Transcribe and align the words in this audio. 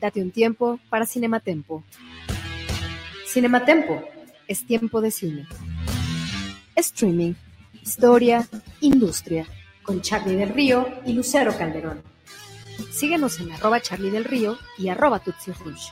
Date 0.00 0.22
un 0.22 0.30
tiempo 0.30 0.78
para 0.88 1.06
Cinematempo. 1.06 1.82
Cinematempo 3.26 4.02
es 4.46 4.64
tiempo 4.64 5.00
de 5.00 5.10
cine. 5.10 5.46
Streaming, 6.76 7.34
historia, 7.82 8.46
industria, 8.80 9.46
con 9.82 10.00
Charlie 10.00 10.36
del 10.36 10.50
Río 10.50 10.88
y 11.04 11.12
Lucero 11.14 11.56
Calderón. 11.56 12.02
Síguenos 12.92 13.40
en 13.40 13.50
arroba 13.50 13.80
Charlie 13.80 14.10
del 14.10 14.24
Río 14.24 14.56
y 14.78 14.88
arroba 14.88 15.18
Tutsi 15.18 15.52
Rush. 15.52 15.88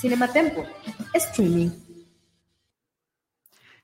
Cinematempo, 0.00 0.64
streaming. 1.14 1.70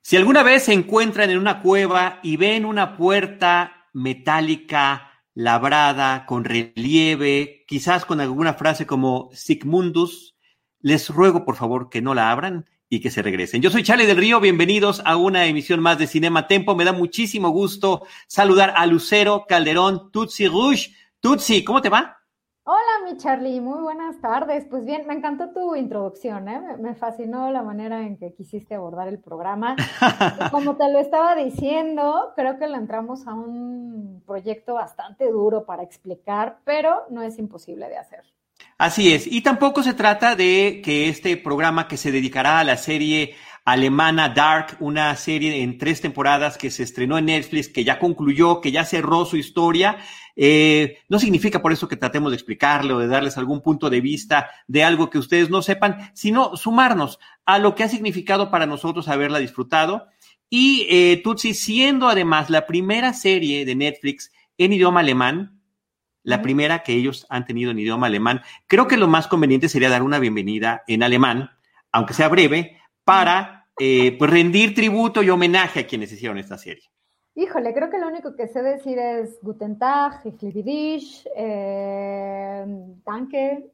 Si 0.00 0.16
alguna 0.16 0.42
vez 0.42 0.64
se 0.64 0.72
encuentran 0.72 1.30
en 1.30 1.38
una 1.38 1.60
cueva 1.60 2.20
y 2.22 2.36
ven 2.36 2.64
una 2.64 2.96
puerta 2.96 3.88
metálica 3.92 5.07
labrada, 5.38 6.26
con 6.26 6.42
relieve, 6.42 7.64
quizás 7.68 8.04
con 8.04 8.20
alguna 8.20 8.54
frase 8.54 8.88
como 8.88 9.30
Sigmundus, 9.32 10.34
les 10.80 11.10
ruego 11.10 11.44
por 11.44 11.54
favor 11.54 11.90
que 11.90 12.02
no 12.02 12.12
la 12.12 12.32
abran 12.32 12.68
y 12.88 12.98
que 12.98 13.12
se 13.12 13.22
regresen. 13.22 13.62
Yo 13.62 13.70
soy 13.70 13.84
Charlie 13.84 14.06
del 14.06 14.16
Río, 14.16 14.40
bienvenidos 14.40 15.00
a 15.04 15.14
una 15.14 15.46
emisión 15.46 15.78
más 15.78 15.96
de 15.96 16.08
Cinema 16.08 16.48
Tempo. 16.48 16.74
Me 16.74 16.84
da 16.84 16.92
muchísimo 16.92 17.50
gusto 17.50 18.04
saludar 18.26 18.74
a 18.76 18.84
Lucero 18.86 19.44
Calderón, 19.48 20.10
Tutsi 20.10 20.48
Rouge. 20.48 20.92
Tutsi, 21.20 21.62
¿cómo 21.62 21.82
te 21.82 21.88
va? 21.88 22.17
Mi 23.08 23.16
Charlie, 23.16 23.60
muy 23.60 23.80
buenas 23.80 24.20
tardes. 24.20 24.66
Pues 24.68 24.84
bien, 24.84 25.06
me 25.06 25.14
encantó 25.14 25.50
tu 25.50 25.74
introducción, 25.74 26.48
¿eh? 26.48 26.60
me, 26.78 26.94
fascinó 26.94 27.50
la 27.50 27.62
manera 27.62 28.02
en 28.02 28.18
que 28.18 28.34
quisiste 28.34 28.74
abordar 28.74 29.08
el 29.08 29.18
programa. 29.18 29.76
como 30.50 30.76
te 30.76 30.92
lo 30.92 30.98
estaba 30.98 31.34
diciendo, 31.34 32.32
creo 32.36 32.58
que 32.58 32.66
le 32.66 32.76
entramos 32.76 33.26
a 33.26 33.32
un 33.32 34.22
proyecto 34.26 34.74
bastante 34.74 35.30
duro 35.30 35.64
para 35.64 35.82
explicar, 35.82 36.58
pero 36.64 37.06
no 37.08 37.22
es 37.22 37.38
imposible 37.38 37.88
de 37.88 37.96
hacer. 37.96 38.24
Así 38.76 39.12
es, 39.12 39.26
y 39.26 39.40
tampoco 39.42 39.82
se 39.82 39.94
trata 39.94 40.36
de 40.36 40.82
que 40.84 41.08
este 41.08 41.36
programa 41.36 41.88
que 41.88 41.96
se 41.96 42.12
dedicará 42.12 42.58
a 42.58 42.64
la 42.64 42.76
serie 42.76 43.34
alemana 43.72 44.30
Dark, 44.30 44.78
una 44.80 45.14
serie 45.14 45.62
en 45.62 45.76
tres 45.76 46.00
temporadas 46.00 46.56
que 46.56 46.70
se 46.70 46.82
estrenó 46.82 47.18
en 47.18 47.26
Netflix, 47.26 47.68
que 47.68 47.84
ya 47.84 47.98
concluyó, 47.98 48.62
que 48.62 48.72
ya 48.72 48.84
cerró 48.86 49.26
su 49.26 49.36
historia, 49.36 49.98
eh, 50.36 50.98
no 51.08 51.18
significa 51.18 51.60
por 51.60 51.72
eso 51.72 51.86
que 51.86 51.96
tratemos 51.96 52.30
de 52.30 52.36
explicarle 52.36 52.94
o 52.94 52.98
de 52.98 53.08
darles 53.08 53.36
algún 53.36 53.60
punto 53.60 53.90
de 53.90 54.00
vista 54.00 54.48
de 54.68 54.84
algo 54.84 55.10
que 55.10 55.18
ustedes 55.18 55.50
no 55.50 55.60
sepan, 55.60 56.10
sino 56.14 56.56
sumarnos 56.56 57.18
a 57.44 57.58
lo 57.58 57.74
que 57.74 57.84
ha 57.84 57.88
significado 57.88 58.50
para 58.50 58.64
nosotros 58.64 59.06
haberla 59.06 59.38
disfrutado. 59.38 60.06
Y 60.48 60.86
eh, 60.88 61.20
Tutsi, 61.22 61.52
siendo 61.52 62.08
además 62.08 62.48
la 62.48 62.66
primera 62.66 63.12
serie 63.12 63.66
de 63.66 63.74
Netflix 63.74 64.32
en 64.56 64.72
idioma 64.72 65.00
alemán, 65.00 65.60
la 66.22 66.40
primera 66.40 66.82
que 66.82 66.94
ellos 66.94 67.26
han 67.28 67.44
tenido 67.44 67.70
en 67.70 67.80
idioma 67.80 68.06
alemán, 68.06 68.40
creo 68.66 68.88
que 68.88 68.96
lo 68.96 69.08
más 69.08 69.26
conveniente 69.26 69.68
sería 69.68 69.90
dar 69.90 70.02
una 70.02 70.18
bienvenida 70.18 70.84
en 70.86 71.02
alemán, 71.02 71.50
aunque 71.92 72.14
sea 72.14 72.28
breve, 72.28 72.78
para 73.04 73.57
eh, 73.78 74.16
pues 74.18 74.30
rendir 74.30 74.74
tributo 74.74 75.22
y 75.22 75.30
homenaje 75.30 75.80
a 75.80 75.86
quienes 75.86 76.12
hicieron 76.12 76.38
esta 76.38 76.58
serie. 76.58 76.84
Híjole, 77.34 77.72
creo 77.72 77.88
que 77.88 77.98
lo 77.98 78.08
único 78.08 78.34
que 78.34 78.48
sé 78.48 78.62
decir 78.62 78.98
es 78.98 79.38
Guten 79.42 79.78
Tag, 79.78 80.22
eh, 81.36 82.64
Danke. 83.06 83.70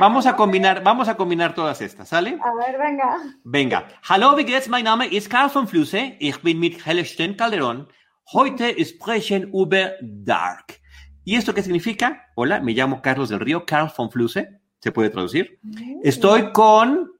vamos 0.00 0.24
a 0.24 0.34
combinar, 0.34 0.82
vamos 0.82 1.08
a 1.08 1.14
combinar 1.14 1.54
todas 1.54 1.82
estas, 1.82 2.08
¿sale? 2.08 2.38
A 2.42 2.54
ver, 2.54 2.78
venga. 2.78 3.18
Venga. 3.44 3.86
Hallo, 4.08 4.34
wie 4.34 4.44
geht's? 4.44 4.66
Mein 4.66 4.84
Name 4.84 5.06
ist 5.08 5.28
Karl 5.28 5.50
von 5.50 5.68
Flüsse. 5.68 6.16
Ich 6.20 6.40
bin 6.40 6.58
mit 6.58 6.86
Hellestein 6.86 7.36
Calderón. 7.36 7.86
Heute 8.32 8.82
sprechen 8.82 9.50
über 9.52 9.92
Dark. 10.00 10.80
¿Y 11.22 11.36
esto 11.36 11.52
qué 11.52 11.62
significa? 11.62 12.30
Hola, 12.34 12.60
me 12.60 12.72
llamo 12.72 13.02
Carlos 13.02 13.28
del 13.28 13.40
Río, 13.40 13.66
Karl 13.66 13.92
von 13.94 14.10
Flüsse. 14.10 14.58
¿Se 14.80 14.90
puede 14.90 15.10
traducir? 15.10 15.60
Estoy 16.02 16.50
con 16.52 17.12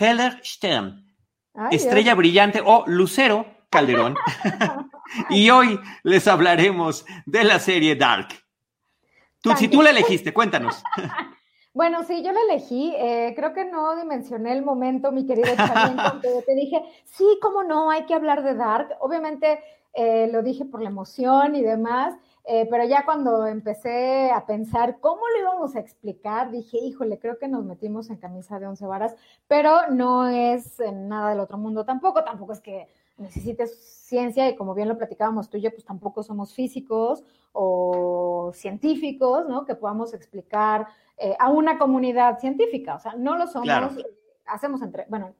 Heller 0.00 0.40
Stern, 0.42 1.07
estrella 1.70 2.14
brillante 2.14 2.62
o 2.64 2.84
lucero 2.86 3.46
Calderón. 3.70 4.16
y 5.30 5.50
hoy 5.50 5.78
les 6.02 6.26
hablaremos 6.26 7.04
de 7.26 7.44
la 7.44 7.58
serie 7.58 7.96
Dark. 7.96 8.28
Tú, 9.40 9.50
si 9.56 9.68
tú 9.68 9.82
la 9.82 9.90
elegiste, 9.90 10.32
cuéntanos. 10.32 10.82
Bueno, 11.74 12.02
sí, 12.02 12.24
yo 12.24 12.32
la 12.32 12.40
elegí. 12.40 12.92
Eh, 12.96 13.34
creo 13.36 13.52
que 13.52 13.64
no 13.64 13.94
dimensioné 13.94 14.52
el 14.52 14.64
momento, 14.64 15.12
mi 15.12 15.24
querido 15.24 15.54
Charlie, 15.54 15.94
cuando 15.94 16.42
te 16.44 16.56
dije, 16.56 16.82
sí, 17.04 17.24
cómo 17.40 17.62
no, 17.62 17.88
hay 17.88 18.04
que 18.04 18.14
hablar 18.14 18.42
de 18.42 18.56
Dark. 18.56 18.96
Obviamente 18.98 19.62
eh, 19.94 20.28
lo 20.32 20.42
dije 20.42 20.64
por 20.64 20.82
la 20.82 20.88
emoción 20.88 21.54
y 21.54 21.62
demás, 21.62 22.16
eh, 22.50 22.66
pero 22.70 22.82
ya 22.84 23.04
cuando 23.04 23.46
empecé 23.46 24.30
a 24.30 24.46
pensar 24.46 25.00
cómo 25.00 25.20
lo 25.28 25.38
íbamos 25.38 25.76
a 25.76 25.80
explicar, 25.80 26.50
dije, 26.50 26.78
híjole, 26.78 27.18
creo 27.18 27.38
que 27.38 27.46
nos 27.46 27.62
metimos 27.62 28.08
en 28.08 28.16
camisa 28.16 28.58
de 28.58 28.66
once 28.66 28.86
varas, 28.86 29.14
pero 29.46 29.90
no 29.90 30.26
es 30.26 30.80
nada 30.94 31.28
del 31.28 31.40
otro 31.40 31.58
mundo 31.58 31.84
tampoco, 31.84 32.24
tampoco 32.24 32.54
es 32.54 32.62
que 32.62 32.88
necesites 33.18 33.78
ciencia 33.78 34.48
y 34.48 34.56
como 34.56 34.72
bien 34.72 34.88
lo 34.88 34.96
platicábamos 34.96 35.50
tú 35.50 35.58
y 35.58 35.60
yo, 35.60 35.70
pues 35.70 35.84
tampoco 35.84 36.22
somos 36.22 36.54
físicos 36.54 37.22
o 37.52 38.50
científicos, 38.54 39.46
¿no? 39.46 39.66
Que 39.66 39.74
podamos 39.74 40.14
explicar 40.14 40.86
eh, 41.18 41.36
a 41.38 41.50
una 41.50 41.78
comunidad 41.78 42.38
científica, 42.38 42.94
o 42.94 42.98
sea, 42.98 43.12
no 43.12 43.36
lo 43.36 43.46
somos, 43.46 43.68
hacemos 44.46 44.80
entre, 44.80 45.04
bueno, 45.10 45.34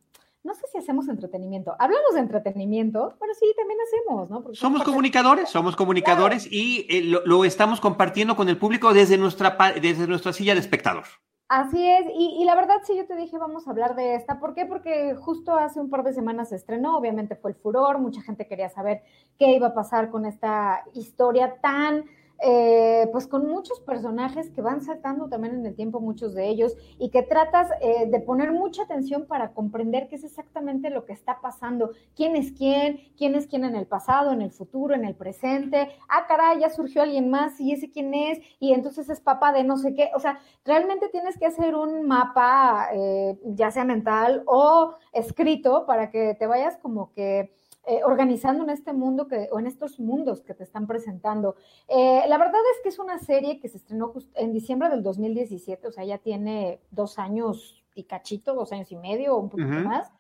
no 0.48 0.54
sé 0.54 0.66
si 0.72 0.78
hacemos 0.78 1.09
entretenimiento. 1.09 1.76
Hablamos 1.78 2.14
de 2.14 2.20
entretenimiento, 2.20 3.14
pero 3.20 3.34
sí, 3.34 3.47
también 3.56 3.78
hacemos, 3.86 4.31
¿no? 4.31 4.54
somos 4.54 4.82
comunicadores, 4.82 5.50
somos 5.50 5.76
comunicadores 5.76 6.48
y 6.50 6.86
eh, 6.88 7.04
lo, 7.04 7.25
lo, 7.26 7.44
estamos 7.44 7.81
compartiendo 7.81 8.34
con 8.34 8.48
el 8.48 8.56
público 8.56 8.94
desde 8.94 9.19
nuestra, 9.19 9.56
desde 9.81 10.06
nuestra 10.06 10.32
silla 10.32 10.54
de 10.54 10.60
espectador. 10.60 11.04
Así 11.48 11.82
es, 11.82 12.04
y, 12.14 12.44
la 12.44 12.54
verdad 12.54 12.76
sí 12.84 12.94
yo 12.94 13.06
te 13.06 13.16
dije 13.16 13.38
vamos 13.38 13.66
a 13.66 13.70
hablar 13.70 13.94
de 13.94 14.14
esta, 14.14 14.38
¿por 14.38 14.54
qué? 14.54 14.66
Porque 14.66 15.14
justo 15.14 15.54
hace 15.54 15.81
un 15.81 15.88
par 15.88 16.03
de 16.03 16.12
semanas 16.12 16.50
se 16.50 16.56
estrenó, 16.56 16.97
obviamente 16.98 17.37
fue 17.37 17.53
el 17.53 17.56
furor, 17.56 17.98
mucha 17.98 18.20
gente 18.20 18.47
quería 18.47 18.69
saber 18.69 19.03
qué 19.38 19.53
iba 19.53 19.69
a 19.69 19.75
pasar 19.75 20.10
con 20.10 20.26
esta 20.26 20.84
historia 20.92 21.56
tan 21.62 22.04
eh, 22.41 23.09
pues 23.10 23.26
con 23.26 23.49
muchos 23.49 23.81
personajes 23.81 24.50
que 24.50 24.62
van 24.62 24.81
saltando 24.81 25.28
también 25.28 25.54
en 25.54 25.66
el 25.66 25.75
tiempo, 25.75 26.00
muchos 26.00 26.34
de 26.34 26.49
ellos, 26.49 26.76
y 26.99 27.10
que 27.10 27.22
tratas 27.22 27.69
eh, 27.81 28.06
de 28.09 28.21
poner 28.21 28.53
mucha 28.53 28.82
atención 28.82 29.26
para 29.26 29.53
comprender 29.53 30.09
qué 30.09 30.16
es 30.16 30.25
exactamente 30.25 30.91
lo 30.91 31.04
que 31.04 31.12
está 31.12 31.41
pasando, 31.41 31.91
quién 32.15 32.37
es 32.37 32.53
quién, 32.53 33.00
quién 33.16 33.34
es 33.34 33.47
quién 33.47 33.65
en 33.65 33.75
el 33.75 33.87
pasado, 33.87 34.32
en 34.32 34.43
el 34.43 34.50
futuro, 34.50 34.94
en 34.94 35.04
el 35.04 35.15
presente, 35.15 35.88
ah, 36.09 36.26
caray, 36.28 36.60
ya 36.60 36.71
surgió 36.71 37.03
alguien 37.03 37.31
más, 37.31 37.60
y 37.60 37.72
ese 37.72 37.91
quién 37.91 38.15
es, 38.15 38.38
y 38.60 38.72
entonces 38.72 39.09
es 39.09 39.20
papá 39.20 39.53
de 39.53 39.65
no 39.65 39.76
sé 39.76 39.94
qué, 39.94 40.10
o 40.15 40.20
sea, 40.20 40.38
realmente 40.65 41.09
tienes 41.09 41.38
que 41.38 41.47
hacer 41.47 41.75
un 41.75 42.06
mapa, 42.06 42.88
eh, 42.93 43.38
ya 43.44 43.70
sea 43.70 43.84
mental 43.84 44.43
o 44.47 44.94
escrito, 45.12 45.87
para 45.87 46.10
que 46.10 46.34
te 46.34 46.47
vayas 46.47 46.76
como 46.76 47.12
que 47.12 47.53
eh, 47.90 48.00
organizando 48.04 48.64
en 48.64 48.70
este 48.70 48.92
mundo 48.92 49.28
que, 49.28 49.48
o 49.50 49.58
en 49.58 49.66
estos 49.66 49.98
mundos 49.98 50.42
que 50.42 50.52
te 50.52 50.62
están 50.62 50.86
presentando. 50.86 51.56
Eh, 51.88 52.22
la 52.28 52.36
verdad 52.36 52.60
es 52.76 52.82
que 52.82 52.90
es 52.90 52.98
una 52.98 53.18
serie 53.18 53.60
que 53.60 53.68
se 53.68 53.78
estrenó 53.78 54.12
en 54.34 54.52
diciembre 54.52 54.90
del 54.90 55.02
2017, 55.02 55.88
o 55.88 55.92
sea, 55.92 56.04
ya 56.04 56.19
tiene 56.19 56.82
dos 56.90 57.19
años 57.19 57.82
y 57.94 58.04
cachito, 58.04 58.54
dos 58.54 58.72
años 58.72 58.92
y 58.92 58.96
medio 58.96 59.36
o 59.36 59.40
un 59.40 59.48
poquito 59.48 59.70
más. 59.70 60.12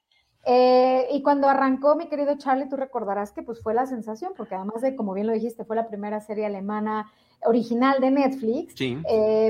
Eh, 0.46 1.08
y 1.12 1.20
cuando 1.20 1.46
arrancó, 1.46 1.94
mi 1.94 2.08
querido 2.08 2.38
Charlie, 2.38 2.70
tú 2.70 2.76
recordarás 2.76 3.32
que 3.32 3.42
pues 3.42 3.60
fue 3.62 3.74
la 3.74 3.84
sensación, 3.84 4.32
porque 4.34 4.54
además 4.54 4.80
de, 4.80 4.96
como 4.96 5.12
bien 5.12 5.26
lo 5.26 5.34
dijiste, 5.34 5.66
fue 5.66 5.76
la 5.76 5.88
primera 5.88 6.20
serie 6.20 6.46
alemana 6.46 7.12
original 7.44 8.00
de 8.00 8.10
Netflix, 8.10 8.74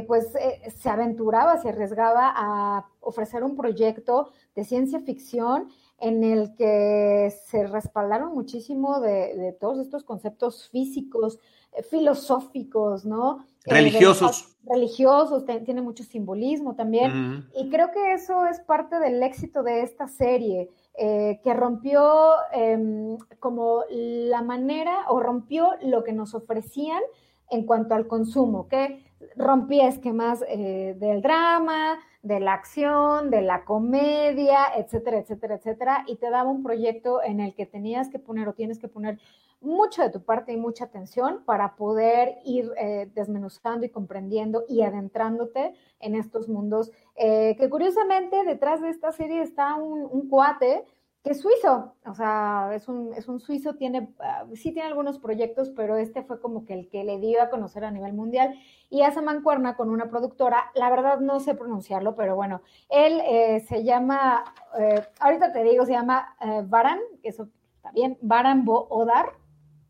pues 0.09 0.33
se 0.77 0.91
aventuraba, 0.91 1.57
se 1.59 1.69
arriesgaba 1.69 2.33
a 2.35 2.87
ofrecer 3.01 3.45
un 3.45 3.57
proyecto 3.57 4.33
de 4.57 4.65
ciencia 4.65 4.99
ficción 5.01 5.69
en 6.01 6.23
el 6.23 6.55
que 6.55 7.33
se 7.47 7.67
respaldaron 7.67 8.33
muchísimo 8.35 9.01
de, 9.01 9.57
todos 9.61 9.79
estos 9.79 10.05
conceptos 10.05 10.69
físicos, 10.71 11.39
eh, 11.73 11.83
filosóficos, 11.83 13.05
¿no? 13.05 13.45
Eh, 13.65 13.75
religiosos. 13.75 14.57
religiosos, 14.65 15.45
tiene 15.65 15.83
mucho 15.83 16.05
simbolismo 16.05 16.77
también. 16.77 17.49
Y 17.55 17.69
creo 17.69 17.91
que 17.91 18.13
eso 18.13 18.47
es 18.47 18.61
parte 18.61 18.99
del 19.01 19.23
éxito 19.23 19.63
de 19.63 19.83
esta 19.83 20.07
serie, 20.07 20.71
eh, 20.95 21.41
que 21.43 21.53
rompió 21.55 22.33
em, 22.53 23.19
como 23.41 23.83
la 23.91 24.43
manera 24.43 25.07
o 25.09 25.21
rompió 25.21 25.71
lo 25.83 26.05
que 26.05 26.13
nos 26.13 26.35
ofrecían 26.35 27.03
en 27.51 27.67
cuanto 27.67 27.95
al 27.95 28.07
consumo, 28.07 28.69
que 28.69 29.03
rompía 29.37 29.89
esquemas 29.89 30.45
eh, 30.49 30.95
del 30.99 31.23
drama, 31.23 31.99
de 32.23 32.41
la 32.41 32.53
acción, 32.53 33.31
de 33.31 33.43
la 33.43 33.65
comedia, 33.65 34.59
etcétera, 34.77 35.19
etcétera, 35.19 35.55
etcétera, 35.57 36.05
y 36.07 36.17
te 36.17 36.31
daba 36.31 36.51
un 36.51 36.63
proyecto 36.63 37.23
en 37.23 37.41
el 37.41 37.55
que 37.55 37.67
tenías 37.67 38.09
que 38.09 38.19
poner 38.19 38.49
o 38.49 38.55
tienes 38.55 38.79
que 38.79 38.89
poner 38.89 39.19
mucho 39.61 40.03
de 40.03 40.11
tu 40.11 40.23
parte 40.23 40.53
y 40.53 40.57
mucha 40.57 40.85
atención 40.85 41.43
para 41.45 41.75
poder 41.75 42.37
ir 42.45 42.71
eh, 42.77 43.11
desmenuzando 43.15 43.87
y 43.87 43.91
comprendiendo 43.91 44.65
y 44.69 44.83
adentrándote 44.83 45.75
en 46.01 46.15
estos 46.15 46.49
mundos, 46.49 46.93
eh, 47.17 47.57
que 47.57 47.69
curiosamente 47.69 48.45
detrás 48.45 48.81
de 48.81 48.91
esta 48.91 49.11
serie 49.11 49.43
está 49.43 49.75
un, 49.75 50.09
un 50.11 50.29
cuate 50.29 50.85
que 51.29 51.33
es 51.33 51.43
suizo, 51.43 51.95
o 52.07 52.15
sea, 52.15 52.71
es 52.73 52.89
un, 52.89 53.13
es 53.13 53.29
un 53.29 53.39
suizo, 53.39 53.75
tiene, 53.75 54.15
uh, 54.19 54.57
sí 54.57 54.73
tiene 54.73 54.89
algunos 54.89 55.19
proyectos, 55.19 55.69
pero 55.77 55.99
este 55.99 56.23
fue 56.23 56.41
como 56.41 56.65
que 56.65 56.73
el 56.73 56.89
que 56.89 57.05
le 57.05 57.19
dio 57.19 57.43
a 57.43 57.51
conocer 57.51 57.85
a 57.85 57.91
nivel 57.91 58.15
mundial. 58.15 58.59
Y 58.89 59.03
hace 59.03 59.21
mancuerna 59.21 59.77
con 59.77 59.91
una 59.91 60.09
productora, 60.09 60.71
la 60.75 60.89
verdad 60.89 61.21
no 61.21 61.39
sé 61.39 61.55
pronunciarlo, 61.55 62.15
pero 62.15 62.35
bueno, 62.35 62.63
él 62.89 63.21
eh, 63.27 63.61
se 63.61 63.85
llama, 63.85 64.43
eh, 64.79 65.07
ahorita 65.21 65.53
te 65.53 65.63
digo, 65.65 65.85
se 65.85 65.93
llama 65.93 66.35
eh, 66.41 66.63
Baran, 66.67 66.99
que 67.23 67.29
eso 67.29 67.51
está 67.77 67.91
bien, 67.91 68.17
Baran 68.23 68.65
Bo 68.65 68.89
Odar, 68.89 69.35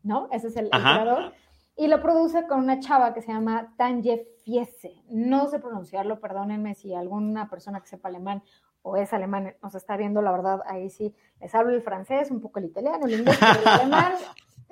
¿no? 0.03 0.27
Ese 0.33 0.47
es 0.47 0.57
el, 0.57 0.65
el 0.65 0.71
creador, 0.71 1.31
y 1.77 1.87
lo 1.87 2.01
produce 2.01 2.47
con 2.47 2.59
una 2.59 2.81
chava 2.81 3.13
que 3.13 3.21
se 3.21 3.31
llama 3.31 3.73
Tanje 3.77 4.27
Fiese, 4.43 5.05
no 5.07 5.47
sé 5.47 5.59
pronunciarlo, 5.59 6.19
perdónenme 6.19 6.75
si 6.75 6.93
alguna 6.93 7.49
persona 7.49 7.79
que 7.79 7.87
sepa 7.87 8.09
alemán 8.09 8.43
o 8.89 8.97
es 8.97 9.13
alemán, 9.13 9.55
nos 9.61 9.75
está 9.75 9.97
viendo, 9.97 10.21
la 10.21 10.31
verdad, 10.31 10.61
ahí 10.65 10.89
sí, 10.89 11.13
les 11.39 11.53
hablo 11.55 11.73
el 11.73 11.81
francés, 11.81 12.31
un 12.31 12.41
poco 12.41 12.59
el 12.59 12.65
italiano, 12.65 13.05
el 13.05 13.19
inglés, 13.19 13.39
el 13.41 13.67
alemán, 13.67 14.13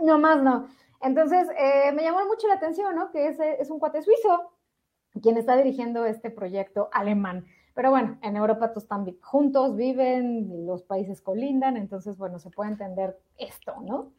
no 0.04 0.20
más 0.20 0.42
no. 0.42 0.68
Entonces, 1.02 1.48
eh, 1.58 1.92
me 1.94 2.04
llamó 2.04 2.26
mucho 2.26 2.48
la 2.48 2.56
atención, 2.56 2.96
¿no? 2.96 3.12
Que 3.12 3.28
es, 3.28 3.40
es 3.40 3.70
un 3.70 3.80
cuate 3.80 4.02
suizo 4.02 4.52
quien 5.22 5.38
está 5.38 5.56
dirigiendo 5.56 6.06
este 6.06 6.30
proyecto 6.30 6.90
alemán. 6.92 7.46
Pero 7.74 7.92
bueno, 7.92 8.18
en 8.22 8.36
Europa 8.36 8.70
todos 8.70 8.84
están 8.84 9.06
juntos, 9.22 9.76
viven, 9.76 10.66
los 10.66 10.82
países 10.82 11.22
colindan, 11.22 11.78
entonces, 11.78 12.18
bueno, 12.18 12.40
se 12.40 12.50
puede 12.50 12.72
entender 12.72 13.20
esto, 13.38 13.76
¿no? 13.82 14.14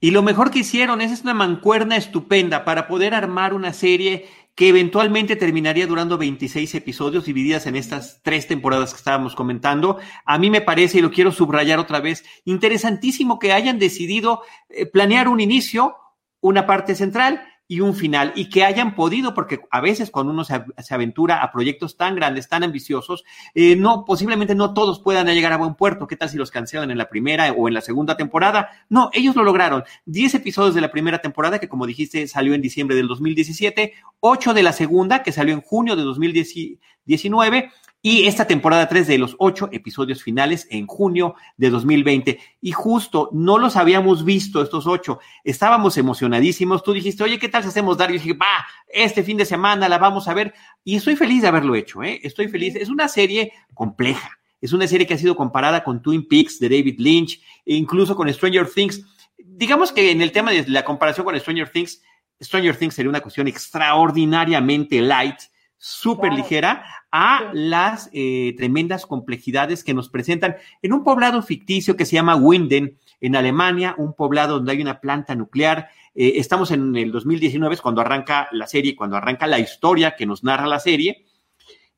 Y 0.00 0.10
lo 0.12 0.22
mejor 0.22 0.50
que 0.50 0.60
hicieron, 0.60 1.00
es 1.00 1.22
una 1.22 1.34
mancuerna 1.34 1.96
estupenda 1.96 2.64
para 2.64 2.86
poder 2.86 3.14
armar 3.14 3.52
una 3.52 3.72
serie 3.72 4.26
que 4.58 4.66
eventualmente 4.66 5.36
terminaría 5.36 5.86
durando 5.86 6.18
26 6.18 6.74
episodios 6.74 7.24
divididas 7.26 7.68
en 7.68 7.76
estas 7.76 8.20
tres 8.24 8.48
temporadas 8.48 8.90
que 8.90 8.96
estábamos 8.96 9.36
comentando. 9.36 9.98
A 10.24 10.36
mí 10.36 10.50
me 10.50 10.60
parece, 10.60 10.98
y 10.98 11.00
lo 11.00 11.12
quiero 11.12 11.30
subrayar 11.30 11.78
otra 11.78 12.00
vez, 12.00 12.24
interesantísimo 12.44 13.38
que 13.38 13.52
hayan 13.52 13.78
decidido 13.78 14.42
eh, 14.68 14.84
planear 14.84 15.28
un 15.28 15.38
inicio, 15.38 15.94
una 16.40 16.66
parte 16.66 16.96
central 16.96 17.46
y 17.68 17.80
un 17.80 17.94
final 17.94 18.32
y 18.34 18.48
que 18.48 18.64
hayan 18.64 18.94
podido, 18.94 19.34
porque 19.34 19.60
a 19.70 19.82
veces 19.82 20.10
cuando 20.10 20.32
uno 20.32 20.42
se, 20.42 20.54
aventura 20.90 21.42
a 21.42 21.52
proyectos 21.52 21.98
tan 21.98 22.16
grandes, 22.16 22.48
tan 22.48 22.64
ambiciosos, 22.64 23.24
eh, 23.54 23.76
no, 23.76 24.06
posiblemente 24.06 24.54
no 24.54 24.72
todos 24.72 25.00
puedan 25.00 25.26
llegar 25.26 25.52
a 25.52 25.58
buen 25.58 25.74
puerto. 25.74 26.06
¿Qué 26.06 26.16
tal 26.16 26.30
si 26.30 26.38
los 26.38 26.50
cancelan 26.50 26.90
en 26.90 26.96
la 26.96 27.10
primera 27.10 27.52
o 27.52 27.68
en 27.68 27.74
la 27.74 27.82
segunda 27.82 28.16
temporada? 28.16 28.70
No, 28.88 29.10
ellos 29.12 29.36
lo 29.36 29.44
lograron. 29.44 29.84
Diez 30.06 30.34
episodios 30.34 30.74
de 30.74 30.80
la 30.80 30.90
primera 30.90 31.20
temporada, 31.20 31.58
que 31.58 31.68
como 31.68 31.86
dijiste 31.86 32.26
salió 32.26 32.54
en 32.54 32.62
diciembre 32.62 32.96
del 32.96 33.06
2017, 33.06 33.92
ocho 34.20 34.54
de 34.54 34.62
la 34.62 34.72
segunda, 34.72 35.22
que 35.22 35.32
salió 35.32 35.52
en 35.52 35.60
junio 35.60 35.94
de 35.94 36.02
2019, 36.02 37.70
y 38.00 38.26
esta 38.26 38.46
temporada 38.46 38.88
3 38.88 39.08
de 39.08 39.18
los 39.18 39.34
ocho 39.38 39.68
episodios 39.72 40.22
finales 40.22 40.68
en 40.70 40.86
junio 40.86 41.34
de 41.56 41.70
2020. 41.70 42.38
Y 42.60 42.72
justo 42.72 43.28
no 43.32 43.58
los 43.58 43.76
habíamos 43.76 44.24
visto 44.24 44.62
estos 44.62 44.86
ocho. 44.86 45.18
Estábamos 45.42 45.98
emocionadísimos. 45.98 46.84
Tú 46.84 46.92
dijiste, 46.92 47.24
oye, 47.24 47.40
¿qué 47.40 47.48
tal 47.48 47.62
si 47.64 47.70
hacemos 47.70 47.98
Dario? 47.98 48.16
Y 48.16 48.20
dije, 48.20 48.34
va, 48.34 48.66
este 48.88 49.24
fin 49.24 49.36
de 49.36 49.44
semana 49.44 49.88
la 49.88 49.98
vamos 49.98 50.28
a 50.28 50.34
ver. 50.34 50.54
Y 50.84 50.94
estoy 50.94 51.16
feliz 51.16 51.42
de 51.42 51.48
haberlo 51.48 51.74
hecho, 51.74 52.02
¿eh? 52.04 52.20
Estoy 52.22 52.46
feliz. 52.48 52.76
Es 52.76 52.88
una 52.88 53.08
serie 53.08 53.52
compleja. 53.74 54.38
Es 54.60 54.72
una 54.72 54.86
serie 54.86 55.06
que 55.06 55.14
ha 55.14 55.18
sido 55.18 55.36
comparada 55.36 55.82
con 55.82 56.00
Twin 56.00 56.26
Peaks 56.26 56.60
de 56.60 56.68
David 56.68 56.98
Lynch, 56.98 57.40
e 57.66 57.74
incluso 57.74 58.14
con 58.14 58.32
Stranger 58.32 58.68
Things. 58.68 59.04
Digamos 59.38 59.92
que 59.92 60.12
en 60.12 60.20
el 60.20 60.30
tema 60.30 60.52
de 60.52 60.64
la 60.68 60.84
comparación 60.84 61.24
con 61.24 61.38
Stranger 61.38 61.70
Things, 61.70 62.02
Stranger 62.40 62.76
Things 62.76 62.94
sería 62.94 63.10
una 63.10 63.20
cuestión 63.20 63.48
extraordinariamente 63.48 65.00
light 65.00 65.40
súper 65.78 66.32
ligera 66.32 66.84
a 67.10 67.50
las 67.54 68.10
eh, 68.12 68.54
tremendas 68.56 69.06
complejidades 69.06 69.84
que 69.84 69.94
nos 69.94 70.08
presentan 70.10 70.56
en 70.82 70.92
un 70.92 71.04
poblado 71.04 71.40
ficticio 71.42 71.96
que 71.96 72.04
se 72.04 72.16
llama 72.16 72.36
Winden, 72.36 72.98
en 73.20 73.36
Alemania, 73.36 73.94
un 73.98 74.14
poblado 74.14 74.56
donde 74.56 74.72
hay 74.72 74.82
una 74.82 75.00
planta 75.00 75.34
nuclear. 75.34 75.88
Eh, 76.14 76.34
estamos 76.36 76.70
en 76.70 76.94
el 76.96 77.12
2019, 77.12 77.74
es 77.74 77.80
cuando 77.80 78.00
arranca 78.00 78.48
la 78.52 78.66
serie, 78.66 78.96
cuando 78.96 79.16
arranca 79.16 79.46
la 79.46 79.58
historia 79.58 80.14
que 80.16 80.26
nos 80.26 80.44
narra 80.44 80.66
la 80.66 80.80
serie. 80.80 81.26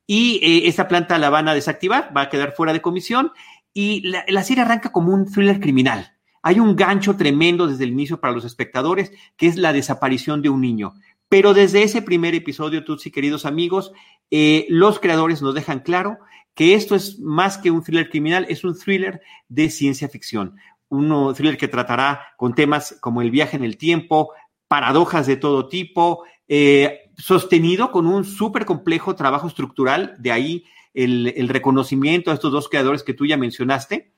Y 0.07 0.39
eh, 0.43 0.67
esta 0.67 0.87
planta 0.87 1.17
la 1.17 1.29
van 1.29 1.47
a 1.47 1.53
desactivar, 1.53 2.15
va 2.15 2.21
a 2.21 2.29
quedar 2.29 2.53
fuera 2.53 2.73
de 2.73 2.81
comisión. 2.81 3.31
Y 3.73 4.01
la, 4.07 4.25
la 4.27 4.43
serie 4.43 4.63
arranca 4.63 4.91
como 4.91 5.13
un 5.13 5.31
thriller 5.31 5.59
criminal. 5.59 6.13
Hay 6.43 6.59
un 6.59 6.75
gancho 6.75 7.15
tremendo 7.17 7.67
desde 7.67 7.83
el 7.83 7.91
inicio 7.91 8.19
para 8.19 8.33
los 8.33 8.45
espectadores, 8.45 9.11
que 9.37 9.47
es 9.47 9.57
la 9.57 9.73
desaparición 9.73 10.41
de 10.41 10.49
un 10.49 10.61
niño. 10.61 10.93
Pero 11.31 11.53
desde 11.53 11.81
ese 11.81 12.01
primer 12.01 12.35
episodio, 12.35 12.83
Tutsi, 12.83 13.09
queridos 13.09 13.45
amigos, 13.45 13.93
eh, 14.31 14.65
los 14.67 14.99
creadores 14.99 15.41
nos 15.41 15.55
dejan 15.55 15.79
claro 15.79 16.17
que 16.55 16.73
esto 16.73 16.93
es 16.93 17.19
más 17.19 17.57
que 17.57 17.71
un 17.71 17.83
thriller 17.83 18.09
criminal, 18.09 18.45
es 18.49 18.65
un 18.65 18.77
thriller 18.77 19.21
de 19.47 19.69
ciencia 19.69 20.09
ficción. 20.09 20.57
Un 20.89 21.33
thriller 21.33 21.55
que 21.55 21.69
tratará 21.69 22.33
con 22.35 22.53
temas 22.53 22.97
como 22.99 23.21
el 23.21 23.31
viaje 23.31 23.55
en 23.55 23.63
el 23.63 23.77
tiempo, 23.77 24.33
paradojas 24.67 25.25
de 25.25 25.37
todo 25.37 25.69
tipo, 25.69 26.25
eh, 26.49 27.09
sostenido 27.17 27.93
con 27.93 28.07
un 28.07 28.25
súper 28.25 28.65
complejo 28.65 29.15
trabajo 29.15 29.47
estructural, 29.47 30.17
de 30.19 30.33
ahí 30.33 30.65
el, 30.93 31.33
el 31.37 31.47
reconocimiento 31.47 32.31
a 32.31 32.33
estos 32.33 32.51
dos 32.51 32.67
creadores 32.67 33.03
que 33.03 33.13
tú 33.13 33.25
ya 33.25 33.37
mencionaste, 33.37 34.11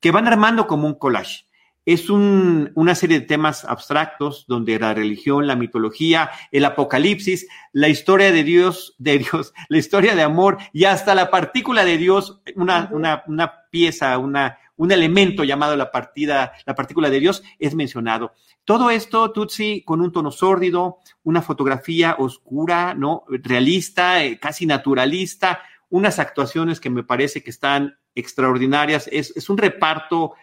que 0.00 0.10
van 0.10 0.26
armando 0.26 0.66
como 0.66 0.86
un 0.86 0.98
collage 0.98 1.47
es 1.88 2.10
un, 2.10 2.70
una 2.74 2.94
serie 2.94 3.18
de 3.18 3.24
temas 3.24 3.64
abstractos 3.64 4.44
donde 4.46 4.78
la 4.78 4.92
religión, 4.92 5.46
la 5.46 5.56
mitología, 5.56 6.30
el 6.52 6.66
apocalipsis, 6.66 7.48
la 7.72 7.88
historia 7.88 8.30
de 8.30 8.44
Dios, 8.44 8.94
de 8.98 9.20
Dios, 9.20 9.54
la 9.70 9.78
historia 9.78 10.14
de 10.14 10.20
amor 10.20 10.58
y 10.74 10.84
hasta 10.84 11.14
la 11.14 11.30
partícula 11.30 11.86
de 11.86 11.96
Dios, 11.96 12.42
una, 12.56 12.90
una, 12.92 13.22
una 13.26 13.54
pieza, 13.70 14.18
una, 14.18 14.58
un 14.76 14.92
elemento 14.92 15.44
llamado 15.44 15.76
la 15.76 15.90
partida, 15.90 16.52
la 16.66 16.74
partícula 16.74 17.08
de 17.08 17.20
Dios 17.20 17.42
es 17.58 17.74
mencionado. 17.74 18.34
Todo 18.66 18.90
esto, 18.90 19.32
Tutsi, 19.32 19.82
con 19.82 20.02
un 20.02 20.12
tono 20.12 20.30
sórdido, 20.30 20.98
una 21.22 21.40
fotografía 21.40 22.16
oscura, 22.18 22.92
¿no? 22.92 23.24
Realista, 23.28 24.22
eh, 24.22 24.38
casi 24.38 24.66
naturalista, 24.66 25.62
unas 25.88 26.18
actuaciones 26.18 26.80
que 26.80 26.90
me 26.90 27.02
parece 27.02 27.42
que 27.42 27.48
están 27.48 27.96
extraordinarias. 28.14 29.08
Es, 29.10 29.34
es 29.34 29.48
un 29.48 29.56
reparto 29.56 30.34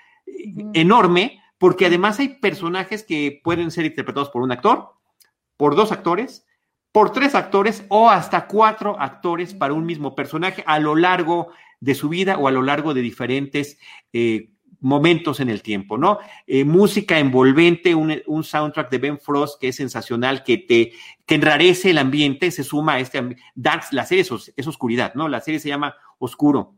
enorme, 0.73 1.41
porque 1.57 1.85
además 1.85 2.19
hay 2.19 2.29
personajes 2.39 3.03
que 3.03 3.39
pueden 3.43 3.71
ser 3.71 3.85
interpretados 3.85 4.29
por 4.29 4.41
un 4.41 4.51
actor, 4.51 4.93
por 5.57 5.75
dos 5.75 5.91
actores, 5.91 6.45
por 6.91 7.11
tres 7.11 7.35
actores 7.35 7.85
o 7.89 8.09
hasta 8.09 8.47
cuatro 8.47 8.99
actores 8.99 9.53
para 9.53 9.73
un 9.73 9.85
mismo 9.85 10.15
personaje 10.15 10.63
a 10.65 10.79
lo 10.79 10.95
largo 10.95 11.49
de 11.79 11.95
su 11.95 12.09
vida 12.09 12.37
o 12.37 12.47
a 12.47 12.51
lo 12.51 12.61
largo 12.61 12.93
de 12.93 13.01
diferentes 13.01 13.77
eh, 14.13 14.51
momentos 14.79 15.39
en 15.39 15.49
el 15.49 15.61
tiempo, 15.61 15.97
¿no? 15.97 16.19
Eh, 16.47 16.63
música 16.63 17.19
envolvente, 17.19 17.95
un, 17.95 18.21
un, 18.27 18.43
soundtrack 18.43 18.89
de 18.91 18.97
Ben 18.97 19.19
Frost 19.19 19.59
que 19.59 19.69
es 19.69 19.75
sensacional, 19.75 20.43
que 20.43 20.57
te 20.57 20.93
que 21.25 21.35
enrarece 21.35 21.89
el 21.89 21.97
ambiente, 21.97 22.51
se 22.51 22.63
suma 22.63 22.93
a 22.93 22.99
este 22.99 23.35
Dark, 23.55 23.85
la 23.91 24.05
serie 24.05 24.21
es, 24.21 24.53
es 24.55 24.67
oscuridad, 24.67 25.15
¿no? 25.15 25.27
La 25.27 25.41
serie 25.41 25.59
se 25.59 25.69
llama 25.69 25.95
Oscuro. 26.19 26.75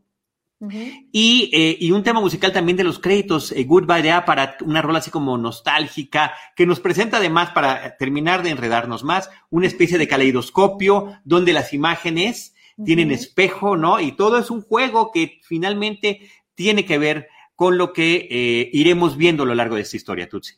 Uh 0.60 0.66
-huh. 0.66 1.08
y, 1.12 1.50
eh, 1.52 1.76
y, 1.78 1.92
un 1.92 2.02
tema 2.02 2.20
musical 2.20 2.52
también 2.52 2.76
de 2.76 2.82
los 2.82 2.98
créditos, 2.98 3.52
eh, 3.52 3.62
Goodbye 3.62 4.02
Day 4.02 4.22
para 4.26 4.56
una 4.64 4.82
rola 4.82 4.98
así 4.98 5.10
como 5.10 5.38
nostálgica, 5.38 6.32
que 6.56 6.66
nos 6.66 6.80
presenta 6.80 7.18
además, 7.18 7.50
para 7.50 7.96
terminar 7.96 8.42
de 8.42 8.50
enredarnos 8.50 9.04
más, 9.04 9.30
una 9.50 9.68
especie 9.68 9.98
de 9.98 10.08
caleidoscopio 10.08 11.12
donde 11.24 11.52
las 11.52 11.72
imágenes 11.72 12.54
uh 12.76 12.82
-huh. 12.82 12.86
tienen 12.86 13.12
espejo, 13.12 13.76
¿no? 13.76 14.00
Y 14.00 14.12
todo 14.12 14.36
es 14.38 14.50
un 14.50 14.62
juego 14.62 15.12
que 15.12 15.38
finalmente 15.44 16.28
tiene 16.56 16.84
que 16.84 16.98
ver 16.98 17.28
con 17.54 17.78
lo 17.78 17.92
que 17.92 18.28
eh, 18.30 18.70
iremos 18.72 19.16
viendo 19.16 19.44
a 19.44 19.46
lo 19.46 19.54
largo 19.54 19.76
de 19.76 19.82
esta 19.82 19.96
historia, 19.96 20.28
Tutsi. 20.28 20.54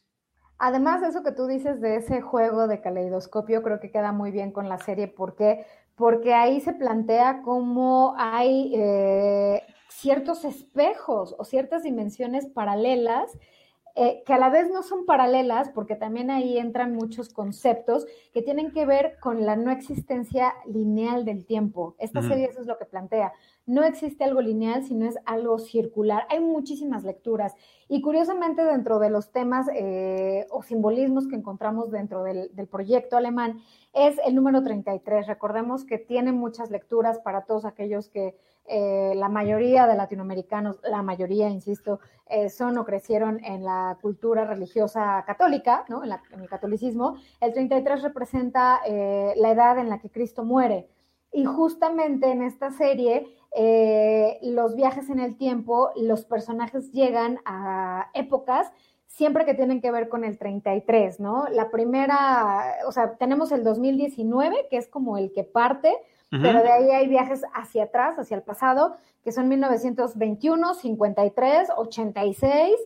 Además 0.58 1.00
de 1.00 1.08
eso 1.08 1.22
que 1.22 1.32
tú 1.32 1.46
dices 1.46 1.80
de 1.80 1.96
ese 1.96 2.20
juego 2.20 2.68
de 2.68 2.82
caleidoscopio, 2.82 3.62
creo 3.62 3.80
que 3.80 3.90
queda 3.90 4.12
muy 4.12 4.30
bien 4.30 4.52
con 4.52 4.68
la 4.68 4.78
serie 4.78 5.08
porque 5.08 5.64
porque 6.00 6.32
ahí 6.32 6.62
se 6.62 6.72
plantea 6.72 7.42
cómo 7.42 8.14
hay 8.16 8.72
eh, 8.74 9.62
ciertos 9.90 10.44
espejos 10.44 11.34
o 11.38 11.44
ciertas 11.44 11.82
dimensiones 11.82 12.46
paralelas 12.46 13.36
eh, 13.96 14.22
que 14.24 14.32
a 14.32 14.38
la 14.38 14.50
vez 14.50 14.70
no 14.70 14.82
son 14.82 15.04
paralelas, 15.04 15.70
porque 15.70 15.96
también 15.96 16.30
ahí 16.30 16.58
entran 16.58 16.94
muchos 16.94 17.28
conceptos 17.28 18.06
que 18.32 18.42
tienen 18.42 18.70
que 18.70 18.86
ver 18.86 19.18
con 19.20 19.44
la 19.44 19.56
no 19.56 19.70
existencia 19.70 20.54
lineal 20.66 21.24
del 21.24 21.44
tiempo. 21.44 21.96
Esta 21.98 22.20
uh 22.20 22.22
-huh. 22.22 22.28
serie 22.28 22.44
eso 22.46 22.60
es 22.60 22.66
lo 22.66 22.78
que 22.78 22.84
plantea. 22.84 23.32
No 23.66 23.82
existe 23.82 24.24
algo 24.24 24.40
lineal, 24.40 24.84
sino 24.84 25.06
es 25.06 25.18
algo 25.24 25.58
circular. 25.58 26.24
Hay 26.30 26.40
muchísimas 26.40 27.04
lecturas. 27.04 27.54
Y 27.88 28.00
curiosamente, 28.00 28.64
dentro 28.64 29.00
de 29.00 29.10
los 29.10 29.32
temas 29.32 29.68
eh, 29.74 30.46
o 30.50 30.62
simbolismos 30.62 31.26
que 31.26 31.36
encontramos 31.36 31.90
dentro 31.90 32.22
del, 32.22 32.54
del 32.54 32.68
proyecto 32.68 33.16
alemán, 33.16 33.60
es 33.92 34.18
el 34.24 34.34
número 34.34 34.62
33. 34.62 35.26
Recordemos 35.26 35.84
que 35.84 35.98
tiene 35.98 36.32
muchas 36.32 36.70
lecturas 36.70 37.18
para 37.18 37.44
todos 37.44 37.64
aquellos 37.64 38.08
que 38.08 38.36
eh, 38.72 39.14
la 39.16 39.28
mayoría 39.28 39.88
de 39.88 39.96
latinoamericanos, 39.96 40.78
la 40.84 41.02
mayoría, 41.02 41.48
insisto, 41.48 41.98
eh, 42.26 42.48
son 42.48 42.78
o 42.78 42.84
crecieron 42.84 43.44
en 43.44 43.64
la 43.64 43.98
cultura 44.00 44.44
religiosa 44.44 45.24
católica, 45.26 45.84
¿no? 45.88 46.04
en, 46.04 46.12
el 46.40 46.48
catolicismo. 46.48 47.16
El 47.40 47.52
33 47.52 48.00
representa 48.02 48.80
eh, 48.86 49.32
la 49.34 49.50
edad 49.50 49.78
en 49.78 49.88
la 49.88 49.98
que 49.98 50.08
Cristo 50.08 50.44
muere. 50.44 50.88
Y 51.32 51.46
justamente 51.46 52.30
en 52.30 52.42
esta 52.42 52.70
serie, 52.70 53.26
los 54.42 54.76
viajes 54.76 55.10
en 55.10 55.18
el 55.18 55.36
tiempo, 55.36 55.90
los 55.96 56.24
personajes 56.24 56.92
llegan 56.92 57.40
a 57.44 58.10
épocas 58.14 58.72
siempre 59.06 59.44
que 59.44 59.54
tienen 59.54 59.80
que 59.80 59.90
ver 59.90 60.08
con 60.08 60.24
el 60.24 60.38
33, 60.38 61.20
¿no? 61.20 61.46
La 61.50 61.70
primera, 61.70 62.76
o 62.86 62.92
sea, 62.92 63.16
tenemos 63.16 63.52
el 63.52 63.64
2019, 63.64 64.68
que 64.70 64.76
es 64.76 64.88
como 64.88 65.18
el 65.18 65.32
que 65.32 65.44
parte, 65.44 65.96
pero 66.30 66.62
de 66.62 66.70
ahí 66.70 66.90
hay 66.90 67.08
viajes 67.08 67.42
hacia 67.54 67.84
atrás, 67.84 68.18
hacia 68.18 68.36
el 68.36 68.42
pasado, 68.42 68.96
que 69.24 69.32
son 69.32 69.48
1921, 69.48 70.74
53, 70.74 71.68
86, 71.76 72.76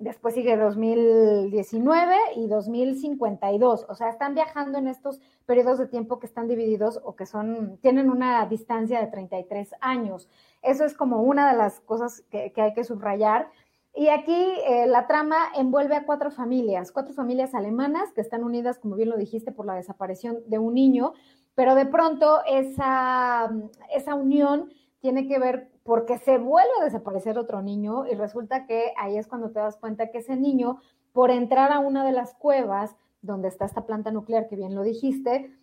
después 0.00 0.34
sigue 0.34 0.56
2019 0.56 2.16
y 2.36 2.48
2052. 2.48 3.86
O 3.88 3.94
sea, 3.94 4.08
están 4.08 4.34
viajando 4.34 4.78
en 4.78 4.88
estos 4.88 5.20
periodos 5.46 5.78
de 5.78 5.86
tiempo 5.86 6.18
que 6.18 6.26
están 6.26 6.48
divididos 6.48 7.00
o 7.04 7.14
que 7.14 7.26
son, 7.26 7.78
tienen 7.82 8.10
una 8.10 8.44
distancia 8.46 9.00
de 9.00 9.06
33 9.06 9.74
años. 9.80 10.28
Eso 10.62 10.84
es 10.84 10.94
como 10.94 11.22
una 11.22 11.52
de 11.52 11.56
las 11.56 11.80
cosas 11.80 12.22
que, 12.30 12.52
hay 12.56 12.74
que 12.74 12.84
subrayar. 12.84 13.50
Y 13.94 14.08
aquí 14.08 14.52
eh, 14.66 14.86
la 14.86 15.06
trama 15.06 15.36
envuelve 15.54 15.96
a 15.96 16.06
cuatro 16.06 16.30
familias, 16.30 16.92
cuatro 16.92 17.12
familias 17.12 17.54
alemanas 17.54 18.12
que 18.12 18.20
están 18.20 18.44
unidas, 18.44 18.78
como 18.78 18.96
bien 18.96 19.10
lo 19.10 19.16
dijiste, 19.16 19.52
por 19.52 19.66
la 19.66 19.74
desaparición 19.74 20.38
de 20.46 20.58
un 20.58 20.74
niño, 20.74 21.12
pero 21.54 21.74
de 21.74 21.86
pronto 21.86 22.42
esa, 22.46 23.50
esa 23.94 24.14
unión 24.14 24.72
tiene 25.00 25.26
que 25.26 25.38
ver 25.38 25.70
porque 25.82 26.18
se 26.18 26.38
vuelve 26.38 26.70
a 26.80 26.84
desaparecer 26.84 27.38
otro 27.38 27.62
niño 27.62 28.06
y 28.06 28.14
resulta 28.14 28.66
que 28.66 28.92
ahí 28.96 29.16
es 29.16 29.26
cuando 29.26 29.50
te 29.50 29.58
das 29.58 29.76
cuenta 29.76 30.10
que 30.10 30.18
ese 30.18 30.36
niño, 30.36 30.78
por 31.12 31.30
entrar 31.30 31.72
a 31.72 31.80
una 31.80 32.04
de 32.04 32.12
las 32.12 32.34
cuevas 32.34 32.96
donde 33.22 33.48
está 33.48 33.64
esta 33.64 33.86
planta 33.86 34.10
nuclear, 34.10 34.46
que 34.48 34.56
bien 34.56 34.74
lo 34.74 34.82
dijiste, 34.82 35.54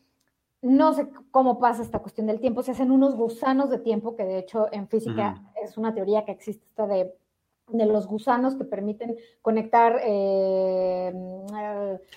no 0.62 0.94
sé 0.94 1.08
cómo 1.32 1.60
pasa 1.60 1.84
esta 1.84 2.00
cuestión 2.00 2.27
del 2.27 2.39
tiempo, 2.39 2.63
se 2.63 2.72
hacen 2.72 2.91
unos 2.91 3.15
gusanos 3.15 3.70
de 3.70 3.77
tiempo, 3.79 4.15
que 4.15 4.25
de 4.25 4.39
hecho 4.39 4.67
en 4.72 4.88
física 4.88 5.41
es 5.63 5.77
una 5.77 5.94
teoría 5.94 6.25
que 6.25 6.32
existe, 6.32 6.65
esta 6.67 6.88
de 6.88 7.15
de 7.69 7.86
los 7.86 8.07
gusanos 8.07 8.55
que 8.55 8.63
permiten 8.63 9.17
conectar 9.41 10.00
eh, 10.03 11.13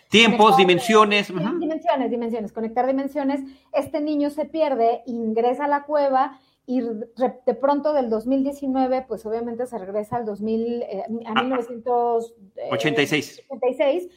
tiempos, 0.08 0.56
dimensiones. 0.56 1.28
Dimensiones, 1.28 2.10
dimensiones, 2.10 2.52
conectar 2.52 2.86
dimensiones. 2.86 3.40
Este 3.72 4.00
niño 4.00 4.30
se 4.30 4.44
pierde, 4.44 5.02
ingresa 5.06 5.64
a 5.64 5.68
la 5.68 5.84
cueva 5.84 6.38
y 6.66 6.82
de 6.82 7.54
pronto 7.60 7.92
del 7.92 8.08
2019, 8.10 9.04
pues 9.08 9.26
obviamente 9.26 9.66
se 9.66 9.76
regresa 9.76 10.16
al 10.16 10.24
2000, 10.24 10.82
eh, 10.82 11.04
a 11.26 11.42
1986. 11.42 13.40
Eh, 13.50 14.08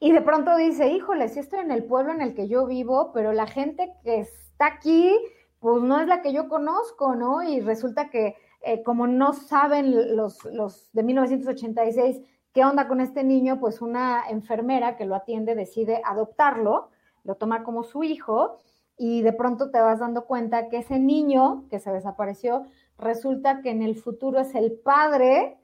y 0.00 0.12
de 0.12 0.22
pronto 0.22 0.56
dice, 0.56 0.88
híjole, 0.88 1.28
si 1.28 1.38
estoy 1.40 1.60
en 1.60 1.70
el 1.70 1.84
pueblo 1.84 2.12
en 2.12 2.22
el 2.22 2.34
que 2.34 2.48
yo 2.48 2.66
vivo, 2.66 3.12
pero 3.12 3.32
la 3.32 3.46
gente 3.46 3.92
que 4.02 4.20
está 4.20 4.66
aquí, 4.66 5.14
pues 5.60 5.82
no 5.82 6.00
es 6.00 6.08
la 6.08 6.22
que 6.22 6.32
yo 6.32 6.48
conozco, 6.48 7.14
¿no? 7.14 7.42
Y 7.42 7.60
resulta 7.60 8.08
que 8.08 8.36
eh, 8.64 8.82
como 8.82 9.06
no 9.06 9.32
saben 9.32 10.16
los, 10.16 10.44
los 10.44 10.90
de 10.92 11.02
1986 11.02 12.20
qué 12.52 12.64
onda 12.64 12.86
con 12.88 13.00
este 13.00 13.24
niño, 13.24 13.58
pues 13.58 13.80
una 13.80 14.24
enfermera 14.28 14.96
que 14.96 15.06
lo 15.06 15.14
atiende 15.14 15.54
decide 15.54 16.02
adoptarlo, 16.04 16.90
lo 17.24 17.36
toma 17.36 17.64
como 17.64 17.82
su 17.82 18.04
hijo 18.04 18.58
y 18.96 19.22
de 19.22 19.32
pronto 19.32 19.70
te 19.70 19.80
vas 19.80 20.00
dando 20.00 20.26
cuenta 20.26 20.68
que 20.68 20.78
ese 20.78 20.98
niño 20.98 21.64
que 21.70 21.78
se 21.78 21.90
desapareció 21.90 22.66
resulta 22.98 23.62
que 23.62 23.70
en 23.70 23.82
el 23.82 23.96
futuro 23.96 24.40
es 24.40 24.54
el 24.54 24.72
padre 24.72 25.58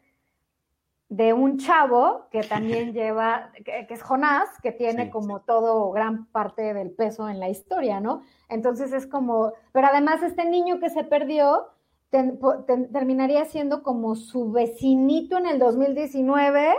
de 1.09 1.33
un 1.33 1.59
chavo 1.59 2.27
que 2.31 2.43
también 2.43 2.93
lleva, 2.95 3.53
que, 3.65 3.87
es 3.89 4.03
Jonás, 4.03 4.49
que 4.63 4.73
tiene 4.73 5.11
como 5.11 5.41
todo 5.41 5.91
gran 5.93 6.27
parte 6.27 6.75
del 6.75 6.91
peso 6.91 7.29
en 7.29 7.41
la 7.41 7.49
historia, 7.49 8.01
¿no? 8.01 8.23
Entonces 8.49 8.93
es 8.93 9.07
como, 9.07 9.53
pero 9.73 9.89
además 9.89 10.23
este 10.23 10.45
niño 10.45 10.81
que 10.81 10.91
se 10.91 11.05
perdió, 11.05 11.69
terminaría 12.11 13.45
siendo 13.45 13.83
como 13.83 14.17
su 14.17 14.51
vecinito 14.51 15.37
en 15.37 15.47
el 15.47 15.59
2019, 15.59 16.75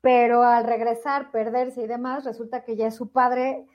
pero 0.00 0.42
al 0.42 0.64
regresar, 0.64 1.30
perderse 1.30 1.82
y 1.82 1.86
demás, 1.86 2.24
resulta 2.24 2.64
que 2.64 2.76
ya 2.76 2.88
es 2.88 2.94
su 2.94 3.10
padre, 3.10 3.66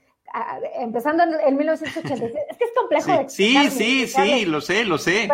empezando 0.76 1.24
en, 1.24 1.58
1986. 1.58 2.34
Es 2.50 2.58
que 2.58 2.66
es 2.66 2.72
complejo 2.76 3.30
sí, 3.30 3.54
de 3.54 3.70
Sí, 3.70 4.08
sí, 4.08 4.08
sí, 4.08 4.46
lo 4.46 4.62
sé, 4.62 4.86
lo 4.86 4.98
sé. 4.98 5.30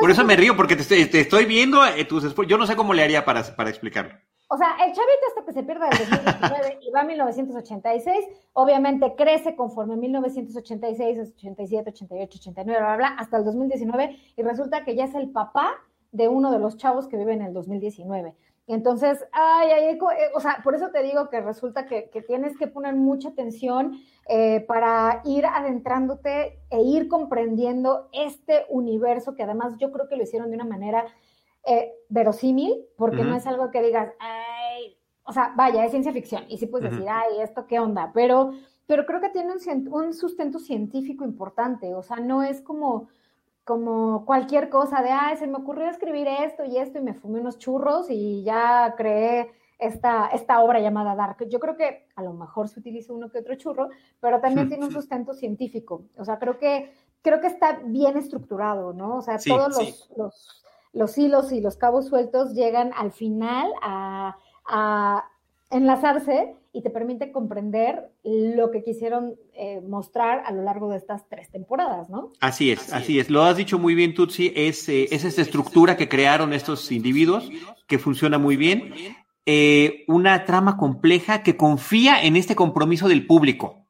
Por 0.00 0.10
eso 0.10 0.24
me 0.24 0.36
río, 0.36 0.56
porque 0.56 0.76
te 0.76 1.20
estoy, 1.20 1.44
viendo 1.44 1.84
eh, 1.86 2.04
tus 2.04 2.34
Yo 2.46 2.58
no 2.58 2.66
sé 2.66 2.76
cómo 2.76 2.94
le 2.94 3.02
haría 3.02 3.24
para, 3.24 3.42
para 3.54 3.70
explicarlo. 3.70 4.14
O 4.52 4.58
sea, 4.58 4.72
el 4.84 4.92
chavito 4.92 5.26
hasta 5.28 5.46
que 5.46 5.52
se 5.54 5.62
pierde 5.62 5.86
el 5.86 6.10
2019 6.10 6.78
y 6.82 6.90
va 6.90 7.00
a 7.00 7.04
1986, 7.04 8.26
obviamente 8.52 9.14
crece 9.16 9.56
conforme 9.56 9.96
1986, 9.96 11.32
87, 11.38 11.88
88, 11.88 12.38
89, 12.38 12.78
bla, 12.78 12.86
bla, 12.88 12.96
bla, 12.96 13.16
hasta 13.18 13.38
el 13.38 13.46
2019 13.46 14.14
y 14.36 14.42
resulta 14.42 14.84
que 14.84 14.94
ya 14.94 15.06
es 15.06 15.14
el 15.14 15.30
papá 15.30 15.70
de 16.10 16.28
uno 16.28 16.52
de 16.52 16.58
los 16.58 16.76
chavos 16.76 17.08
que 17.08 17.16
vive 17.16 17.32
en 17.32 17.40
el 17.40 17.54
2019. 17.54 18.34
Y 18.66 18.74
entonces, 18.74 19.24
ay, 19.32 19.70
ay, 19.70 19.84
eh, 19.94 19.98
o 20.34 20.40
sea, 20.40 20.58
por 20.62 20.74
eso 20.74 20.90
te 20.90 21.02
digo 21.02 21.30
que 21.30 21.40
resulta 21.40 21.86
que, 21.86 22.10
tienes 22.26 22.54
que 22.58 22.66
poner 22.66 22.94
mucha 22.94 23.30
atención 23.30 24.00
eh, 24.28 24.60
para 24.68 25.22
ir 25.24 25.46
adentrándote 25.46 26.60
e 26.68 26.82
ir 26.82 27.08
comprendiendo 27.08 28.10
este 28.12 28.66
universo 28.68 29.34
que 29.34 29.44
además 29.44 29.78
yo 29.78 29.90
creo 29.92 30.08
que 30.08 30.16
lo 30.16 30.24
hicieron 30.24 30.50
de 30.50 30.56
una 30.56 30.66
manera 30.66 31.06
eh, 31.64 31.92
verosímil, 32.08 32.86
porque 32.96 33.22
no 33.22 33.36
es 33.36 33.46
algo 33.46 33.70
que 33.70 33.82
digas, 33.82 34.12
ay, 34.18 34.96
o 35.24 35.32
sea, 35.32 35.52
vaya, 35.56 35.84
es 35.84 35.92
ciencia 35.92 36.12
ficción, 36.12 36.44
y 36.48 36.58
sí 36.58 36.66
puedes 36.66 36.90
decir, 36.90 37.08
ay, 37.08 37.40
esto 37.40 37.66
qué 37.66 37.78
onda, 37.78 38.10
pero, 38.12 38.52
pero 38.86 39.06
creo 39.06 39.20
que 39.20 39.28
tiene 39.28 39.52
un, 39.90 40.12
sustento 40.12 40.58
científico 40.58 41.24
importante, 41.24 41.94
o 41.94 42.02
sea, 42.02 42.16
no 42.16 42.42
es 42.42 42.60
como, 42.60 43.08
como 43.64 44.24
cualquier 44.26 44.70
cosa 44.70 45.02
de, 45.02 45.10
ay, 45.10 45.36
se 45.36 45.46
me 45.46 45.58
ocurrió 45.58 45.88
escribir 45.88 46.26
esto 46.26 46.64
y 46.64 46.78
esto 46.78 46.98
y 46.98 47.02
me 47.02 47.14
fumé 47.14 47.40
unos 47.40 47.58
churros 47.58 48.10
y 48.10 48.42
ya 48.42 48.94
creé 48.96 49.52
esta, 49.78 50.26
esta 50.28 50.60
obra 50.60 50.80
llamada 50.80 51.14
Dark. 51.14 51.48
Yo 51.48 51.60
creo 51.60 51.76
que 51.76 52.08
a 52.16 52.22
lo 52.22 52.32
mejor 52.32 52.68
se 52.68 52.80
utiliza 52.80 53.12
uno 53.12 53.30
que 53.30 53.38
otro 53.38 53.54
churro, 53.54 53.88
pero 54.20 54.40
también 54.40 54.68
tiene 54.68 54.84
un 54.84 54.92
sustento 54.92 55.32
científico. 55.32 56.04
O 56.16 56.24
sea, 56.24 56.38
creo 56.38 56.58
que, 56.58 56.92
creo 57.20 57.40
que 57.40 57.46
está 57.46 57.80
bien 57.84 58.16
estructurado, 58.16 58.92
¿no? 58.92 59.16
O 59.16 59.22
sea, 59.22 59.38
todos 59.38 59.76
los 59.76 60.10
los 60.16 60.61
hilos 61.16 61.52
y 61.52 61.60
los 61.60 61.76
cabos 61.76 62.08
sueltos 62.08 62.54
llegan 62.54 62.92
al 62.96 63.12
final 63.12 63.70
a, 63.82 64.36
enlazarse 65.70 66.54
y 66.74 66.82
te 66.82 66.90
permite 66.90 67.32
comprender 67.32 68.10
lo 68.22 68.70
que 68.70 68.82
quisieron 68.82 69.36
eh, 69.54 69.80
mostrar 69.80 70.42
a 70.44 70.52
lo 70.52 70.62
largo 70.62 70.90
de 70.90 70.98
estas 70.98 71.26
tres 71.30 71.50
temporadas, 71.50 72.10
¿no? 72.10 72.30
Así 72.40 72.70
es, 72.70 72.92
así, 72.92 73.18
es. 73.18 73.30
Lo 73.30 73.42
has 73.42 73.56
dicho 73.56 73.78
muy 73.78 73.94
bien, 73.94 74.12
Tutsi. 74.14 74.52
Es, 74.54 74.86
eh, 74.90 75.08
es 75.10 75.24
esta 75.24 75.40
estructura 75.40 75.96
que 75.96 76.10
crearon 76.10 76.52
estos 76.52 76.92
individuos 76.92 77.50
que 77.86 77.98
funciona 77.98 78.38
muy 78.38 78.56
bien. 78.56 78.92
Eh, 79.44 80.04
una 80.06 80.44
trama 80.44 80.76
compleja 80.76 81.42
que 81.42 81.56
confía 81.56 82.22
en 82.22 82.36
este 82.36 82.54
compromiso 82.54 83.08
del 83.08 83.26
público. 83.26 83.88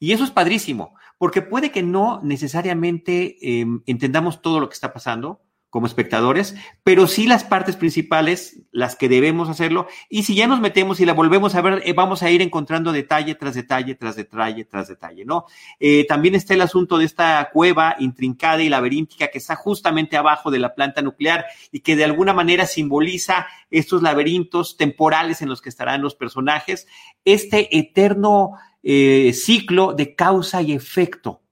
Y 0.00 0.12
eso 0.12 0.24
es 0.24 0.30
padrísimo, 0.30 0.94
porque 1.18 1.42
puede 1.42 1.70
que 1.70 1.82
no 1.82 2.20
necesariamente 2.22 3.36
em, 3.60 3.82
entendamos 3.86 4.42
todo 4.42 4.60
lo 4.60 4.68
que 4.68 4.74
está 4.74 4.92
pasando, 4.92 5.40
como 5.70 5.86
espectadores, 5.86 6.54
pero 6.82 7.06
sí 7.06 7.26
las 7.26 7.44
partes 7.44 7.76
principales, 7.76 8.62
las 8.72 8.96
que 8.96 9.08
debemos 9.08 9.50
hacerlo. 9.50 9.86
Y 10.08 10.22
si 10.22 10.34
ya 10.34 10.46
nos 10.46 10.60
metemos 10.60 10.98
y 11.00 11.04
la 11.04 11.12
volvemos 11.12 11.54
a 11.54 11.60
ver, 11.60 11.82
eh, 11.84 11.92
vamos 11.92 12.22
a 12.22 12.30
ir 12.30 12.40
encontrando 12.40 12.90
detalle 12.90 13.34
tras 13.34 13.54
detalle, 13.54 13.94
tras 13.94 14.16
detalle, 14.16 14.64
tras 14.64 14.88
detalle, 14.88 15.26
¿no? 15.26 15.44
Eh, 15.78 16.06
también 16.08 16.34
está 16.34 16.54
el 16.54 16.62
asunto 16.62 16.96
de 16.96 17.04
esta 17.04 17.50
cueva 17.52 17.96
intrincada 17.98 18.62
y 18.62 18.70
laberíntica 18.70 19.28
que 19.28 19.38
está 19.38 19.56
justamente 19.56 20.16
abajo 20.16 20.50
de 20.50 20.58
la 20.58 20.74
planta 20.74 21.02
nuclear 21.02 21.44
y 21.70 21.80
que 21.80 21.96
de 21.96 22.04
alguna 22.04 22.32
manera 22.32 22.66
simboliza 22.66 23.46
estos 23.70 24.02
laberintos 24.02 24.78
temporales 24.78 25.42
en 25.42 25.50
los 25.50 25.60
que 25.60 25.68
estarán 25.68 26.00
los 26.00 26.14
personajes, 26.14 26.86
este 27.24 27.76
eterno 27.76 28.52
eh, 28.82 29.32
ciclo 29.34 29.92
de 29.92 30.14
causa 30.14 30.62
y 30.62 30.72
efecto 30.72 31.42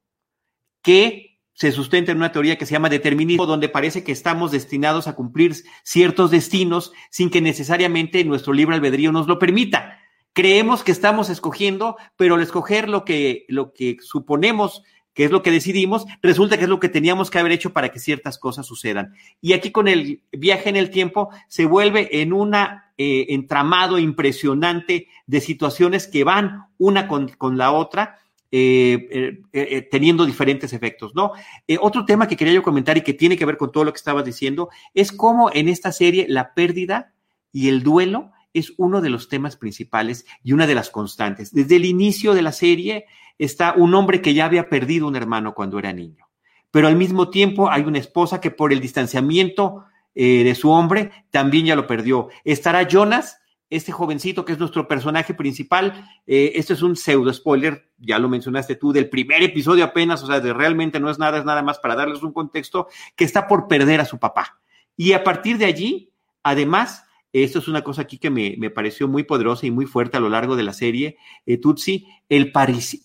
que 0.81 1.26
se 1.57 1.73
sustenta 1.73 2.13
en 2.13 2.19
una 2.19 2.33
teoría 2.33 2.59
que 2.59 2.67
se 2.67 2.73
llama 2.73 2.91
determinismo, 2.91 3.47
donde 3.47 3.71
parece 3.71 4.05
que 4.05 4.13
estamos 4.13 4.53
destinados 4.53 5.09
a 5.09 5.15
cumplir 5.15 5.55
ciertos 5.83 6.31
destinos 6.31 6.93
sin 7.11 7.31
que 7.31 7.41
necesariamente 7.41 8.23
nuestro 8.25 8.53
libre 8.53 8.77
albedrío 8.77 9.11
nos 9.11 9.27
lo 9.27 9.39
permita. 9.39 9.99
Creemos 10.35 10.85
que 10.85 10.93
estamos 10.93 11.31
escogiendo, 11.31 11.97
pero 12.17 12.35
al 12.35 12.43
escoger 12.43 12.91
lo 12.91 13.07
que, 13.07 13.47
lo 13.49 13.73
que 13.73 13.97
suponemos 14.03 14.83
que 15.15 15.25
es 15.25 15.31
lo 15.31 15.43
que 15.43 15.51
decidimos, 15.51 16.05
resulta 16.21 16.59
que 16.59 16.65
es 16.65 16.69
lo 16.69 16.79
que 16.79 16.91
teníamos 16.91 17.31
que 17.31 17.39
haber 17.39 17.53
hecho 17.53 17.73
para 17.73 17.89
que 17.89 17.99
ciertas 17.99 18.37
cosas 18.37 18.67
sucedan. 18.67 19.15
Y 19.41 19.55
aquí 19.55 19.73
con 19.73 19.89
el 19.89 20.21
viaje 20.31 20.69
en 20.69 20.77
el 20.77 20.91
tiempo 20.91 21.31
se 21.49 21.65
vuelve 21.65 22.21
en 22.21 22.35
un 22.35 22.55
eh, 22.55 22.77
entramado 22.99 23.99
impresionante 23.99 25.09
de 25.27 25.41
situaciones 25.41 26.07
que 26.07 26.23
van 26.23 26.67
una 26.77 27.09
con, 27.09 27.29
con 27.29 27.57
la 27.57 27.73
otra 27.73 28.19
eh, 28.51 29.41
eh, 29.53 29.89
teniendo 29.91 30.25
diferentes 30.25 30.73
efectos, 30.73 31.15
¿no? 31.15 31.33
otro 31.81 32.05
tema 32.05 32.29
que 32.29 32.37
quería 32.37 32.55
yo 32.55 32.63
comentar 32.63 32.97
y 32.97 33.03
que 33.03 33.15
tiene 33.15 33.37
que 33.37 33.45
ver 33.45 33.57
con 33.57 33.73
todo 33.73 33.85
lo 33.85 33.93
que 33.93 33.99
estabas 33.99 34.25
diciendo 34.25 34.69
es 34.95 35.13
cómo 35.13 35.51
en 35.53 35.69
esta 35.69 35.93
serie 35.93 36.27
la 36.29 36.55
pérdida 36.55 37.13
y 37.53 37.69
el 37.69 37.83
duelo 37.83 38.33
es 38.53 38.73
uno 38.79 39.01
de 39.01 39.11
los 39.11 39.29
temas 39.29 39.57
principales 39.57 40.27
y 40.43 40.53
una 40.53 40.67
de 40.67 40.75
las 40.75 40.91
constantes. 40.91 41.53
Desde 41.53 41.77
el 41.77 41.85
inicio 41.85 42.35
de 42.35 42.43
la 42.43 42.53
serie 42.53 43.07
está 43.39 43.75
un 43.77 43.95
hombre 43.95 44.23
que 44.23 44.35
ya 44.35 44.47
había 44.47 44.69
perdido 44.69 45.07
un 45.07 45.17
hermano 45.17 45.55
cuando 45.55 45.79
era 45.79 45.93
niño, 45.93 46.29
pero 46.71 46.89
al 46.89 46.97
mismo 46.97 47.29
tiempo 47.31 47.71
hay 47.71 47.83
una 47.83 47.99
esposa 47.99 48.41
que 48.41 48.51
por 48.51 48.73
el 48.73 48.81
distanciamiento 48.81 49.85
eh, 50.15 50.45
de 50.45 50.55
su 50.55 50.71
hombre 50.71 51.11
también 51.31 51.67
ya 51.67 51.77
lo 51.77 51.87
perdió. 51.87 52.31
Estará 52.45 52.89
Jonas, 52.89 53.39
este 53.69 53.93
jovencito 53.93 54.45
que 54.45 54.53
es 54.53 54.59
nuestro 54.59 54.87
personaje 54.87 55.35
principal. 55.35 56.09
Eh, 56.27 56.53
este 56.55 56.75
es 56.75 56.83
un 56.83 56.97
pseudo 56.97 57.33
spoiler, 57.33 57.91
ya 57.99 58.19
lo 58.19 58.29
mencionaste 58.29 58.77
tú, 58.77 58.93
del 58.93 59.09
primer 59.09 59.43
episodio 59.43 59.85
apenas, 59.85 60.23
o 60.23 60.27
sea, 60.27 60.41
de 60.41 60.53
realmente 60.53 61.01
no 61.01 61.11
es 61.11 61.19
nada, 61.19 61.39
es 61.39 61.45
nada 61.45 61.63
más 61.63 61.79
para 61.79 61.97
darles 61.97 62.23
un 62.23 62.33
contexto, 62.33 62.89
que 63.17 63.25
está 63.25 63.47
por 63.49 63.69
perder 63.69 64.01
a 64.01 64.05
su 64.05 64.19
papá. 64.19 64.61
Y 64.97 65.13
a 65.13 65.25
partir 65.25 65.59
de 65.59 65.67
allí, 65.67 66.13
además, 66.43 67.05
esto 67.33 67.59
es 67.59 67.69
una 67.69 67.83
cosa 67.83 68.03
aquí 68.03 68.19
que 68.19 68.31
me, 68.31 68.71
pareció 68.71 69.09
muy 69.09 69.25
poderosa 69.25 69.67
y 69.67 69.71
muy 69.71 69.87
fuerte 69.87 70.17
a 70.17 70.21
lo 70.21 70.29
largo 70.29 70.57
de 70.57 70.63
la 70.63 70.73
serie, 70.73 71.19
eh, 71.45 71.59
Tutsi, 71.59 72.07
el, 72.29 72.53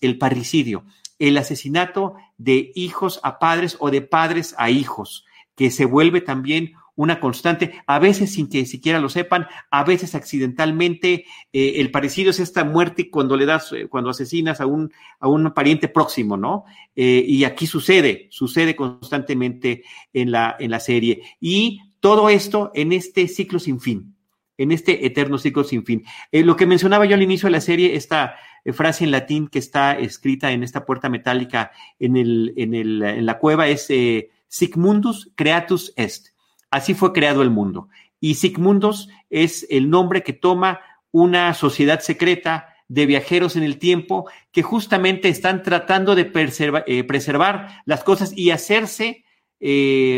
el 0.00 0.18
parricidio, 0.18 0.84
el 1.18 1.36
asesinato 1.36 2.14
de 2.38 2.72
hijos 2.74 3.20
a 3.22 3.38
padres 3.38 3.76
o 3.78 3.90
de 3.90 4.00
padres 4.00 4.54
a 4.58 4.70
hijos, 4.70 5.26
que 5.54 5.70
se 5.70 5.84
vuelve 5.84 6.20
también 6.20 6.72
una 6.94 7.20
constante, 7.20 7.72
a 7.86 7.98
veces 7.98 8.32
sin 8.32 8.48
que 8.48 8.66
siquiera 8.66 9.00
lo 9.00 9.08
sepan, 9.08 9.46
a 9.70 9.84
veces 9.84 10.14
accidentalmente. 10.14 11.24
Eh, 11.52 11.74
el 11.76 11.90
parecido 11.90 12.30
es 12.30 12.40
esta 12.40 12.64
muerte 12.64 13.10
cuando 13.10 13.36
le 13.36 13.46
das, 13.46 13.72
eh, 13.72 13.88
cuando 13.88 14.10
asesinas 14.10 14.60
a 14.60 14.66
un, 14.66 14.92
a 15.20 15.28
un 15.28 15.52
pariente 15.52 15.88
próximo, 15.88 16.36
¿no? 16.36 16.64
y 16.94 17.44
aquí 17.44 17.66
sucede, 17.66 18.26
sucede 18.30 18.76
constantemente 18.76 19.82
en 20.12 20.30
la, 20.30 20.56
en 20.58 20.70
la 20.70 20.78
serie. 20.78 21.22
Y 21.40 21.80
todo 22.00 22.28
esto 22.28 22.70
en 22.74 22.92
este 22.92 23.28
ciclo 23.28 23.58
sin 23.58 23.80
fin 23.80 24.14
en 24.58 24.72
este 24.72 25.06
eterno 25.06 25.38
ciclo 25.38 25.64
sin 25.64 25.84
fin. 25.84 26.04
Eh, 26.30 26.44
lo 26.44 26.56
que 26.56 26.66
mencionaba 26.66 27.04
yo 27.04 27.14
al 27.14 27.22
inicio 27.22 27.46
de 27.46 27.52
la 27.52 27.60
serie, 27.60 27.96
esta 27.96 28.36
eh, 28.64 28.72
frase 28.72 29.04
en 29.04 29.10
latín 29.10 29.48
que 29.48 29.58
está 29.58 29.98
escrita 29.98 30.52
en 30.52 30.62
esta 30.62 30.84
puerta 30.84 31.08
metálica 31.08 31.72
en, 31.98 32.16
el, 32.16 32.54
en, 32.56 32.74
el, 32.74 33.02
en 33.02 33.26
la 33.26 33.38
cueva 33.38 33.68
es 33.68 33.86
eh, 33.90 34.30
Sigmundus 34.48 35.32
creatus 35.34 35.92
est. 35.96 36.31
Así 36.72 36.94
fue 36.94 37.12
creado 37.12 37.42
el 37.42 37.50
mundo. 37.50 37.88
Y 38.18 38.34
Sigmundus 38.34 39.08
es 39.30 39.66
el 39.70 39.90
nombre 39.90 40.22
que 40.22 40.32
toma 40.32 40.80
una 41.10 41.52
sociedad 41.52 42.00
secreta 42.00 42.74
de 42.88 43.06
viajeros 43.06 43.56
en 43.56 43.62
el 43.62 43.78
tiempo 43.78 44.28
que 44.50 44.62
justamente 44.62 45.28
están 45.28 45.62
tratando 45.62 46.14
de 46.14 46.24
preservar 46.24 47.82
las 47.84 48.02
cosas 48.02 48.32
y 48.36 48.50
hacerse 48.50 49.24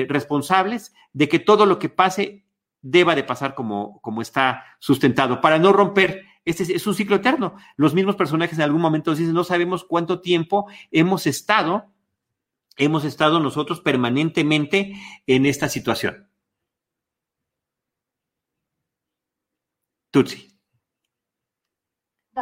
responsables 0.08 0.94
de 1.12 1.28
que 1.28 1.40
todo 1.40 1.66
lo 1.66 1.78
que 1.80 1.88
pase 1.88 2.44
deba 2.82 3.16
de 3.16 3.24
pasar 3.24 3.54
como, 3.54 4.00
como 4.00 4.22
está 4.22 4.64
sustentado, 4.78 5.40
para 5.40 5.58
no 5.58 5.72
romper. 5.72 6.22
Este 6.44 6.74
es, 6.74 6.86
un 6.86 6.94
ciclo 6.94 7.16
eterno. 7.16 7.56
Los 7.76 7.94
mismos 7.94 8.14
personajes 8.14 8.58
en 8.58 8.64
algún 8.64 8.80
momento 8.80 9.12
dicen, 9.12 9.34
no 9.34 9.42
sabemos 9.42 9.82
cuánto 9.84 10.20
tiempo 10.20 10.66
hemos 10.92 11.26
estado, 11.26 11.86
hemos 12.76 13.04
estado 13.04 13.40
nosotros 13.40 13.80
permanentemente 13.80 14.94
en 15.26 15.46
esta 15.46 15.68
situación. 15.68 16.28
Tutsi. 20.14 20.48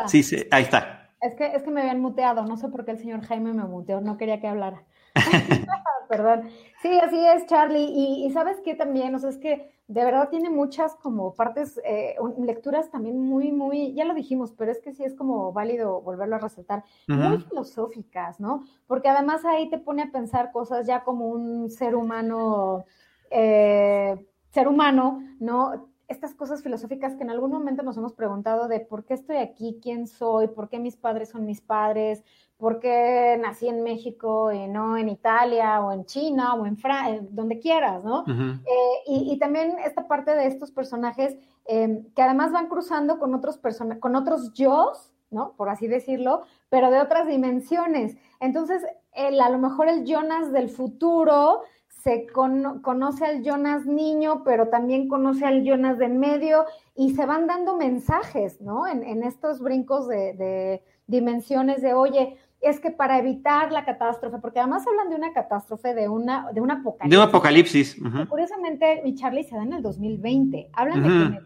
Sí, 0.06 0.22
sí, 0.22 0.46
ahí 0.50 0.64
está. 0.64 1.08
Es 1.22 1.34
que, 1.36 1.46
es 1.46 1.62
que 1.62 1.70
me 1.70 1.80
habían 1.80 2.02
muteado, 2.02 2.44
no 2.44 2.58
sé 2.58 2.68
por 2.68 2.84
qué 2.84 2.90
el 2.90 2.98
señor 2.98 3.22
Jaime 3.22 3.54
me 3.54 3.64
muteó, 3.64 4.02
no 4.02 4.18
quería 4.18 4.40
que 4.40 4.46
hablara. 4.46 4.84
Perdón. 6.10 6.50
Sí, 6.82 6.98
así 6.98 7.18
es, 7.18 7.46
Charlie. 7.46 7.88
Y, 7.90 8.30
sabes 8.32 8.60
que 8.60 8.74
también, 8.74 9.14
o 9.14 9.18
sea, 9.18 9.30
es 9.30 9.38
que 9.38 9.72
de 9.88 10.04
verdad 10.04 10.28
tiene 10.28 10.50
muchas 10.50 10.94
como 10.96 11.34
partes, 11.34 11.80
eh, 11.82 12.16
lecturas 12.44 12.90
también 12.90 13.18
muy, 13.18 13.52
muy, 13.52 13.94
ya 13.94 14.04
lo 14.04 14.12
dijimos, 14.12 14.52
pero 14.52 14.70
es 14.70 14.78
que 14.80 14.92
sí 14.92 15.04
es 15.04 15.14
como 15.14 15.54
válido 15.54 16.02
volverlo 16.02 16.36
a 16.36 16.40
resaltar, 16.40 16.84
muy 17.06 17.38
filosóficas, 17.38 18.38
¿no? 18.38 18.64
Porque 18.86 19.08
además 19.08 19.46
ahí 19.46 19.70
te 19.70 19.78
pone 19.78 20.02
a 20.02 20.10
pensar 20.12 20.52
cosas 20.52 20.86
ya 20.86 21.04
como 21.04 21.28
un 21.28 21.70
ser 21.70 21.94
humano, 21.94 22.84
eh, 23.30 24.26
ser 24.50 24.68
humano, 24.68 25.22
¿no? 25.40 25.91
Estas 26.12 26.34
cosas 26.34 26.62
filosóficas 26.62 27.16
que 27.16 27.22
en 27.22 27.30
algún 27.30 27.50
momento 27.50 27.82
nos 27.82 27.96
hemos 27.96 28.12
preguntado 28.12 28.68
de 28.68 28.80
por 28.80 29.06
qué 29.06 29.14
estoy 29.14 29.38
aquí, 29.38 29.78
quién 29.82 30.06
soy, 30.06 30.46
por 30.46 30.68
qué 30.68 30.78
mis 30.78 30.94
padres 30.94 31.30
son 31.30 31.46
mis 31.46 31.62
padres, 31.62 32.22
por 32.58 32.80
qué 32.80 33.38
nací 33.40 33.66
en 33.66 33.82
México 33.82 34.52
y 34.52 34.68
no 34.68 34.98
en 34.98 35.08
Italia 35.08 35.80
o 35.80 35.90
en 35.90 36.04
China 36.04 36.52
o 36.54 36.66
en 36.66 36.76
Francia, 36.76 37.26
donde 37.30 37.58
quieras, 37.60 38.04
¿no? 38.04 38.24
Eh, 38.28 39.02
y, 39.06 39.38
también 39.38 39.78
esta 39.86 40.06
parte 40.06 40.32
de 40.32 40.46
estos 40.48 40.70
personajes 40.70 41.34
em, 41.64 42.04
que 42.14 42.20
además 42.20 42.52
van 42.52 42.68
cruzando 42.68 43.18
con 43.18 43.34
otros, 43.34 43.58
con 43.98 44.14
otros 44.14 44.52
yo, 44.52 44.92
¿no? 45.30 45.54
Por 45.56 45.70
así 45.70 45.88
decirlo, 45.88 46.42
pero 46.68 46.90
de 46.90 47.00
otras 47.00 47.26
dimensiones. 47.26 48.18
Entonces, 48.38 48.82
el, 49.14 49.40
a 49.40 49.48
lo 49.48 49.58
mejor 49.58 49.88
el 49.88 50.04
Jonas 50.04 50.52
del 50.52 50.68
futuro 50.68 51.62
se 52.02 52.26
conoce 52.32 53.24
al 53.24 53.42
Jonas 53.44 53.86
niño, 53.86 54.42
pero 54.44 54.68
también 54.68 55.08
conoce 55.08 55.44
al 55.44 55.64
Jonas 55.64 55.98
de 55.98 56.08
medio 56.08 56.64
y 56.96 57.14
se 57.14 57.26
van 57.26 57.46
dando 57.46 57.76
mensajes, 57.76 58.60
¿no? 58.60 58.86
En, 58.86 59.22
estos 59.22 59.60
brincos 59.60 60.08
de, 60.08 60.34
de 60.34 60.82
dimensiones 61.06 61.80
de, 61.80 61.94
oye, 61.94 62.36
es 62.62 62.78
que 62.78 62.90
para 62.90 63.18
evitar 63.18 63.72
la 63.72 63.84
catástrofe, 63.84 64.38
porque 64.38 64.60
además 64.60 64.86
hablan 64.86 65.10
de 65.10 65.16
una 65.16 65.32
catástrofe, 65.32 65.94
de, 65.94 66.08
una, 66.08 66.50
de 66.52 66.60
un 66.60 66.70
apocalipsis. 66.70 67.10
De 67.10 67.16
un 67.16 67.28
apocalipsis. 67.28 67.96
Curiosamente, 68.28 69.02
mi 69.04 69.14
Charlie 69.14 69.44
se 69.44 69.56
da 69.56 69.64
en 69.64 69.72
el 69.72 69.82
2020. 69.82 70.70
Hablan 70.72 71.02
de 71.02 71.08
que 71.08 71.44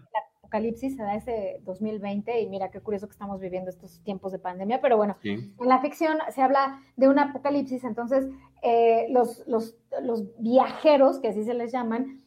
apocalipsis 0.57 0.97
se 0.97 1.03
da 1.03 1.15
ese 1.15 1.61
2020 1.65 2.41
y 2.41 2.49
mira 2.49 2.71
qué 2.71 2.81
curioso 2.81 3.07
que 3.07 3.13
estamos 3.13 3.41
viviendo 3.41 3.71
estos 3.71 4.01
tiempos 4.03 4.33
de 4.33 4.39
pandemia, 4.39 4.81
pero 4.81 4.97
bueno, 4.97 5.17
en 5.23 5.55
la 5.59 5.81
ficción 5.81 6.19
se 6.31 6.41
habla 6.41 6.81
de 6.97 7.09
un 7.09 7.19
apocalipsis, 7.19 7.85
entonces 7.85 8.27
eh, 8.63 9.07
los, 9.11 9.47
los, 9.47 9.77
los 10.03 10.25
viajeros, 10.39 11.19
que 11.19 11.29
así 11.29 11.45
se 11.45 11.55
les 11.55 11.73
llaman, 11.73 12.23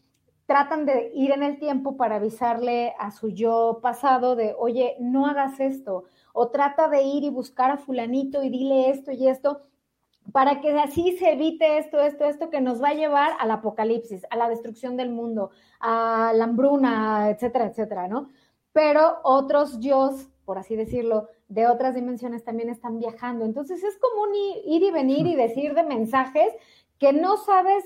tratan 0.45 0.85
de 0.85 1.11
ir 1.15 1.31
en 1.31 1.43
el 1.43 1.59
tiempo 1.59 1.97
para 1.97 2.17
avisarle 2.17 2.93
a 2.99 3.11
su 3.11 3.29
yo 3.29 3.79
pasado 3.81 4.35
de, 4.35 4.55
oye, 4.57 4.95
no 4.99 5.25
hagas 5.25 5.59
esto, 5.59 6.05
o 6.33 6.49
trata 6.49 6.87
de 6.87 7.03
ir 7.03 7.23
y 7.23 7.29
buscar 7.29 7.71
a 7.71 7.77
fulanito 7.77 8.43
y 8.43 8.49
dile 8.49 8.89
esto 8.89 9.11
y 9.11 9.27
esto, 9.27 9.61
para 10.32 10.62
que 10.62 10.71
así 10.79 11.17
se 11.17 11.34
evite 11.34 11.77
esto, 11.77 11.99
esto, 11.99 12.25
esto 12.25 12.49
que 12.49 12.62
nos 12.62 12.82
va 12.82 12.89
a 12.89 12.93
llevar 12.93 13.32
al 13.39 13.51
apocalipsis, 13.51 14.25
a 14.29 14.36
la 14.36 14.49
destrucción 14.49 14.95
del 14.97 15.10
mundo, 15.10 15.51
a 15.79 16.32
la 16.36 16.43
hambruna, 16.43 17.29
etcétera, 17.29 17.65
etcétera, 17.65 18.08
¿no? 18.08 18.29
Pero 18.71 19.19
otros 19.23 19.79
yo, 19.79 20.12
por 20.45 20.58
así 20.58 20.75
decirlo, 20.75 21.27
de 21.47 21.67
otras 21.67 21.95
dimensiones 21.95 22.43
también 22.43 22.69
están 22.69 22.99
viajando. 22.99 23.43
Entonces 23.43 23.84
es 23.84 23.97
como 23.97 24.23
un 24.23 24.36
ir 24.36 24.84
y 24.84 24.91
venir 24.91 25.25
y 25.25 25.36
decir 25.36 25.73
de 25.73 25.84
mensajes 25.84 26.53
que 26.99 27.12
no 27.12 27.38
sabes 27.38 27.84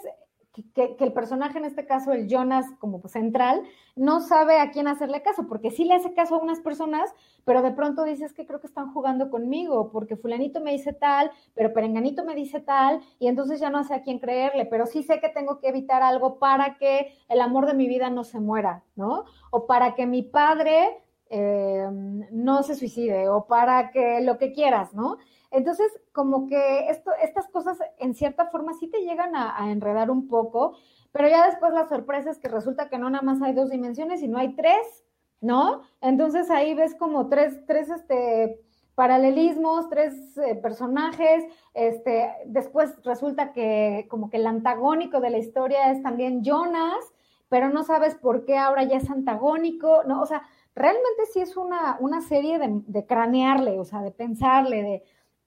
que, 0.54 0.96
el 1.00 1.14
personaje, 1.14 1.58
en 1.58 1.66
este 1.66 1.86
caso 1.88 2.12
el 2.12 2.28
Jonas 2.28 2.66
como 2.80 3.02
central, 3.08 3.64
no 3.96 4.20
sabe 4.20 4.60
a 4.60 4.70
quién 4.70 4.88
hacerle 4.88 5.24
caso, 5.24 5.48
porque 5.48 5.72
sí 5.72 5.84
le 5.84 5.96
hace 5.96 6.14
caso 6.14 6.36
a 6.36 6.44
unas 6.44 6.60
personas, 6.60 7.10
pero 7.44 7.64
de 7.64 7.72
pronto 7.72 8.04
dices 8.04 8.34
que 8.34 8.46
creo 8.46 8.60
que 8.60 8.68
están 8.68 8.94
jugando 8.94 9.32
conmigo, 9.32 9.90
porque 9.92 10.16
fulanito 10.16 10.62
me 10.62 10.72
dice 10.72 10.94
tal, 10.94 11.32
pero 11.56 11.74
perenganito 11.74 12.24
me 12.24 12.36
dice 12.36 12.60
tal, 12.60 13.02
y 13.20 13.28
entonces 13.28 13.60
ya 13.60 13.72
no 13.72 13.84
sé 13.84 13.96
a 13.96 14.04
quién 14.04 14.20
creerle, 14.20 14.66
pero 14.66 14.86
sí 14.86 15.02
sé 15.02 15.20
que 15.20 15.30
tengo 15.30 15.60
que 15.60 15.70
evitar 15.70 16.04
algo 16.04 16.38
para 16.38 16.78
que 16.78 17.18
el 17.30 17.42
amor 17.42 17.66
de 17.66 17.74
mi 17.74 17.88
vida 17.88 18.12
no 18.12 18.24
se 18.24 18.40
muera, 18.40 18.84
¿no? 18.96 19.26
O 19.50 19.66
para 19.66 19.96
que 19.96 20.06
mi 20.06 20.22
padre 20.22 21.03
eh, 21.36 21.90
no 22.32 22.62
se 22.62 22.76
suicide, 22.76 23.28
o 23.28 23.48
para 23.48 23.90
que 23.90 24.22
lo 24.22 24.38
que 24.38 24.54
quieras, 24.54 24.94
¿no? 24.94 25.18
Entonces, 25.50 25.92
como 26.12 26.46
que 26.48 26.90
esto, 26.92 27.10
estas 27.24 27.48
cosas 27.48 27.80
en 27.98 28.14
cierta 28.14 28.52
forma 28.52 28.74
sí 28.76 28.88
te 28.88 29.02
llegan 29.02 29.36
a, 29.36 29.72
enredar 29.72 30.12
un 30.12 30.28
poco, 30.28 30.78
pero 31.12 31.28
ya 31.28 31.48
después 31.48 31.74
la 31.74 31.90
sorpresa 31.90 32.30
es 32.30 32.38
que 32.38 32.50
resulta 32.50 32.88
que 32.88 33.00
no 33.00 33.10
nada 33.10 33.24
más 33.24 33.42
hay 33.42 33.54
dos 33.54 33.72
dimensiones, 33.72 34.20
sino 34.20 34.38
hay 34.38 34.56
tres, 34.56 35.04
¿no? 35.42 35.82
Entonces 36.02 36.52
ahí 36.52 36.76
ves 36.76 36.94
como 36.94 37.30
tres, 37.30 37.66
tres, 37.66 37.90
este, 37.90 38.60
paralelismos, 38.94 39.90
tres 39.90 40.38
eh, 40.38 40.54
personajes, 40.54 41.46
este, 41.74 42.32
después 42.46 42.94
resulta 43.04 43.54
que 43.54 44.06
como 44.08 44.30
que 44.30 44.38
el 44.38 44.46
antagónico 44.46 45.20
de 45.20 45.32
la 45.32 45.40
historia 45.40 45.90
es 45.90 46.04
también 46.04 46.44
Jonas, 46.44 47.04
pero 47.50 47.70
no 47.70 47.84
sabes 47.84 48.14
por 48.14 48.46
qué 48.46 48.56
ahora 48.58 48.84
ya 48.84 48.98
es 48.98 49.10
antagónico, 49.10 50.04
¿no? 50.06 50.22
O 50.22 50.26
sea, 50.28 50.44
realmente 50.76 51.26
sí 51.32 51.40
es 51.40 51.58
una, 51.58 51.98
una 52.00 52.22
serie 52.22 52.60
de, 52.60 52.82
de 52.88 53.06
cranearle, 53.06 53.80
o 53.80 53.86
sea, 53.86 54.02
de 54.02 54.12
pensarle, 54.12 54.84
de, 54.84 55.04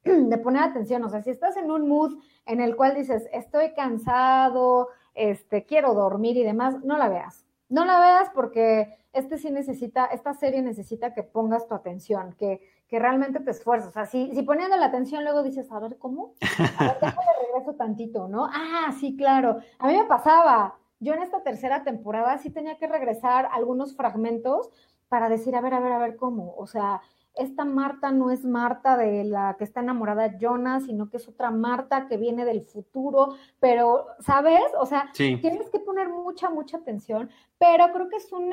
de 0.29 0.39
poner 0.39 0.63
atención, 0.63 1.05
o 1.05 1.09
sea, 1.09 1.23
si 1.23 1.31
estás 1.31 1.57
en 1.57 1.71
un 1.71 1.89
mood 1.89 2.19
en 2.47 2.61
el 2.61 2.77
cual 2.77 2.95
dices, 2.95 3.29
estoy 3.33 3.73
cansado, 3.75 4.89
este, 5.15 5.65
quiero 5.65 5.95
dormir 5.95 6.37
y 6.37 6.45
demás, 6.45 6.83
no 6.85 6.97
la 6.99 7.09
veas. 7.09 7.45
No 7.69 7.85
la 7.85 7.99
veas 7.99 8.31
porque 8.33 8.97
este 9.13 9.39
sí 9.39 9.51
necesita, 9.51 10.05
esta 10.07 10.35
serie 10.35 10.63
necesita 10.63 11.15
que 11.15 11.25
pongas 11.25 11.67
tu 11.67 11.75
atención, 11.75 12.35
que, 12.39 12.61
que 12.87 12.99
realmente 13.01 13.41
te 13.41 13.51
esfuerzas. 13.51 13.89
O 13.89 13.93
sea, 13.93 14.07
si, 14.07 14.33
si 14.35 14.43
poniendo 14.43 14.77
la 14.77 14.87
atención 14.87 15.25
luego 15.25 15.43
dices, 15.43 15.71
a 15.73 15.81
ver, 15.81 15.99
¿cómo? 15.99 16.35
A 16.79 16.85
ver, 16.85 16.99
déjame 17.01 17.27
regreso 17.53 17.75
tantito, 17.75 18.29
¿no? 18.29 18.47
Ah, 18.53 18.95
sí, 19.01 19.17
claro. 19.17 19.59
A 19.79 19.89
mí 19.89 19.97
me 19.97 20.05
pasaba. 20.05 20.77
Yo 21.01 21.13
en 21.15 21.23
esta 21.23 21.43
tercera 21.43 21.83
temporada 21.83 22.39
sí 22.39 22.51
tenía 22.51 22.79
que 22.79 22.87
regresar 22.87 23.49
algunos 23.53 23.97
fragmentos 23.97 24.71
para 25.09 25.29
decir, 25.29 25.55
a 25.57 25.61
ver, 25.61 25.75
a 25.75 25.81
ver, 25.81 25.93
a 25.93 25.99
ver, 25.99 26.17
¿cómo? 26.17 26.55
O 26.57 26.67
sea, 26.67 27.01
esta 27.37 27.65
Marta 27.67 28.11
no 28.13 28.31
es 28.31 28.45
Marta 28.45 28.97
de 28.97 29.23
la 29.25 29.57
que 29.59 29.65
está 29.65 29.81
enamorada 29.81 30.29
de 30.29 30.39
Jonas, 30.39 30.85
sino 30.85 31.11
que 31.11 31.19
es 31.19 31.29
otra 31.29 31.51
Marta 31.51 32.09
que 32.09 32.17
viene 32.17 32.45
del 32.47 32.63
futuro, 32.63 33.35
pero, 33.61 34.07
¿sabes? 34.21 34.65
O 34.81 34.87
sea, 34.87 35.11
tienes 35.15 35.69
que 35.71 35.79
poner 35.79 36.09
mucha, 36.09 36.49
mucha 36.49 36.79
atención, 36.79 37.29
pero 37.59 37.93
creo 37.93 38.09
que 38.09 38.17
es 38.17 38.33
un, 38.33 38.51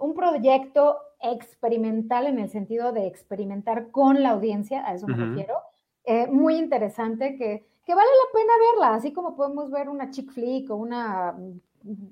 un 0.00 0.14
proyecto 0.14 0.98
experimental 1.20 2.26
en 2.26 2.38
el 2.38 2.50
sentido 2.50 2.92
de 2.92 3.06
experimentar 3.06 3.90
con 3.90 4.22
la 4.22 4.30
audiencia, 4.30 4.86
a 4.86 4.94
eso 4.94 5.06
me 5.08 5.16
refiero, 5.16 5.54
eh, 6.04 6.26
muy 6.28 6.56
interesante 6.56 7.36
que, 7.36 7.66
que 7.84 7.94
vale 7.94 8.08
la 8.08 8.38
pena 8.38 8.52
verla, 8.72 8.94
así 8.94 9.12
como 9.12 9.34
podemos 9.34 9.70
ver 9.70 9.88
una 9.88 10.10
chick 10.10 10.30
flick 10.30 10.70
o 10.70 10.76
una, 10.76 11.36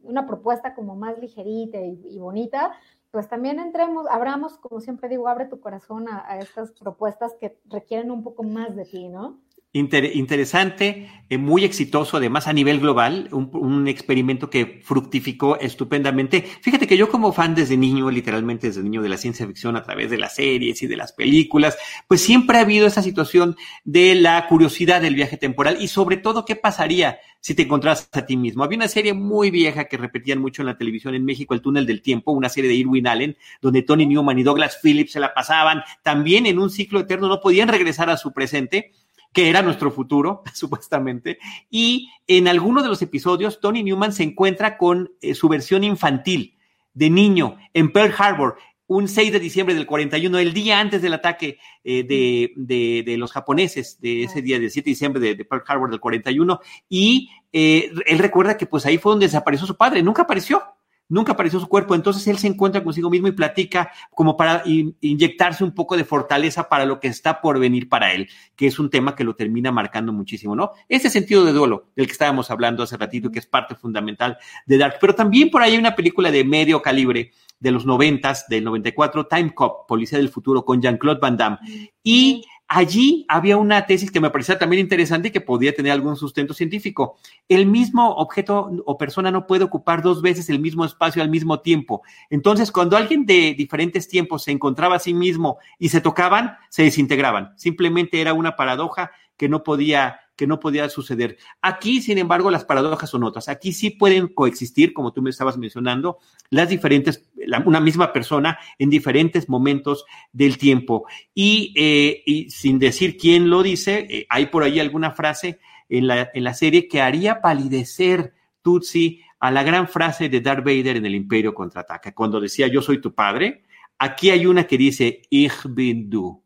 una 0.02 0.26
propuesta 0.26 0.74
como 0.74 0.96
más 0.96 1.18
ligerita 1.18 1.78
y 1.78 2.18
bonita, 2.18 2.72
pues 3.16 3.30
también 3.30 3.58
entremos, 3.58 4.06
abramos, 4.10 4.58
como 4.58 4.78
siempre 4.82 5.08
digo, 5.08 5.26
abre 5.26 5.46
tu 5.46 5.58
corazón 5.58 6.06
a, 6.06 6.38
estas 6.38 6.72
propuestas 6.72 7.34
que 7.40 7.58
requieren 7.64 8.10
un 8.10 8.22
poco 8.22 8.42
más 8.42 8.76
de 8.76 8.84
ti, 8.84 9.08
¿no? 9.08 9.40
Interesante, 9.78 11.08
eh, 11.28 11.38
muy 11.38 11.64
exitoso, 11.64 12.16
además 12.16 12.46
a 12.46 12.52
nivel 12.52 12.78
global, 12.78 13.28
un, 13.32 13.88
experimento 13.88 14.48
que 14.48 14.80
fructificó 14.84 15.58
estupendamente. 15.58 16.42
Fíjate 16.60 16.86
que 16.86 16.96
yo 16.96 17.08
como 17.08 17.32
fan 17.32 17.54
desde 17.54 17.76
niño, 17.76 18.10
literalmente 18.10 18.68
desde 18.68 18.82
niño 18.82 19.02
de 19.02 19.08
la 19.08 19.16
ciencia 19.16 19.46
ficción 19.46 19.76
a 19.76 19.82
través 19.82 20.10
de 20.10 20.18
las 20.18 20.36
series 20.36 20.82
y 20.82 20.86
de 20.86 20.96
las 20.96 21.12
películas, 21.12 21.76
pues 22.08 22.20
siempre 22.20 22.58
ha 22.58 22.62
habido 22.62 22.86
esa 22.86 23.02
situación 23.02 23.56
de 23.84 24.14
la 24.14 24.46
curiosidad 24.48 25.00
del 25.00 25.14
viaje 25.14 25.36
temporal 25.36 25.78
y 25.80 25.88
sobre 25.88 26.16
todo 26.16 26.44
qué 26.44 26.56
pasaría 26.56 27.18
si 27.40 27.54
te 27.54 27.62
encontrás 27.62 28.08
a 28.12 28.26
ti 28.26 28.36
mismo. 28.36 28.64
Había 28.64 28.78
una 28.78 28.88
serie 28.88 29.12
muy 29.12 29.50
vieja 29.50 29.84
que 29.84 29.96
repetían 29.96 30.40
mucho 30.40 30.62
en 30.62 30.66
la 30.66 30.78
televisión 30.78 31.14
en 31.14 31.24
México, 31.24 31.54
El 31.54 31.60
túnel 31.60 31.86
del 31.86 32.02
tiempo, 32.02 32.32
una 32.32 32.48
serie 32.48 32.68
de 32.68 32.76
Irwin 32.76 33.06
Allen, 33.06 33.36
donde 33.60 33.82
Tony 33.82 34.06
Newman 34.06 34.38
y 34.38 34.42
Douglas 34.42 34.78
Phillips 34.82 35.12
se 35.12 35.20
la 35.20 35.34
pasaban 35.34 35.82
también 36.02 36.46
en 36.46 36.58
un 36.58 36.70
ciclo 36.70 37.00
eterno, 37.00 37.28
no 37.28 37.40
podían 37.40 37.68
regresar 37.68 38.10
a 38.10 38.16
su 38.16 38.32
presente 38.32 38.92
que 39.36 39.50
era 39.50 39.60
nuestro 39.60 39.90
futuro, 39.90 40.42
supuestamente. 40.54 41.38
Y 41.70 42.08
en 42.26 42.48
alguno 42.48 42.82
de 42.82 42.88
los 42.88 43.02
episodios, 43.02 43.60
Tony 43.60 43.82
Newman 43.82 44.14
se 44.14 44.22
encuentra 44.22 44.78
con 44.78 45.12
eh, 45.20 45.34
su 45.34 45.50
versión 45.50 45.84
infantil 45.84 46.56
de 46.94 47.10
niño 47.10 47.58
en 47.74 47.92
Pearl 47.92 48.14
Harbor, 48.16 48.56
un 48.86 49.08
6 49.08 49.32
de 49.32 49.38
diciembre 49.38 49.74
del 49.74 49.84
41, 49.84 50.38
el 50.38 50.54
día 50.54 50.80
antes 50.80 51.02
del 51.02 51.12
ataque 51.12 51.58
eh, 51.84 52.04
de, 52.04 53.16
los 53.18 53.30
japoneses, 53.30 54.00
de 54.00 54.22
ese 54.22 54.40
día 54.40 54.58
del 54.58 54.70
7 54.70 54.86
de 54.86 54.90
diciembre 54.90 55.20
de, 55.20 55.44
Pearl 55.44 55.64
Harbor 55.66 55.90
del 55.90 56.00
41. 56.00 56.58
Y 56.88 57.28
eh, 57.52 57.92
él 58.06 58.18
recuerda 58.18 58.56
que 58.56 58.64
pues 58.64 58.86
ahí 58.86 58.96
fue 58.96 59.12
donde 59.12 59.26
desapareció 59.26 59.66
su 59.66 59.76
padre, 59.76 60.02
nunca 60.02 60.22
apareció 60.22 60.62
nunca 61.08 61.32
apareció 61.32 61.60
su 61.60 61.68
cuerpo, 61.68 61.94
entonces 61.94 62.26
él 62.26 62.38
se 62.38 62.46
encuentra 62.46 62.82
consigo 62.82 63.10
mismo 63.10 63.28
y 63.28 63.32
platica 63.32 63.90
como 64.10 64.36
para 64.36 64.62
inyectarse 64.64 65.64
un 65.64 65.72
poco 65.72 65.96
de 65.96 66.04
fortaleza 66.04 66.68
para 66.68 66.84
lo 66.84 67.00
que 67.00 67.08
está 67.08 67.40
por 67.40 67.58
venir 67.58 67.88
para 67.88 68.12
él, 68.12 68.28
que 68.54 68.66
es 68.66 68.78
un 68.78 68.90
tema 68.90 69.14
que 69.14 69.24
lo 69.24 69.34
termina 69.34 69.70
marcando 69.70 70.12
muchísimo, 70.12 70.56
¿no? 70.56 70.72
Ese 70.88 71.10
sentido 71.10 71.44
de 71.44 71.52
duelo 71.52 71.86
del 71.94 72.06
que 72.06 72.12
estábamos 72.12 72.50
hablando 72.50 72.82
hace 72.82 72.96
ratito, 72.96 73.30
que 73.30 73.38
es 73.38 73.46
parte 73.46 73.74
fundamental 73.74 74.38
de 74.66 74.78
Dark, 74.78 74.96
pero 75.00 75.14
también 75.14 75.50
por 75.50 75.62
ahí 75.62 75.72
hay 75.72 75.78
una 75.78 75.94
película 75.94 76.30
de 76.30 76.44
medio 76.44 76.82
calibre 76.82 77.32
de 77.58 77.70
los 77.70 77.86
noventas, 77.86 78.46
del 78.48 78.64
94, 78.64 79.26
Time 79.26 79.54
Cop, 79.54 79.88
Policía 79.88 80.18
del 80.18 80.28
Futuro, 80.28 80.64
con 80.64 80.80
Jean-Claude 80.82 81.20
Van 81.20 81.36
Damme, 81.36 81.58
y 82.02 82.44
Allí 82.68 83.24
había 83.28 83.56
una 83.58 83.86
tesis 83.86 84.10
que 84.10 84.20
me 84.20 84.30
parecía 84.30 84.58
también 84.58 84.80
interesante 84.80 85.28
y 85.28 85.30
que 85.30 85.40
podía 85.40 85.72
tener 85.72 85.92
algún 85.92 86.16
sustento 86.16 86.52
científico. 86.52 87.16
El 87.48 87.66
mismo 87.66 88.10
objeto 88.16 88.70
o 88.84 88.98
persona 88.98 89.30
no 89.30 89.46
puede 89.46 89.62
ocupar 89.62 90.02
dos 90.02 90.20
veces 90.20 90.50
el 90.50 90.58
mismo 90.58 90.84
espacio 90.84 91.22
al 91.22 91.30
mismo 91.30 91.60
tiempo. 91.60 92.02
Entonces, 92.28 92.72
cuando 92.72 92.96
alguien 92.96 93.24
de 93.24 93.54
diferentes 93.56 94.08
tiempos 94.08 94.42
se 94.42 94.50
encontraba 94.50 94.96
a 94.96 95.00
sí 95.00 95.14
mismo 95.14 95.58
y 95.78 95.90
se 95.90 96.00
tocaban, 96.00 96.56
se 96.68 96.82
desintegraban. 96.82 97.52
Simplemente 97.56 98.20
era 98.20 98.34
una 98.34 98.56
paradoja 98.56 99.12
que 99.36 99.48
no 99.48 99.62
podía 99.62 100.20
que 100.36 100.46
no 100.46 100.60
podía 100.60 100.88
suceder. 100.88 101.38
Aquí, 101.62 102.00
sin 102.00 102.18
embargo, 102.18 102.50
las 102.50 102.64
paradojas 102.64 103.10
son 103.10 103.24
otras. 103.24 103.48
Aquí 103.48 103.72
sí 103.72 103.90
pueden 103.90 104.28
coexistir, 104.28 104.92
como 104.92 105.12
tú 105.12 105.22
me 105.22 105.30
estabas 105.30 105.56
mencionando, 105.56 106.18
las 106.50 106.68
diferentes, 106.68 107.28
una 107.64 107.80
misma 107.80 108.12
persona 108.12 108.58
en 108.78 108.90
diferentes 108.90 109.48
momentos 109.48 110.04
del 110.32 110.58
tiempo. 110.58 111.06
Y, 111.34 111.72
eh, 111.76 112.46
sin 112.50 112.78
decir 112.78 113.16
quién 113.16 113.50
lo 113.50 113.62
dice, 113.62 114.06
eh, 114.08 114.26
hay 114.28 114.46
por 114.46 114.62
ahí 114.62 114.78
alguna 114.78 115.12
frase 115.12 115.58
en 115.88 116.06
la, 116.06 116.30
en 116.34 116.44
la 116.44 116.54
serie 116.54 116.88
que 116.88 117.00
haría 117.00 117.40
palidecer 117.40 118.34
Tutsi 118.62 119.22
a 119.38 119.50
la 119.50 119.62
gran 119.62 119.88
frase 119.88 120.28
de 120.28 120.40
Darth 120.40 120.64
Vader 120.64 120.96
en 120.96 121.06
el 121.06 121.14
Imperio 121.14 121.54
contraataca, 121.54 122.12
cuando 122.12 122.40
decía 122.40 122.66
yo 122.66 122.82
soy 122.82 123.00
tu 123.00 123.14
padre. 123.14 123.64
Aquí 123.98 124.30
hay 124.30 124.44
una 124.44 124.64
que 124.66 124.76
dice 124.76 125.22
Ich 125.30 125.64
bin 125.68 126.10
du 126.10 126.42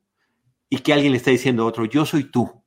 y 0.68 0.78
que 0.78 0.92
alguien 0.92 1.12
le 1.12 1.18
está 1.18 1.30
diciendo 1.30 1.62
a 1.62 1.66
otro 1.66 1.84
yo 1.86 2.04
soy 2.04 2.24
tú. 2.24 2.59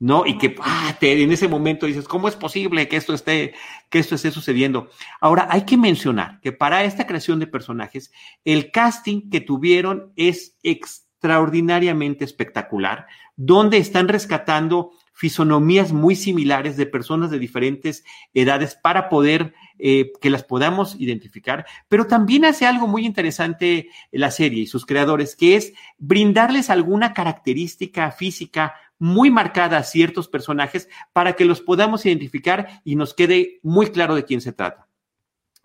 ¿No? 0.00 0.24
Y 0.26 0.38
que 0.38 0.56
ah, 0.60 0.96
en 1.00 1.30
ese 1.30 1.46
momento 1.46 1.86
dices, 1.86 2.08
¿cómo 2.08 2.26
es 2.26 2.34
posible 2.34 2.88
que 2.88 2.96
esto 2.96 3.14
esté, 3.14 3.54
que 3.90 4.00
esto 4.00 4.16
esté 4.16 4.30
sucediendo? 4.32 4.90
Ahora, 5.20 5.46
hay 5.50 5.62
que 5.62 5.76
mencionar 5.76 6.40
que 6.40 6.52
para 6.52 6.82
esta 6.84 7.06
creación 7.06 7.38
de 7.38 7.46
personajes, 7.46 8.10
el 8.44 8.72
casting 8.72 9.30
que 9.30 9.42
tuvieron 9.42 10.12
es 10.16 10.56
extraordinariamente 10.62 12.24
espectacular, 12.24 13.06
donde 13.36 13.76
están 13.76 14.08
rescatando 14.08 14.92
fisonomías 15.12 15.92
muy 15.92 16.16
similares 16.16 16.78
de 16.78 16.86
personas 16.86 17.30
de 17.30 17.38
diferentes 17.38 18.04
edades 18.32 18.74
para 18.74 19.10
poder 19.10 19.52
eh, 19.78 20.12
que 20.22 20.30
las 20.30 20.44
podamos 20.44 20.96
identificar, 20.98 21.66
pero 21.88 22.06
también 22.06 22.46
hace 22.46 22.64
algo 22.64 22.86
muy 22.86 23.04
interesante 23.04 23.90
la 24.12 24.30
serie 24.30 24.62
y 24.62 24.66
sus 24.66 24.86
creadores, 24.86 25.36
que 25.36 25.56
es 25.56 25.74
brindarles 25.98 26.70
alguna 26.70 27.12
característica 27.12 28.10
física 28.12 28.74
muy 29.00 29.30
marcada 29.30 29.78
a 29.78 29.82
ciertos 29.82 30.28
personajes 30.28 30.88
para 31.12 31.32
que 31.32 31.44
los 31.44 31.60
podamos 31.60 32.06
identificar 32.06 32.82
y 32.84 32.94
nos 32.94 33.14
quede 33.14 33.58
muy 33.64 33.86
claro 33.86 34.14
de 34.14 34.24
quién 34.24 34.40
se 34.40 34.52
trata. 34.52 34.86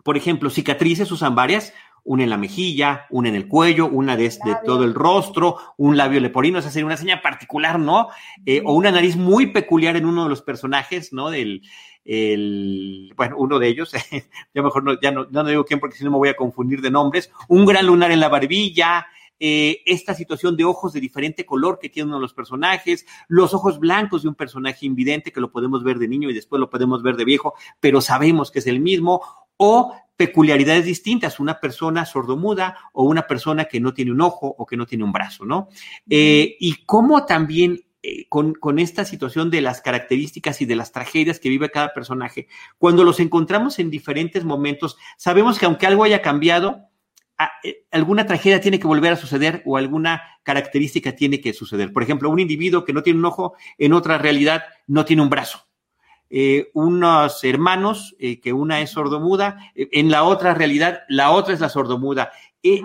Por 0.02 0.16
ejemplo, 0.16 0.50
cicatrices 0.50 1.12
usan 1.12 1.34
varias, 1.34 1.72
una 2.02 2.22
en 2.22 2.30
la 2.30 2.38
mejilla, 2.38 3.06
una 3.10 3.28
en 3.28 3.34
el 3.34 3.46
cuello, 3.46 3.88
una 3.88 4.16
de, 4.16 4.32
todo 4.64 4.84
el 4.84 4.94
rostro, 4.94 5.58
un 5.76 5.96
labio 5.96 6.20
leporino, 6.20 6.58
esa 6.58 6.70
sería 6.70 6.86
una 6.86 6.96
seña 6.96 7.20
particular, 7.20 7.78
¿no? 7.78 8.08
Eh, 8.46 8.62
o 8.64 8.74
una 8.74 8.90
nariz 8.90 9.16
muy 9.16 9.48
peculiar 9.48 9.96
en 9.96 10.06
uno 10.06 10.24
de 10.24 10.30
los 10.30 10.42
personajes, 10.42 11.12
¿no? 11.12 11.30
Del, 11.30 11.62
el, 12.04 13.12
bueno, 13.16 13.36
uno 13.38 13.58
de 13.58 13.68
ellos, 13.68 13.92
ya 14.54 14.62
mejor 14.62 14.84
no, 14.84 14.98
ya 15.00 15.10
no, 15.10 15.26
no 15.28 15.44
digo 15.44 15.64
quién 15.64 15.80
porque 15.80 15.96
si 15.96 16.04
no 16.04 16.12
me 16.12 16.18
voy 16.18 16.28
a 16.28 16.36
confundir 16.36 16.80
de 16.80 16.90
nombres, 16.90 17.30
un 17.48 17.66
gran 17.66 17.84
lunar 17.84 18.12
en 18.12 18.20
la 18.20 18.28
barbilla, 18.28 19.06
eh, 19.38 19.82
esta 19.86 20.14
situación 20.14 20.56
de 20.56 20.64
ojos 20.64 20.92
de 20.92 21.00
diferente 21.00 21.44
color 21.44 21.78
que 21.78 21.88
tiene 21.88 22.08
uno 22.08 22.16
de 22.16 22.22
los 22.22 22.34
personajes, 22.34 23.06
los 23.28 23.52
ojos 23.54 23.78
blancos 23.78 24.22
de 24.22 24.28
un 24.28 24.34
personaje 24.34 24.86
invidente 24.86 25.32
que 25.32 25.40
lo 25.40 25.50
podemos 25.50 25.84
ver 25.84 25.98
de 25.98 26.08
niño 26.08 26.30
y 26.30 26.34
después 26.34 26.58
lo 26.60 26.70
podemos 26.70 27.02
ver 27.02 27.16
de 27.16 27.24
viejo, 27.24 27.54
pero 27.80 28.00
sabemos 28.00 28.50
que 28.50 28.60
es 28.60 28.66
el 28.66 28.80
mismo, 28.80 29.22
o 29.56 29.94
peculiaridades 30.16 30.84
distintas, 30.84 31.40
una 31.40 31.60
persona 31.60 32.06
sordomuda 32.06 32.76
o 32.92 33.04
una 33.04 33.26
persona 33.26 33.66
que 33.66 33.80
no 33.80 33.92
tiene 33.92 34.12
un 34.12 34.22
ojo 34.22 34.54
o 34.56 34.64
que 34.64 34.76
no 34.76 34.86
tiene 34.86 35.04
un 35.04 35.12
brazo, 35.12 35.44
¿no? 35.44 35.68
Eh, 36.08 36.56
y 36.58 36.84
cómo 36.86 37.26
también 37.26 37.80
eh, 38.02 38.26
con, 38.28 38.54
con, 38.54 38.78
esta 38.78 39.04
situación 39.04 39.50
de 39.50 39.60
las 39.60 39.82
características 39.82 40.62
y 40.62 40.66
de 40.66 40.76
las 40.76 40.92
tragedias 40.92 41.40
que 41.40 41.48
vive 41.48 41.70
cada 41.70 41.92
personaje, 41.92 42.48
cuando 42.78 43.04
los 43.04 43.20
encontramos 43.20 43.78
en 43.78 43.90
diferentes 43.90 44.44
momentos, 44.44 44.96
sabemos 45.18 45.58
que 45.58 45.66
aunque 45.66 45.86
algo 45.86 46.04
haya 46.04 46.22
cambiado, 46.22 46.88
alguna 47.90 48.26
tragedia 48.26 48.60
tiene 48.60 48.78
que 48.78 48.86
volver 48.86 49.12
a 49.12 49.16
suceder 49.16 49.62
o 49.66 49.76
alguna 49.76 50.22
característica 50.42 51.12
tiene 51.12 51.40
que 51.40 51.52
suceder. 51.52 51.92
Por 51.92 52.02
ejemplo, 52.02 52.30
un 52.30 52.40
individuo 52.40 52.84
que 52.84 52.92
no 52.92 53.02
tiene 53.02 53.18
un 53.18 53.24
ojo, 53.26 53.54
en 53.78 53.92
otra 53.92 54.18
realidad 54.18 54.64
no 54.86 55.04
tiene 55.04 55.22
un 55.22 55.30
brazo. 55.30 55.66
Eh, 56.28 56.70
unos 56.74 57.44
hermanos, 57.44 58.16
eh, 58.18 58.40
que 58.40 58.52
una 58.52 58.80
es 58.80 58.90
sordomuda, 58.90 59.58
en 59.74 60.10
la 60.10 60.24
otra 60.24 60.54
realidad 60.54 61.02
la 61.08 61.30
otra 61.30 61.54
es 61.54 61.60
la 61.60 61.68
sordomuda. 61.68 62.32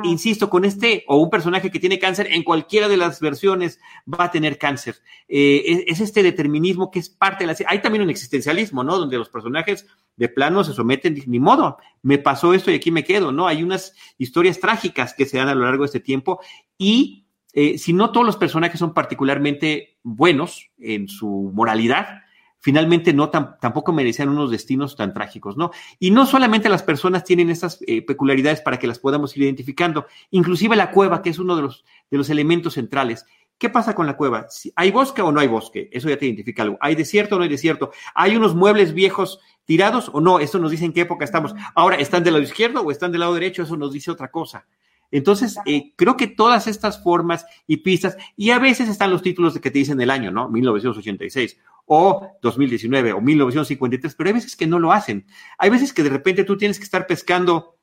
Insisto, 0.03 0.49
con 0.49 0.65
este, 0.65 1.03
o 1.07 1.17
un 1.17 1.29
personaje 1.29 1.71
que 1.71 1.79
tiene 1.79 1.99
cáncer, 1.99 2.27
en 2.31 2.43
cualquiera 2.43 2.87
de 2.87 2.97
las 2.97 3.19
versiones 3.19 3.79
va 4.07 4.25
a 4.25 4.31
tener 4.31 4.57
cáncer. 4.57 4.97
es, 5.27 5.99
este 5.99 6.23
determinismo 6.23 6.91
que 6.91 6.99
es 6.99 7.09
parte 7.09 7.45
de 7.45 7.53
la... 7.53 7.57
Hay 7.67 7.81
también 7.81 8.03
un 8.03 8.09
existencialismo, 8.09 8.83
¿no? 8.83 8.97
Donde 8.97 9.17
los 9.17 9.29
personajes 9.29 9.85
de 10.15 10.29
plano 10.29 10.63
se 10.63 10.73
someten, 10.73 11.17
ni 11.25 11.39
modo, 11.39 11.77
me 12.01 12.17
pasó 12.17 12.53
esto 12.53 12.71
y 12.71 12.75
aquí 12.75 12.91
me 12.91 13.03
quedo, 13.03 13.31
¿no? 13.31 13.47
Hay 13.47 13.63
unas 13.63 13.95
historias 14.17 14.59
trágicas 14.59 15.13
que 15.13 15.25
se 15.25 15.37
dan 15.37 15.47
a 15.47 15.55
lo 15.55 15.65
largo 15.65 15.83
de 15.83 15.87
este 15.87 15.99
tiempo 15.99 16.39
y 16.77 17.25
eh, 17.53 17.77
si 17.77 17.93
no 17.93 18.11
todos 18.11 18.25
los 18.25 18.37
personajes 18.37 18.79
son 18.79 18.93
particularmente 18.93 19.97
buenos 20.03 20.69
en 20.77 21.07
su 21.07 21.51
moralidad, 21.53 22.21
finalmente 22.61 23.13
no 23.13 23.29
tampoco 23.29 23.91
merecían 23.91 24.29
unos 24.29 24.51
destinos 24.51 24.95
tan 24.95 25.13
trágicos, 25.13 25.57
¿no? 25.57 25.71
Y 25.99 26.11
no 26.11 26.25
solamente 26.25 26.69
las 26.69 26.83
personas 26.83 27.23
tienen 27.23 27.49
estas 27.49 27.79
eh, 27.85 28.01
peculiaridades 28.03 28.61
para 28.61 28.79
que 28.79 28.87
las 28.87 28.99
podamos 28.99 29.35
ir 29.35 29.43
identificando, 29.43 30.05
inclusive 30.29 30.75
la 30.75 30.91
cueva, 30.91 31.21
que 31.21 31.31
es 31.31 31.39
uno 31.39 31.55
de 31.55 31.63
los, 31.63 31.83
de 32.09 32.17
los 32.17 32.29
elementos 32.29 32.75
centrales. 32.75 33.25
¿Qué 33.57 33.69
pasa 33.69 33.93
con 33.93 34.07
la 34.07 34.17
cueva? 34.17 34.47
¿Hay 34.75 34.89
bosque 34.89 35.21
o 35.21 35.31
no 35.31 35.39
hay 35.39 35.47
bosque? 35.47 35.89
Eso 35.91 36.09
ya 36.09 36.17
te 36.17 36.25
identifica 36.25 36.63
algo. 36.63 36.77
¿Hay 36.81 36.95
desierto 36.95 37.35
o 37.35 37.37
no 37.37 37.43
hay 37.43 37.49
desierto? 37.49 37.91
¿Hay 38.15 38.35
unos 38.35 38.55
muebles 38.55 38.93
viejos 38.93 39.39
tirados 39.65 40.09
o 40.13 40.19
no? 40.19 40.39
Eso 40.39 40.57
nos 40.57 40.71
dice 40.71 40.85
en 40.85 40.93
qué 40.93 41.01
época 41.01 41.25
estamos. 41.25 41.53
Ahora, 41.75 41.97
¿están 41.97 42.23
del 42.23 42.33
lado 42.33 42.43
izquierdo 42.43 42.81
o 42.81 42.89
están 42.89 43.11
del 43.11 43.19
lado 43.21 43.35
derecho? 43.35 43.61
Eso 43.61 43.77
nos 43.77 43.93
dice 43.93 44.09
otra 44.09 44.31
cosa. 44.31 44.65
Entonces, 45.11 45.57
eh, 45.65 45.93
creo 45.95 46.17
que 46.17 46.27
todas 46.27 46.67
estas 46.67 47.03
formas 47.03 47.45
y 47.67 47.77
pistas, 47.77 48.17
y 48.35 48.51
a 48.51 48.59
veces 48.59 48.89
están 48.89 49.11
los 49.11 49.21
títulos 49.21 49.53
de 49.53 49.61
que 49.61 49.69
te 49.69 49.79
dicen 49.79 49.99
el 50.01 50.09
año, 50.09 50.31
¿no? 50.31 50.49
1986 50.49 51.57
o 51.85 52.27
2019 52.41 53.13
o 53.13 53.21
1953, 53.21 54.15
pero 54.15 54.29
hay 54.29 54.33
veces 54.33 54.55
que 54.55 54.67
no 54.67 54.79
lo 54.79 54.91
hacen. 54.91 55.25
Hay 55.57 55.69
veces 55.69 55.93
que 55.93 56.03
de 56.03 56.09
repente 56.09 56.43
tú 56.43 56.57
tienes 56.57 56.77
que 56.77 56.85
estar 56.85 57.05
pescando 57.05 57.77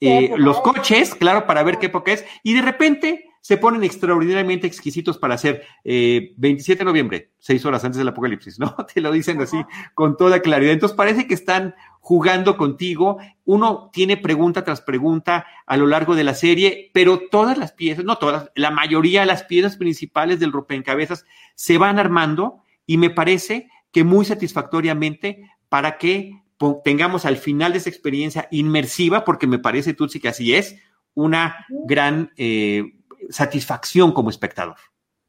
eh, 0.00 0.32
los 0.36 0.60
coches, 0.60 1.14
claro, 1.14 1.46
para 1.46 1.62
ver 1.62 1.78
qué 1.78 1.86
época 1.86 2.12
es, 2.12 2.24
y 2.42 2.52
de 2.52 2.62
repente 2.62 3.24
se 3.46 3.58
ponen 3.58 3.84
extraordinariamente 3.84 4.66
exquisitos 4.66 5.18
para 5.18 5.36
hacer 5.36 5.62
27 5.84 6.72
eh, 6.72 6.76
de 6.76 6.84
noviembre, 6.84 7.30
seis 7.38 7.64
horas 7.64 7.84
antes 7.84 7.96
del 7.96 8.08
apocalipsis, 8.08 8.58
¿no? 8.58 8.74
Te 8.92 9.00
lo 9.00 9.12
dicen 9.12 9.40
así 9.40 9.56
con 9.94 10.16
toda 10.16 10.40
claridad. 10.40 10.72
Entonces 10.72 10.96
parece 10.96 11.28
que 11.28 11.34
están 11.34 11.76
jugando 12.00 12.56
contigo. 12.56 13.18
Uno 13.44 13.88
tiene 13.92 14.16
pregunta 14.16 14.64
tras 14.64 14.80
pregunta 14.80 15.46
a 15.64 15.76
lo 15.76 15.86
largo 15.86 16.16
de 16.16 16.24
la 16.24 16.34
serie, 16.34 16.90
pero 16.92 17.20
todas 17.30 17.56
las 17.56 17.70
piezas, 17.70 18.04
no 18.04 18.18
todas, 18.18 18.50
la 18.56 18.72
mayoría 18.72 19.20
de 19.20 19.26
las 19.26 19.44
piezas 19.44 19.76
principales 19.76 20.40
del 20.40 20.50
rompecabezas 20.50 21.24
se 21.54 21.78
van 21.78 22.00
armando 22.00 22.64
y 22.84 22.96
me 22.96 23.10
parece 23.10 23.70
que 23.92 24.02
muy 24.02 24.24
satisfactoriamente 24.24 25.48
para 25.68 25.98
que 25.98 26.42
tengamos 26.82 27.24
al 27.24 27.36
final 27.36 27.70
de 27.70 27.78
esa 27.78 27.90
experiencia 27.90 28.48
inmersiva, 28.50 29.24
porque 29.24 29.46
me 29.46 29.60
parece, 29.60 29.94
Tutsi, 29.94 30.18
que 30.18 30.30
así 30.30 30.52
es, 30.52 30.74
una 31.14 31.64
gran 31.86 32.32
eh, 32.36 32.95
satisfacción 33.30 34.12
como 34.12 34.30
espectador. 34.30 34.76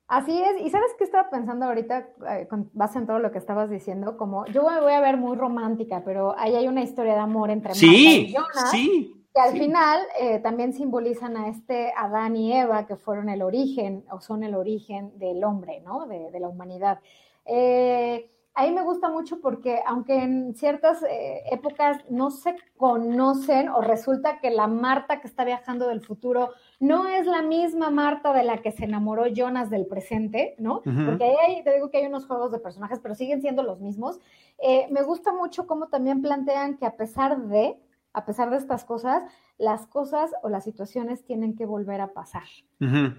Así 0.07 0.41
es, 0.41 0.61
y 0.65 0.69
sabes 0.69 0.91
qué 0.97 1.03
estaba 1.03 1.29
pensando 1.29 1.65
ahorita, 1.65 2.07
eh, 2.29 2.47
con 2.49 2.69
base 2.73 2.97
en 2.97 3.07
todo 3.07 3.19
lo 3.19 3.31
que 3.31 3.39
estabas 3.39 3.69
diciendo, 3.69 4.15
como 4.15 4.45
yo 4.47 4.63
me 4.69 4.79
voy 4.79 4.93
a 4.93 5.01
ver 5.01 5.17
muy 5.17 5.35
romántica, 5.35 6.01
pero 6.05 6.33
ahí 6.39 6.55
hay 6.55 6.67
una 6.67 6.81
historia 6.81 7.13
de 7.13 7.19
amor 7.19 7.49
entre 7.49 7.75
sí, 7.75 8.27
y 8.29 8.33
Jonas, 8.33 8.71
sí, 8.71 9.25
que 9.33 9.41
al 9.41 9.57
final 9.57 9.99
eh, 10.17 10.39
también 10.39 10.71
simbolizan 10.71 11.35
a 11.35 11.49
este 11.49 11.91
Adán 11.95 12.37
y 12.37 12.53
Eva 12.53 12.87
que 12.87 12.95
fueron 12.95 13.27
el 13.27 13.41
origen 13.41 14.05
o 14.09 14.21
son 14.21 14.43
el 14.43 14.55
origen 14.55 15.11
del 15.19 15.43
hombre, 15.43 15.81
¿no? 15.81 16.07
De, 16.07 16.31
de 16.31 16.39
la 16.39 16.47
humanidad. 16.47 16.99
Eh, 17.45 18.31
ahí 18.57 18.71
me 18.71 18.81
gusta 18.81 19.09
mucho 19.09 19.39
porque 19.39 19.81
aunque 19.85 20.15
en 20.15 20.55
ciertas 20.55 21.03
eh, 21.03 21.43
épocas 21.51 21.97
no 22.09 22.31
se 22.31 22.55
conocen 22.75 23.69
o 23.69 23.81
resulta 23.81 24.39
que 24.39 24.49
la 24.49 24.67
Marta 24.67 25.21
que 25.21 25.27
está 25.27 25.45
viajando 25.45 25.87
del 25.87 26.01
futuro 26.01 26.49
no 26.79 27.07
es 27.07 27.25
la 27.25 27.41
misma 27.41 27.89
Marta 27.89 28.33
de 28.33 28.43
la 28.43 28.61
que 28.61 28.71
se 28.71 28.85
enamoró 28.85 29.25
Jonas 29.27 29.69
del 29.69 29.87
presente, 29.87 30.55
¿no? 30.59 30.81
Porque 30.83 31.23
ahí 31.23 31.63
te 31.63 31.73
digo 31.73 31.89
que 31.89 31.97
hay 31.97 32.05
unos 32.05 32.27
juegos 32.27 32.51
de 32.51 32.59
personajes, 32.59 32.99
pero 32.99 33.15
siguen 33.15 33.41
siendo 33.41 33.63
los 33.63 33.79
mismos. 33.79 34.19
Eh, 34.59 34.87
me 34.91 35.01
gusta 35.01 35.33
mucho 35.33 35.65
cómo 35.65 35.87
también 35.87 36.21
plantean 36.21 36.77
que 36.77 36.85
a 36.85 36.95
pesar 36.95 37.47
de, 37.47 37.79
a 38.13 38.25
pesar 38.25 38.49
de 38.51 38.57
estas 38.57 38.83
cosas, 38.83 39.23
las 39.57 39.87
cosas 39.87 40.31
o 40.43 40.49
las 40.49 40.63
situaciones 40.63 41.23
tienen 41.25 41.55
que 41.55 41.65
volver 41.65 42.01
a 42.01 42.13
pasar, 42.13 42.47
¿no? 42.79 43.17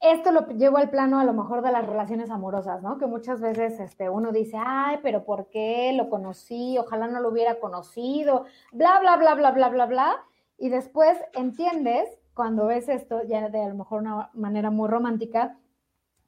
esto 0.00 0.30
lo 0.30 0.46
llevo 0.48 0.76
al 0.76 0.90
plano 0.90 1.18
a 1.18 1.24
lo 1.24 1.32
mejor 1.32 1.62
de 1.62 1.72
las 1.72 1.86
relaciones 1.86 2.30
amorosas, 2.30 2.82
¿no? 2.82 2.98
Que 2.98 3.06
muchas 3.06 3.40
veces 3.40 3.80
este, 3.80 4.08
uno 4.08 4.32
dice, 4.32 4.56
ay, 4.64 4.98
pero 5.02 5.24
¿por 5.24 5.48
qué 5.48 5.92
lo 5.94 6.10
conocí? 6.10 6.76
Ojalá 6.78 7.08
no 7.08 7.20
lo 7.20 7.30
hubiera 7.30 7.58
conocido, 7.58 8.44
bla, 8.72 9.00
bla, 9.00 9.16
bla, 9.16 9.34
bla, 9.34 9.50
bla, 9.52 9.68
bla, 9.68 9.86
bla. 9.86 10.24
Y 10.58 10.68
después 10.68 11.16
entiendes, 11.34 12.08
cuando 12.36 12.66
ves 12.66 12.88
esto, 12.90 13.22
ya 13.26 13.48
de 13.48 13.62
a 13.62 13.68
lo 13.68 13.74
mejor 13.74 14.02
una 14.02 14.30
manera 14.34 14.70
muy 14.70 14.88
romántica, 14.88 15.56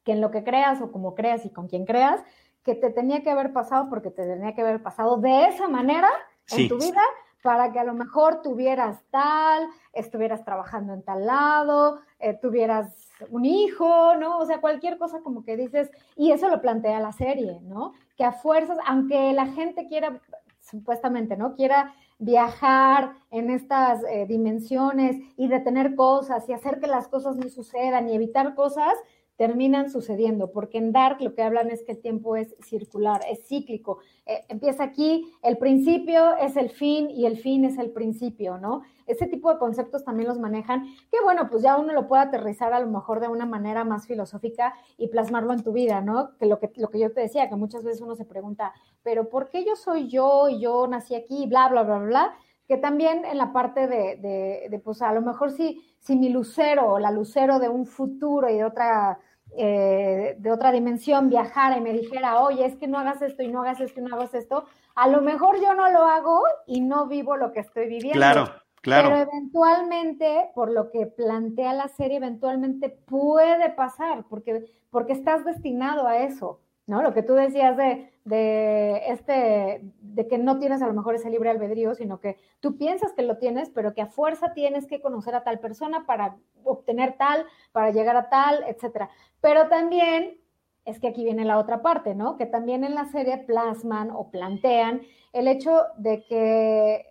que 0.04 0.12
en 0.12 0.22
lo 0.22 0.30
que 0.30 0.42
creas 0.42 0.80
o 0.80 0.90
como 0.90 1.14
creas 1.14 1.44
y 1.44 1.50
con 1.50 1.68
quien 1.68 1.84
creas, 1.84 2.22
que 2.64 2.74
te 2.74 2.88
tenía 2.88 3.22
que 3.22 3.30
haber 3.30 3.52
pasado 3.52 3.90
porque 3.90 4.10
te 4.10 4.26
tenía 4.26 4.54
que 4.54 4.62
haber 4.62 4.82
pasado 4.82 5.18
de 5.18 5.44
esa 5.44 5.68
manera 5.68 6.08
en 6.50 6.66
tu 6.66 6.78
vida 6.78 7.02
para 7.42 7.72
que 7.72 7.78
a 7.78 7.84
lo 7.84 7.92
mejor 7.92 8.40
tuvieras 8.40 9.02
tal, 9.10 9.68
estuvieras 9.92 10.44
trabajando 10.46 10.94
en 10.94 11.02
tal 11.02 11.26
lado, 11.26 12.00
eh, 12.18 12.32
tuvieras 12.32 13.10
un 13.28 13.44
hijo, 13.44 14.16
¿no? 14.16 14.38
O 14.38 14.46
sea, 14.46 14.62
cualquier 14.62 14.96
cosa 14.96 15.20
como 15.20 15.44
que 15.44 15.58
dices, 15.58 15.90
y 16.16 16.32
eso 16.32 16.48
lo 16.48 16.62
plantea 16.62 17.00
la 17.00 17.12
serie, 17.12 17.60
¿no? 17.62 17.92
Que 18.16 18.24
a 18.24 18.32
fuerzas, 18.32 18.78
aunque 18.86 19.34
la 19.34 19.46
gente 19.46 19.86
quiera, 19.88 20.20
supuestamente, 20.60 21.36
¿no? 21.36 21.54
Quiera 21.54 21.94
viajar 22.18 23.14
en 23.30 23.50
estas 23.50 24.02
eh, 24.04 24.26
dimensiones 24.26 25.16
y 25.36 25.48
detener 25.48 25.94
cosas 25.94 26.48
y 26.48 26.52
hacer 26.52 26.80
que 26.80 26.86
las 26.86 27.08
cosas 27.08 27.36
no 27.36 27.48
sucedan 27.48 28.08
y 28.08 28.14
evitar 28.14 28.54
cosas, 28.54 28.94
terminan 29.36 29.88
sucediendo, 29.88 30.50
porque 30.50 30.78
en 30.78 30.90
Dark 30.90 31.20
lo 31.20 31.32
que 31.34 31.42
hablan 31.42 31.70
es 31.70 31.84
que 31.84 31.92
el 31.92 32.00
tiempo 32.00 32.34
es 32.34 32.56
circular, 32.60 33.20
es 33.30 33.46
cíclico. 33.46 33.98
Eh, 34.26 34.44
empieza 34.48 34.82
aquí, 34.82 35.30
el 35.44 35.58
principio 35.58 36.36
es 36.36 36.56
el 36.56 36.70
fin 36.70 37.08
y 37.08 37.24
el 37.24 37.38
fin 37.38 37.64
es 37.64 37.78
el 37.78 37.92
principio, 37.92 38.58
¿no? 38.58 38.82
Ese 39.08 39.26
tipo 39.26 39.52
de 39.52 39.58
conceptos 39.58 40.04
también 40.04 40.28
los 40.28 40.38
manejan, 40.38 40.84
que 41.10 41.18
bueno, 41.22 41.48
pues 41.50 41.62
ya 41.62 41.76
uno 41.76 41.92
lo 41.92 42.06
puede 42.06 42.22
aterrizar 42.22 42.72
a 42.72 42.80
lo 42.80 42.86
mejor 42.86 43.20
de 43.20 43.28
una 43.28 43.46
manera 43.46 43.84
más 43.84 44.06
filosófica 44.06 44.74
y 44.96 45.08
plasmarlo 45.08 45.52
en 45.52 45.62
tu 45.62 45.72
vida, 45.72 46.00
¿no? 46.00 46.36
Que 46.38 46.46
lo 46.46 46.58
que, 46.58 46.70
lo 46.76 46.90
que 46.90 47.00
yo 47.00 47.12
te 47.12 47.22
decía, 47.22 47.48
que 47.48 47.56
muchas 47.56 47.82
veces 47.82 48.00
uno 48.00 48.14
se 48.14 48.24
pregunta, 48.24 48.72
pero 49.02 49.28
¿por 49.28 49.48
qué 49.48 49.64
yo 49.64 49.74
soy 49.76 50.08
yo 50.08 50.48
y 50.48 50.60
yo 50.60 50.86
nací 50.86 51.14
aquí, 51.14 51.46
bla, 51.46 51.68
bla, 51.68 51.82
bla, 51.82 51.98
bla? 51.98 52.34
que 52.68 52.76
también 52.76 53.24
en 53.24 53.38
la 53.38 53.54
parte 53.54 53.86
de, 53.88 54.68
de, 54.70 54.78
pues 54.80 55.00
a 55.00 55.12
lo 55.14 55.22
mejor 55.22 55.52
si, 55.52 55.82
si 56.00 56.16
mi 56.16 56.28
lucero 56.28 56.92
o 56.92 56.98
la 56.98 57.10
lucero 57.10 57.58
de 57.58 57.70
un 57.70 57.86
futuro 57.86 58.50
y 58.50 58.58
de 58.58 58.64
otra 58.64 59.18
eh, 59.56 60.36
de 60.38 60.52
otra 60.52 60.70
dimensión 60.70 61.30
viajara 61.30 61.78
y 61.78 61.80
me 61.80 61.94
dijera, 61.94 62.40
oye, 62.40 62.66
es 62.66 62.76
que 62.76 62.86
no 62.86 62.98
hagas 62.98 63.22
esto 63.22 63.42
y 63.42 63.48
no 63.48 63.62
hagas 63.62 63.80
esto 63.80 64.00
y 64.00 64.02
no 64.02 64.14
hagas 64.14 64.34
esto, 64.34 64.66
a 64.94 65.08
lo 65.08 65.22
mejor 65.22 65.58
yo 65.60 65.72
no 65.72 65.90
lo 65.90 66.04
hago 66.04 66.42
y 66.66 66.82
no 66.82 67.06
vivo 67.06 67.36
lo 67.36 67.52
que 67.52 67.60
estoy 67.60 67.86
viviendo. 67.86 68.18
Claro, 68.18 68.44
claro. 68.88 69.08
Pero 69.10 69.30
eventualmente, 69.30 70.50
por 70.54 70.70
lo 70.70 70.90
que 70.90 71.06
plantea 71.06 71.72
la 71.72 71.88
serie, 71.88 72.16
eventualmente 72.18 72.88
puede 72.88 73.70
pasar, 73.70 74.24
porque, 74.28 74.66
porque 74.90 75.12
estás 75.12 75.44
destinado 75.44 76.06
a 76.06 76.18
eso. 76.18 76.60
¿no? 76.88 77.02
Lo 77.02 77.12
que 77.12 77.22
tú 77.22 77.34
decías 77.34 77.76
de, 77.76 78.10
de, 78.24 79.02
este, 79.08 79.82
de 80.00 80.26
que 80.26 80.38
no 80.38 80.58
tienes 80.58 80.80
a 80.80 80.86
lo 80.86 80.94
mejor 80.94 81.14
ese 81.14 81.28
libre 81.28 81.50
albedrío, 81.50 81.94
sino 81.94 82.18
que 82.18 82.38
tú 82.60 82.78
piensas 82.78 83.12
que 83.12 83.22
lo 83.22 83.36
tienes, 83.36 83.68
pero 83.68 83.92
que 83.92 84.00
a 84.00 84.06
fuerza 84.06 84.54
tienes 84.54 84.86
que 84.86 85.02
conocer 85.02 85.34
a 85.34 85.44
tal 85.44 85.60
persona 85.60 86.06
para 86.06 86.38
obtener 86.64 87.16
tal, 87.18 87.44
para 87.72 87.90
llegar 87.90 88.16
a 88.16 88.30
tal, 88.30 88.64
etcétera. 88.66 89.10
Pero 89.42 89.68
también 89.68 90.40
es 90.86 90.98
que 90.98 91.08
aquí 91.08 91.24
viene 91.24 91.44
la 91.44 91.58
otra 91.58 91.82
parte, 91.82 92.14
¿no? 92.14 92.38
Que 92.38 92.46
también 92.46 92.82
en 92.84 92.94
la 92.94 93.04
serie 93.04 93.36
plasman 93.36 94.10
o 94.10 94.30
plantean 94.30 95.02
el 95.34 95.46
hecho 95.46 95.82
de 95.98 96.24
que 96.24 97.04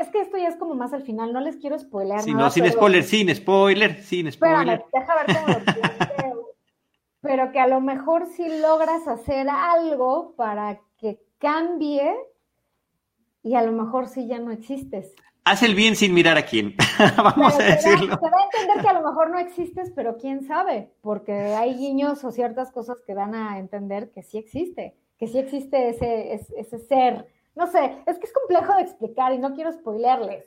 es 0.00 0.08
que 0.08 0.20
esto 0.20 0.36
ya 0.36 0.48
es 0.48 0.56
como 0.56 0.74
más 0.74 0.92
al 0.92 1.02
final, 1.02 1.32
no 1.32 1.40
les 1.40 1.56
quiero 1.56 1.78
spoilear. 1.78 2.22
Sí, 2.22 2.34
no, 2.34 2.50
sin 2.50 2.70
spoiler, 2.70 3.04
sin 3.04 3.34
spoiler, 3.34 4.02
sin 4.02 4.30
spoiler. 4.30 4.80
Espérame, 4.80 4.84
deja 4.92 5.14
ver 5.16 5.64
cómo 6.16 6.34
lo 6.34 6.48
pero 7.20 7.52
que 7.52 7.58
a 7.58 7.66
lo 7.66 7.80
mejor 7.80 8.26
si 8.26 8.60
logras 8.60 9.06
hacer 9.08 9.48
algo 9.48 10.34
para 10.36 10.80
que 10.98 11.20
cambie 11.38 12.14
y 13.42 13.54
a 13.54 13.62
lo 13.62 13.72
mejor 13.72 14.08
sí 14.08 14.26
ya 14.26 14.38
no 14.38 14.50
existes. 14.50 15.14
Haz 15.44 15.62
el 15.62 15.74
bien 15.74 15.96
sin 15.96 16.12
mirar 16.12 16.36
a 16.36 16.44
quién, 16.44 16.74
vamos 17.16 17.58
a 17.58 17.62
decirlo. 17.62 18.18
Se 18.20 18.30
va 18.30 18.38
a 18.38 18.44
entender 18.52 18.82
que 18.82 18.88
a 18.88 18.92
lo 18.92 19.02
mejor 19.02 19.30
no 19.30 19.38
existes, 19.38 19.90
pero 19.94 20.18
quién 20.18 20.46
sabe, 20.46 20.92
porque 21.00 21.32
hay 21.32 21.74
guiños 21.74 22.22
o 22.24 22.30
ciertas 22.30 22.70
cosas 22.70 22.98
que 23.06 23.14
dan 23.14 23.34
a 23.34 23.58
entender 23.58 24.10
que 24.10 24.22
sí 24.22 24.36
existe, 24.36 24.94
que 25.18 25.26
sí 25.26 25.38
existe 25.38 25.88
ese, 25.88 26.34
ese 26.34 26.78
ser. 26.78 27.26
No 27.58 27.66
sé, 27.66 28.04
es 28.06 28.16
que 28.20 28.26
es 28.26 28.32
complejo 28.32 28.72
de 28.76 28.82
explicar 28.82 29.32
y 29.32 29.38
no 29.38 29.52
quiero 29.52 29.72
spoilearles. 29.72 30.44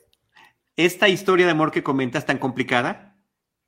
Esta 0.76 1.10
historia 1.10 1.44
de 1.44 1.52
amor 1.52 1.70
que 1.70 1.82
comentas 1.82 2.24
tan 2.24 2.38
complicada, 2.38 3.18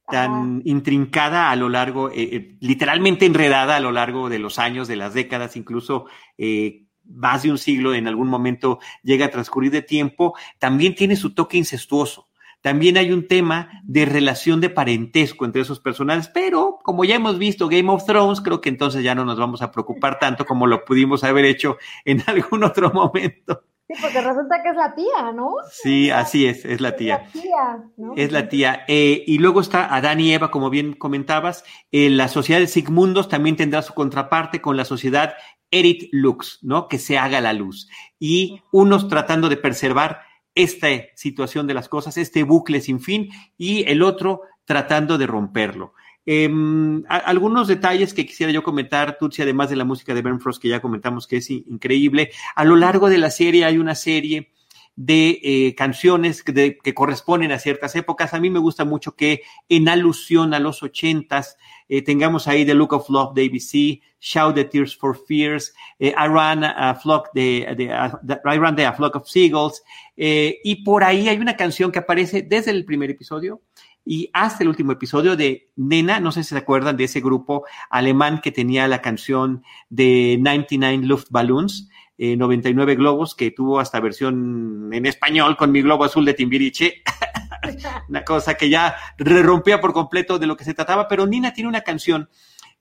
tan 0.07 0.63
intrincada 0.65 1.51
a 1.51 1.57
lo 1.57 1.69
largo, 1.69 2.09
eh, 2.09 2.23
eh, 2.23 2.57
literalmente 2.61 3.27
enredada 3.27 3.77
a 3.77 3.81
lo 3.81 3.93
largo 3.93 4.31
de 4.31 4.39
los 4.39 4.59
años, 4.59 4.89
de 4.89 4.97
las 4.97 5.13
décadas, 5.13 5.59
incluso 5.59 6.07
eh, 6.39 6.87
más 7.05 7.43
de 7.43 7.51
un 7.51 7.59
siglo 7.59 7.93
en 7.93 8.09
algún 8.09 8.29
momento 8.29 8.79
llega 9.03 9.27
a 9.27 9.31
transcurrir 9.31 9.73
de 9.73 9.83
tiempo, 9.83 10.35
también 10.59 10.95
tiene 10.95 11.15
su 11.15 11.35
toque 11.35 11.59
incestuoso. 11.59 12.31
También 12.65 12.97
hay 12.97 13.13
un 13.13 13.29
tema 13.29 13.69
de 13.83 14.07
relación 14.07 14.63
de 14.63 14.71
parentesco 14.71 15.45
entre 15.45 15.61
esos 15.61 15.81
personajes, 15.81 16.29
pero 16.29 16.79
como 16.83 17.05
ya 17.05 17.17
hemos 17.17 17.39
visto 17.39 17.69
Game 17.69 17.93
of 17.93 18.07
Thrones, 18.07 18.41
creo 18.41 18.63
que 18.63 18.71
entonces 18.71 19.05
ya 19.05 19.15
no 19.15 19.27
nos 19.27 19.39
vamos 19.39 19.61
a 19.61 19.71
preocupar 19.71 20.19
tanto 20.19 20.47
como 20.47 20.67
lo 20.67 20.83
pudimos 20.83 21.25
haber 21.25 21.45
hecho 21.45 21.77
en 22.07 22.23
algún 22.27 22.65
otro 22.65 22.91
momento. 22.91 23.65
Sí, 23.87 23.93
porque 24.01 24.19
resulta 24.23 24.63
que 24.63 24.71
es 24.71 24.77
la 24.77 24.95
tía, 24.95 25.33
¿no? 25.35 25.57
Sí, 25.71 26.11
así 26.11 26.47
es, 26.47 26.65
es 26.65 26.81
la 26.81 26.97
tía. 26.97 27.17
Es 27.17 27.35
la 27.35 27.43
tía, 27.43 27.85
¿no? 27.99 28.13
Es 28.17 28.33
la 28.33 28.49
tía. 28.49 28.85
Eh, 28.89 29.23
y 29.27 29.37
luego 29.37 29.61
está 29.61 29.95
Adán 29.95 30.21
y 30.21 30.33
Eva, 30.33 30.51
como 30.51 30.71
bien 30.71 30.95
comentabas. 30.95 31.65
Eh, 31.93 32.09
la 32.09 32.29
sociedad 32.29 32.61
de 32.61 32.67
Sigmundos 32.67 33.29
también 33.29 33.57
tendrá 33.57 33.83
su 33.83 33.93
contraparte 33.93 34.63
con 34.63 34.79
la 34.79 34.87
sociedad 34.87 35.35
Edit 35.71 36.09
Lux, 36.13 36.61
¿no? 36.63 36.89
Que 36.89 36.99
se 36.99 37.19
haga 37.19 37.43
la 37.43 37.53
luz. 37.53 37.91
Y 38.19 38.63
unos 38.73 39.09
tratando 39.09 39.51
de 39.51 39.59
preservar 39.59 40.21
esta 40.55 40.89
situación 41.15 41.67
de 41.67 41.75
las 41.75 41.89
cosas, 41.89 42.17
este 42.17 42.43
bucle 42.43 42.81
sin 42.81 43.01
fin, 43.01 43.31
y 43.59 43.89
el 43.89 44.03
otro 44.03 44.43
tratando 44.65 45.19
de 45.19 45.27
romperlo. 45.27 45.93
Em, 46.27 47.05
algunos 47.09 47.69
detalles 47.69 48.15
que 48.15 48.25
quisiera 48.25 48.51
yo 48.51 48.63
comentar, 48.63 49.19
Tutsi, 49.19 49.43
además 49.43 49.69
de 49.69 49.77
la 49.77 49.85
música 49.85 50.15
de 50.15 50.23
Ben 50.23 50.41
Frost, 50.41 50.61
que 50.61 50.69
ya 50.69 50.81
comentamos 50.81 51.27
que 51.27 51.37
es 51.37 51.51
increíble. 51.51 52.31
A 52.55 52.65
lo 52.65 52.77
largo 52.77 53.11
de 53.11 53.19
la 53.19 53.31
serie 53.31 53.65
hay 53.67 53.77
una 53.77 53.95
serie 53.95 54.53
de 54.97 55.41
eh, 55.43 55.75
canciones 55.75 56.43
que, 56.43 56.95
corresponden 56.95 57.53
a 57.53 57.59
ciertas 57.59 57.97
épocas. 57.97 58.35
A 58.35 58.41
mí 58.41 58.51
me 58.51 58.59
gusta 58.59 58.85
mucho 58.85 59.17
que 59.17 59.43
en 59.69 59.89
alusión 59.89 60.55
a 60.55 60.61
los 60.61 60.83
ochentas 60.83 61.57
eh, 61.89 62.03
tengamos 62.03 62.47
ahí 62.47 62.65
The 62.65 62.75
Look 62.75 62.93
of 62.93 63.11
Love 63.11 63.35
de 63.35 63.45
ABC, 63.45 64.03
Shout 64.21 64.55
the 64.55 64.65
Tears 64.65 64.97
for 64.97 65.19
Fears, 65.27 65.75
eh, 65.99 66.15
I 66.17 66.29
Ran 66.29 66.65
a 66.65 66.95
Flock 66.95 67.29
de, 67.35 67.67
I 67.79 68.59
Ran 68.59 68.81
a 68.81 68.93
Flock 68.93 69.17
of 69.17 69.29
Seagulls, 69.29 69.83
y 70.17 70.85
por 70.85 71.03
ahí 71.03 71.29
hay 71.29 71.39
una 71.39 71.57
canción 71.57 71.91
que 71.91 71.99
aparece 71.99 72.43
desde 72.43 72.71
el 72.71 72.85
primer 72.85 73.11
episodio 73.11 73.61
y 74.05 74.31
hasta 74.33 74.63
el 74.63 74.69
último 74.69 74.93
episodio 74.93 75.37
de 75.37 75.71
Nena, 75.77 76.21
no 76.21 76.31
sé 76.31 76.43
si 76.43 76.51
se 76.51 76.59
acuerdan 76.59 76.97
de 76.97 77.05
ese 77.05 77.21
grupo 77.21 77.65
alemán 77.89 78.41
que 78.43 78.53
tenía 78.53 78.87
la 78.87 79.01
canción 79.01 79.63
de 79.89 80.37
99 80.41 81.07
Luftballons, 81.07 81.89
99 82.19 82.93
eh, 82.93 82.97
globos, 82.97 83.35
que 83.35 83.51
tuvo 83.51 83.81
hasta 83.81 84.01
versión 84.01 84.91
en 84.93 85.07
español 85.07 85.57
con 85.57 85.73
mi 85.73 85.83
globo 85.83 86.05
azul 86.05 86.25
de 86.25 86.35
Timbiriche. 86.35 87.03
una 88.09 88.25
cosa 88.25 88.55
que 88.55 88.69
ya 88.69 88.95
rompía 89.19 89.81
por 89.81 89.93
completo 89.93 90.39
de 90.39 90.47
lo 90.47 90.57
que 90.57 90.65
se 90.65 90.75
trataba, 90.75 91.09
pero 91.09 91.27
Nina 91.27 91.53
tiene 91.53 91.69
una 91.69 91.81
canción 91.81 92.29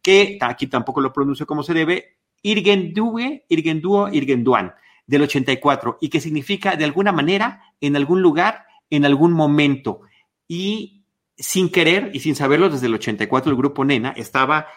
que 0.02 0.38
aquí 0.42 0.68
tampoco 0.68 1.02
lo 1.02 1.14
pronuncio 1.14 1.48
como 1.48 1.64
se 1.64 1.74
debe, 1.74 2.18
Irgendue, 2.44 3.46
Irgenduo, 3.48 4.10
Irgenduan, 4.10 4.74
del 5.08 5.22
84, 5.24 5.98
y 6.02 6.10
que 6.10 6.20
significa 6.20 6.76
de 6.76 6.86
alguna 6.86 7.12
manera, 7.12 7.62
en 7.80 7.96
algún 7.96 8.22
lugar, 8.22 8.66
en 8.90 9.06
algún 9.06 9.32
momento. 9.32 10.02
Y 10.48 11.06
sin 11.38 11.70
querer 11.70 12.12
y 12.14 12.20
sin 12.20 12.36
saberlo 12.36 12.70
desde 12.70 12.88
el 12.88 12.94
84, 12.96 13.50
el 13.50 13.58
grupo 13.58 13.86
Nena 13.86 14.14
estaba 14.16 14.68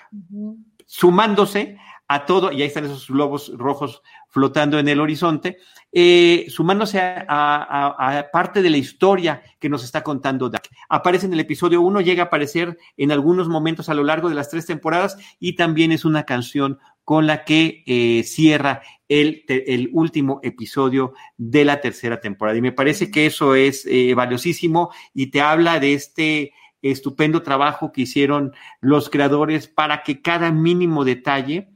sumándose 0.87 1.77
a 2.09 2.25
todo, 2.25 2.53
y 2.53 2.63
ahí 2.63 2.69
están 2.69 2.85
esos 2.85 3.09
globos 3.09 3.53
rojos 3.57 4.03
flotando 4.29 4.79
en 4.79 4.89
el 4.89 5.01
horizonte, 5.01 5.59
eh, 5.93 6.47
sumándose 6.49 7.01
a, 7.01 8.29
parte 8.33 8.63
de 8.63 8.71
la 8.71 8.77
historia 8.77 9.43
que 9.59 9.69
nos 9.69 9.83
está 9.83 10.03
contando 10.03 10.49
Dak. 10.49 10.69
Aparece 10.89 11.27
en 11.27 11.33
el 11.33 11.41
episodio 11.41 11.81
1, 11.81 12.01
llega 12.03 12.25
a 12.25 12.27
aparecer 12.27 12.77
en 12.97 13.13
algunos 13.13 13.49
momentos 13.49 13.89
a 13.89 13.95
lo 13.95 14.05
largo 14.05 14.29
de 14.29 14.35
las 14.35 14.51
tres 14.51 14.67
temporadas 14.67 15.17
y 15.41 15.57
también 15.57 15.91
es 15.91 16.05
una 16.05 16.25
canción 16.25 16.79
con 17.03 17.27
la 17.27 17.45
que 17.45 17.83
eh, 17.87 18.25
cierra 18.25 18.83
el, 19.09 19.45
el, 19.49 19.91
último 19.93 20.41
episodio 20.43 21.15
de 21.37 21.65
la 21.65 21.81
tercera 21.81 22.21
temporada. 22.21 22.59
Y 22.59 22.63
me 22.63 22.73
parece 22.73 23.11
que 23.11 23.27
eso 23.27 23.55
es 23.55 23.87
eh, 23.87 24.13
valiosísimo 24.15 24.91
y 25.15 25.29
te 25.29 25.41
habla 25.41 25.81
de 25.81 25.95
este 25.95 26.53
estupendo 26.83 27.43
trabajo 27.43 27.93
que 27.93 28.03
hicieron 28.03 28.53
los 28.81 29.09
creadores 29.09 29.69
para 29.69 30.03
que 30.03 30.21
cada 30.21 30.53
mínimo 30.53 31.05
detalle 31.05 31.69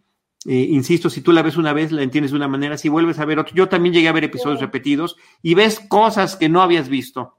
eh, 0.46 0.68
insisto, 0.70 1.10
si 1.10 1.20
tú 1.20 1.32
la 1.32 1.42
ves 1.42 1.58
una 1.58 1.74
vez, 1.74 1.92
la 1.92 2.02
entiendes 2.02 2.30
de 2.30 2.38
una 2.38 2.48
manera, 2.48 2.78
si 2.78 2.88
vuelves 2.88 3.18
a 3.18 3.26
ver 3.26 3.38
otro, 3.38 3.54
yo 3.54 3.68
también 3.68 3.94
llegué 3.94 4.08
a 4.08 4.12
ver 4.12 4.24
episodios 4.24 4.60
repetidos 4.60 5.16
y 5.42 5.54
ves 5.54 5.80
cosas 5.80 6.36
que 6.36 6.48
no 6.48 6.62
habías 6.62 6.88
visto. 6.88 7.36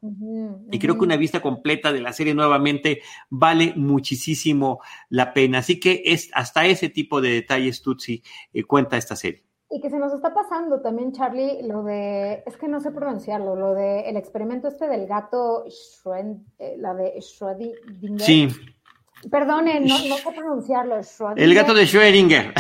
Y 0.71 0.77
creo 0.77 0.97
que 0.97 1.05
una 1.05 1.17
vista 1.17 1.41
completa 1.41 1.91
de 1.91 2.01
la 2.01 2.13
serie 2.13 2.35
nuevamente 2.35 3.01
vale 3.29 3.73
muchísimo 3.75 4.81
la 5.09 5.33
pena. 5.33 5.59
Así 5.59 5.79
que 5.79 6.03
es 6.05 6.29
hasta 6.33 6.67
ese 6.67 6.89
tipo 6.89 7.21
de 7.21 7.31
detalles, 7.31 7.81
Tutsi, 7.81 8.21
eh, 8.53 8.63
cuenta 8.65 8.97
esta 8.97 9.15
serie. 9.15 9.43
Y 9.71 9.81
que 9.81 9.89
se 9.89 9.97
nos 9.97 10.13
está 10.13 10.33
pasando 10.33 10.81
también, 10.81 11.11
Charlie, 11.11 11.63
lo 11.63 11.81
de, 11.83 12.43
es 12.45 12.57
que 12.57 12.67
no 12.67 12.81
sé 12.81 12.91
pronunciarlo, 12.91 13.55
lo 13.55 13.73
de 13.73 14.01
el 14.01 14.17
experimento 14.17 14.67
este 14.67 14.87
del 14.87 15.07
gato, 15.07 15.63
eh, 15.65 16.75
la 16.77 16.93
de 16.93 17.15
Schrödinger. 17.15 18.19
Sí. 18.19 18.47
Perdone, 19.29 19.79
no, 19.81 19.97
no 20.07 20.17
sé 20.17 20.31
pronunciarlo. 20.36 20.99
El 21.36 21.53
gato 21.53 21.73
de 21.73 21.84
Schrödinger. 21.84 22.53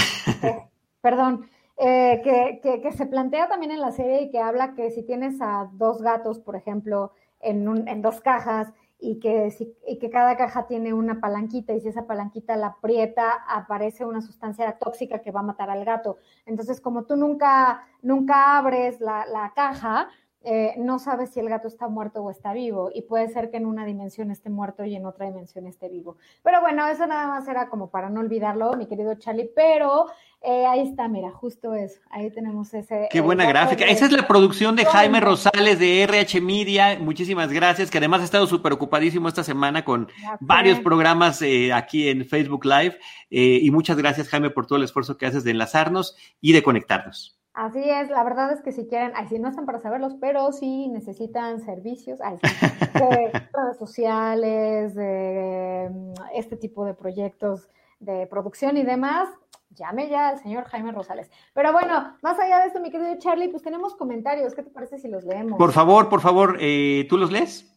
Eh, 0.43 0.67
perdón. 1.01 1.49
Eh, 1.77 2.21
que, 2.23 2.79
que, 2.79 2.91
se 2.91 3.07
plantea 3.07 3.47
también 3.47 3.71
en 3.71 3.81
la 3.81 3.91
serie 3.91 4.21
y 4.21 4.29
que 4.29 4.39
habla 4.39 4.75
que 4.75 4.91
si 4.91 5.01
tienes 5.01 5.41
a 5.41 5.67
dos 5.73 6.03
gatos, 6.03 6.37
por 6.37 6.55
ejemplo, 6.55 7.11
en, 7.39 7.67
un, 7.67 7.87
en 7.87 8.03
dos 8.03 8.21
cajas 8.21 8.71
y 8.99 9.19
que, 9.19 9.49
si, 9.49 9.75
y 9.87 9.97
que 9.97 10.11
cada 10.11 10.37
caja 10.37 10.67
tiene 10.67 10.93
una 10.93 11.19
palanquita 11.19 11.73
y 11.73 11.81
si 11.81 11.87
esa 11.87 12.05
palanquita 12.05 12.55
la 12.55 12.67
aprieta, 12.67 13.31
aparece 13.47 14.05
una 14.05 14.21
sustancia 14.21 14.77
tóxica 14.77 15.23
que 15.23 15.31
va 15.31 15.39
a 15.39 15.43
matar 15.43 15.71
al 15.71 15.83
gato. 15.83 16.17
Entonces, 16.45 16.79
como 16.79 17.05
tú 17.05 17.15
nunca, 17.15 17.87
nunca 18.03 18.59
abres 18.59 19.01
la, 19.01 19.25
la 19.25 19.51
caja, 19.55 20.09
eh, 20.43 20.73
no 20.77 20.97
sabes 20.97 21.29
si 21.29 21.39
el 21.39 21.49
gato 21.49 21.67
está 21.67 21.87
muerto 21.87 22.23
o 22.23 22.31
está 22.31 22.51
vivo 22.51 22.89
y 22.93 23.03
puede 23.03 23.29
ser 23.29 23.51
que 23.51 23.57
en 23.57 23.67
una 23.67 23.85
dimensión 23.85 24.31
esté 24.31 24.49
muerto 24.49 24.83
y 24.83 24.95
en 24.95 25.05
otra 25.05 25.27
dimensión 25.27 25.67
esté 25.67 25.87
vivo. 25.87 26.17
Pero 26.43 26.61
bueno, 26.61 26.87
eso 26.87 27.05
nada 27.05 27.27
más 27.27 27.47
era 27.47 27.69
como 27.69 27.91
para 27.91 28.09
no 28.09 28.21
olvidarlo, 28.21 28.75
mi 28.75 28.87
querido 28.87 29.13
Charlie, 29.15 29.51
pero 29.55 30.07
eh, 30.41 30.65
ahí 30.65 30.79
está, 30.79 31.07
mira, 31.07 31.29
justo 31.29 31.75
eso, 31.75 31.99
ahí 32.09 32.31
tenemos 32.31 32.73
ese... 32.73 33.07
Qué 33.11 33.21
buena 33.21 33.45
gráfica. 33.45 33.85
Esa 33.85 34.05
es 34.05 34.11
la 34.11 34.27
producción 34.27 34.75
de 34.75 34.85
Jaime 34.85 35.19
Rosales 35.19 35.77
de 35.77 36.01
RH 36.01 36.41
Media, 36.41 36.97
muchísimas 36.99 37.51
gracias, 37.51 37.91
que 37.91 37.99
además 37.99 38.21
ha 38.21 38.25
estado 38.25 38.47
súper 38.47 38.73
ocupadísimo 38.73 39.27
esta 39.27 39.43
semana 39.43 39.85
con 39.85 40.07
varios 40.39 40.79
programas 40.79 41.39
eh, 41.43 41.71
aquí 41.71 42.09
en 42.09 42.25
Facebook 42.25 42.65
Live 42.65 42.97
y 43.29 43.69
muchas 43.69 43.95
gracias 43.95 44.27
Jaime 44.27 44.49
por 44.49 44.65
todo 44.65 44.77
el 44.77 44.85
esfuerzo 44.85 45.17
que 45.17 45.27
haces 45.27 45.43
de 45.43 45.51
enlazarnos 45.51 46.17
y 46.41 46.51
de 46.53 46.63
conectarnos. 46.63 47.40
Así 47.53 47.81
es, 47.83 48.09
la 48.09 48.23
verdad 48.23 48.53
es 48.53 48.61
que 48.61 48.71
si 48.71 48.87
quieren, 48.87 49.11
ay, 49.13 49.27
si 49.27 49.37
no 49.37 49.49
están 49.49 49.65
para 49.65 49.79
saberlos, 49.79 50.15
pero 50.21 50.53
si 50.53 50.87
necesitan 50.87 51.59
servicios, 51.59 52.21
ay, 52.21 52.37
de 52.93 53.31
redes 53.53 53.77
sociales, 53.77 54.95
de 54.95 55.89
mm, 55.91 56.13
este 56.33 56.55
tipo 56.55 56.85
de 56.85 56.93
proyectos 56.93 57.69
de 57.99 58.25
producción 58.27 58.77
y 58.77 58.83
demás, 58.83 59.27
llame 59.69 60.09
ya 60.09 60.29
al 60.29 60.39
señor 60.39 60.63
Jaime 60.65 60.93
Rosales. 60.93 61.29
Pero 61.53 61.73
bueno, 61.73 62.17
más 62.21 62.39
allá 62.39 62.59
de 62.59 62.67
esto, 62.67 62.79
mi 62.79 62.89
querido 62.89 63.17
Charlie, 63.19 63.49
pues 63.49 63.63
tenemos 63.63 63.95
comentarios. 63.95 64.55
¿Qué 64.55 64.63
te 64.63 64.69
parece 64.69 64.97
si 64.97 65.09
los 65.09 65.25
leemos? 65.25 65.57
Por 65.57 65.73
favor, 65.73 66.09
por 66.09 66.21
favor, 66.21 66.57
eh, 66.59 67.05
¿tú 67.09 67.17
los 67.17 67.31
lees? 67.31 67.67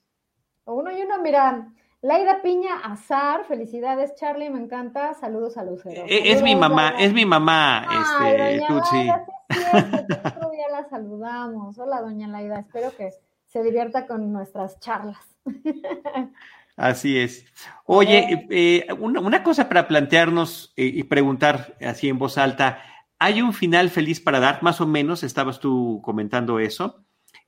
Uno 0.67 0.91
y 0.91 1.03
uno, 1.03 1.21
mira. 1.21 1.73
Laida 2.05 2.43
Piña 2.43 2.77
Azar, 2.83 3.47
felicidades 3.49 4.15
Charlie, 4.15 4.51
me 4.51 4.61
encanta, 4.61 5.15
saludos 5.15 5.57
a 5.57 5.65
Lucero. 5.65 6.05
Eh, 6.07 6.33
es, 6.33 6.43
mi 6.43 6.55
mamá, 6.55 6.97
es 6.99 7.15
mi 7.15 7.25
mamá, 7.25 7.89
este, 7.99 8.61
Tutsi. 8.69 9.09
Otro 10.23 10.51
día 10.51 10.69
la 10.71 10.87
saludamos. 10.91 11.79
Hola, 11.79 12.03
doña 12.03 12.29
Laida, 12.29 12.59
espero 12.59 12.95
que 12.95 13.13
se 13.47 13.63
divierta 13.63 14.07
con 14.07 14.35
nuestras 14.35 14.79
charlas. 14.81 15.17
Así 16.77 17.19
es. 17.19 17.47
Oye, 17.87 18.47
eh, 18.51 18.87
una, 19.01 19.43
cosa 19.43 19.67
para 19.67 19.89
plantearnos 19.89 20.75
eh, 20.77 20.85
y 20.85 21.05
preguntar 21.05 21.75
así 21.81 22.11
en 22.11 22.19
voz 22.19 22.37
alta. 22.37 22.83
¿Hay 23.19 23.41
un 23.41 23.55
final 23.55 23.89
feliz 23.89 24.21
para 24.21 24.41
dar? 24.41 24.63
Más 24.63 24.83
o 24.83 24.87
menos, 24.87 25.23
estabas 25.23 25.59
tú 25.59 26.03
comentando 26.05 26.59
eso. 26.59 27.03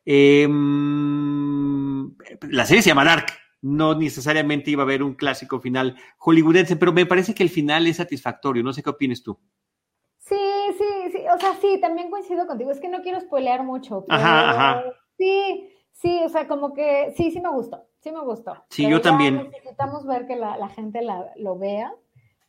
Em, 0.07 2.11
la 2.49 2.65
serie 2.65 2.83
se 2.83 2.91
llama 2.91 3.05
Dark, 3.05 3.27
no 3.67 3.97
necesariamente 3.97 4.71
iba 4.71 4.83
a 4.83 4.85
haber 4.85 5.03
un 5.03 5.15
clásico 5.15 5.61
final 5.61 5.97
hollywoodense, 6.19 6.77
pero 6.77 6.93
me 6.93 7.05
parece 7.05 7.35
que 7.35 7.43
el 7.43 7.51
final 7.51 7.87
es 7.89 7.97
satisfactorio. 7.97 8.63
No 8.63 8.73
sé 8.73 8.83
qué 8.83 8.91
opinas 8.91 9.23
tú. 9.23 9.39
Sí, 10.19 10.37
sí, 10.79 11.11
sí, 11.13 11.19
o 11.33 11.39
sea, 11.39 11.55
sí, 11.61 11.81
también 11.81 12.09
coincido 12.09 12.47
contigo. 12.47 12.71
Es 12.71 12.79
que 12.79 12.89
no 12.89 13.03
quiero 13.03 13.21
spoilear 13.21 13.65
mucho. 13.65 14.05
Pero 14.07 14.19
ajá, 14.19 14.51
ajá. 14.51 14.85
Sí, 15.19 15.69
sí, 15.93 16.21
o 16.25 16.29
sea, 16.29 16.47
como 16.47 16.75
que 16.75 17.13
sí, 17.17 17.33
sí 17.33 17.41
me 17.41 17.51
gustó, 17.51 17.89
sí 17.99 18.13
me 18.13 18.21
gustó. 18.21 18.55
Sí, 18.71 18.89
yo 18.89 19.01
también. 19.01 19.51
Necesitamos 19.51 20.07
ver 20.07 20.27
que 20.27 20.37
la, 20.37 20.69
gente 20.69 21.01
lo 21.37 21.59
vea 21.59 21.93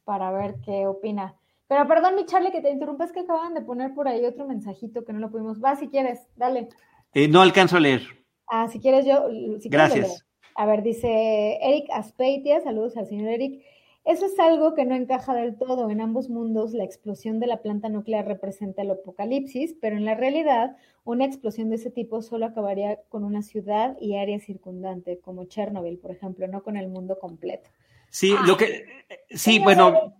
para 0.03 0.32
ver 0.32 0.58
qué 0.63 0.86
opina. 0.86 1.36
Pero 1.67 1.88
perdón, 1.88 2.15
mi 2.15 2.25
Charlie, 2.25 2.51
que 2.51 2.62
te 2.62 2.69
interrumpa, 2.69 3.06
es 3.06 3.12
que 3.12 3.21
acaban 3.21 3.56
de 3.56 3.62
poner 3.62 3.93
por 3.95 4.08
ahí 4.08 4.23
otro 4.23 4.47
mensajito 4.47 5.03
que 5.03 5.13
no 5.13 5.19
lo 5.19 5.32
pudimos. 5.32 5.63
Va, 5.63 5.75
si 5.75 5.89
quieres, 5.89 6.19
dale. 6.36 6.69
Eh, 7.13 7.27
no 7.27 7.41
alcanzo 7.41 7.77
a 7.77 7.80
leer. 7.80 8.03
Ah, 8.47 8.67
si 8.67 8.80
quieres 8.80 9.06
yo. 9.06 9.27
Gracias. 9.65 10.27
A 10.58 10.65
ver, 10.65 10.82
dice 10.82 11.60
Eric 11.62 11.88
Aspeitia, 11.93 12.60
saludos 12.62 12.98
al 12.98 13.06
señor 13.06 13.30
Eric. 13.30 13.63
Eso 14.06 14.26
es 14.26 14.40
algo 14.40 14.73
que 14.73 14.86
no 14.86 14.96
encaja 14.96 15.36
del 15.36 15.56
todo. 15.56 15.92
En 15.92 16.02
ambos 16.02 16.29
mundos, 16.29 16.73
la 16.73 16.84
explosión 16.84 17.40
de 17.40 17.46
la 17.46 17.62
planta 17.62 17.90
nuclear 17.90 18.25
representa 18.25 18.81
el 18.81 18.90
apocalipsis, 18.90 19.75
pero 19.79 19.98
en 19.98 20.04
la 20.04 20.15
realidad, 20.15 20.75
una 21.04 21.25
explosión 21.25 21.69
de 21.69 21.75
ese 21.75 21.92
tipo 21.92 22.23
solo 22.23 22.48
acabaría 22.48 23.00
con 23.10 23.23
una 23.23 23.44
ciudad 23.44 23.98
y 24.02 24.15
área 24.15 24.40
circundante, 24.40 25.19
como 25.19 25.46
Chernobyl, 25.46 26.00
por 26.00 26.10
ejemplo, 26.10 26.48
no 26.48 26.63
con 26.63 26.75
el 26.75 26.88
mundo 26.88 27.19
completo. 27.19 27.69
Sí, 28.10 28.34
lo 28.48 28.58
que. 28.58 28.84
Sí, 29.29 29.60
bueno. 29.60 30.15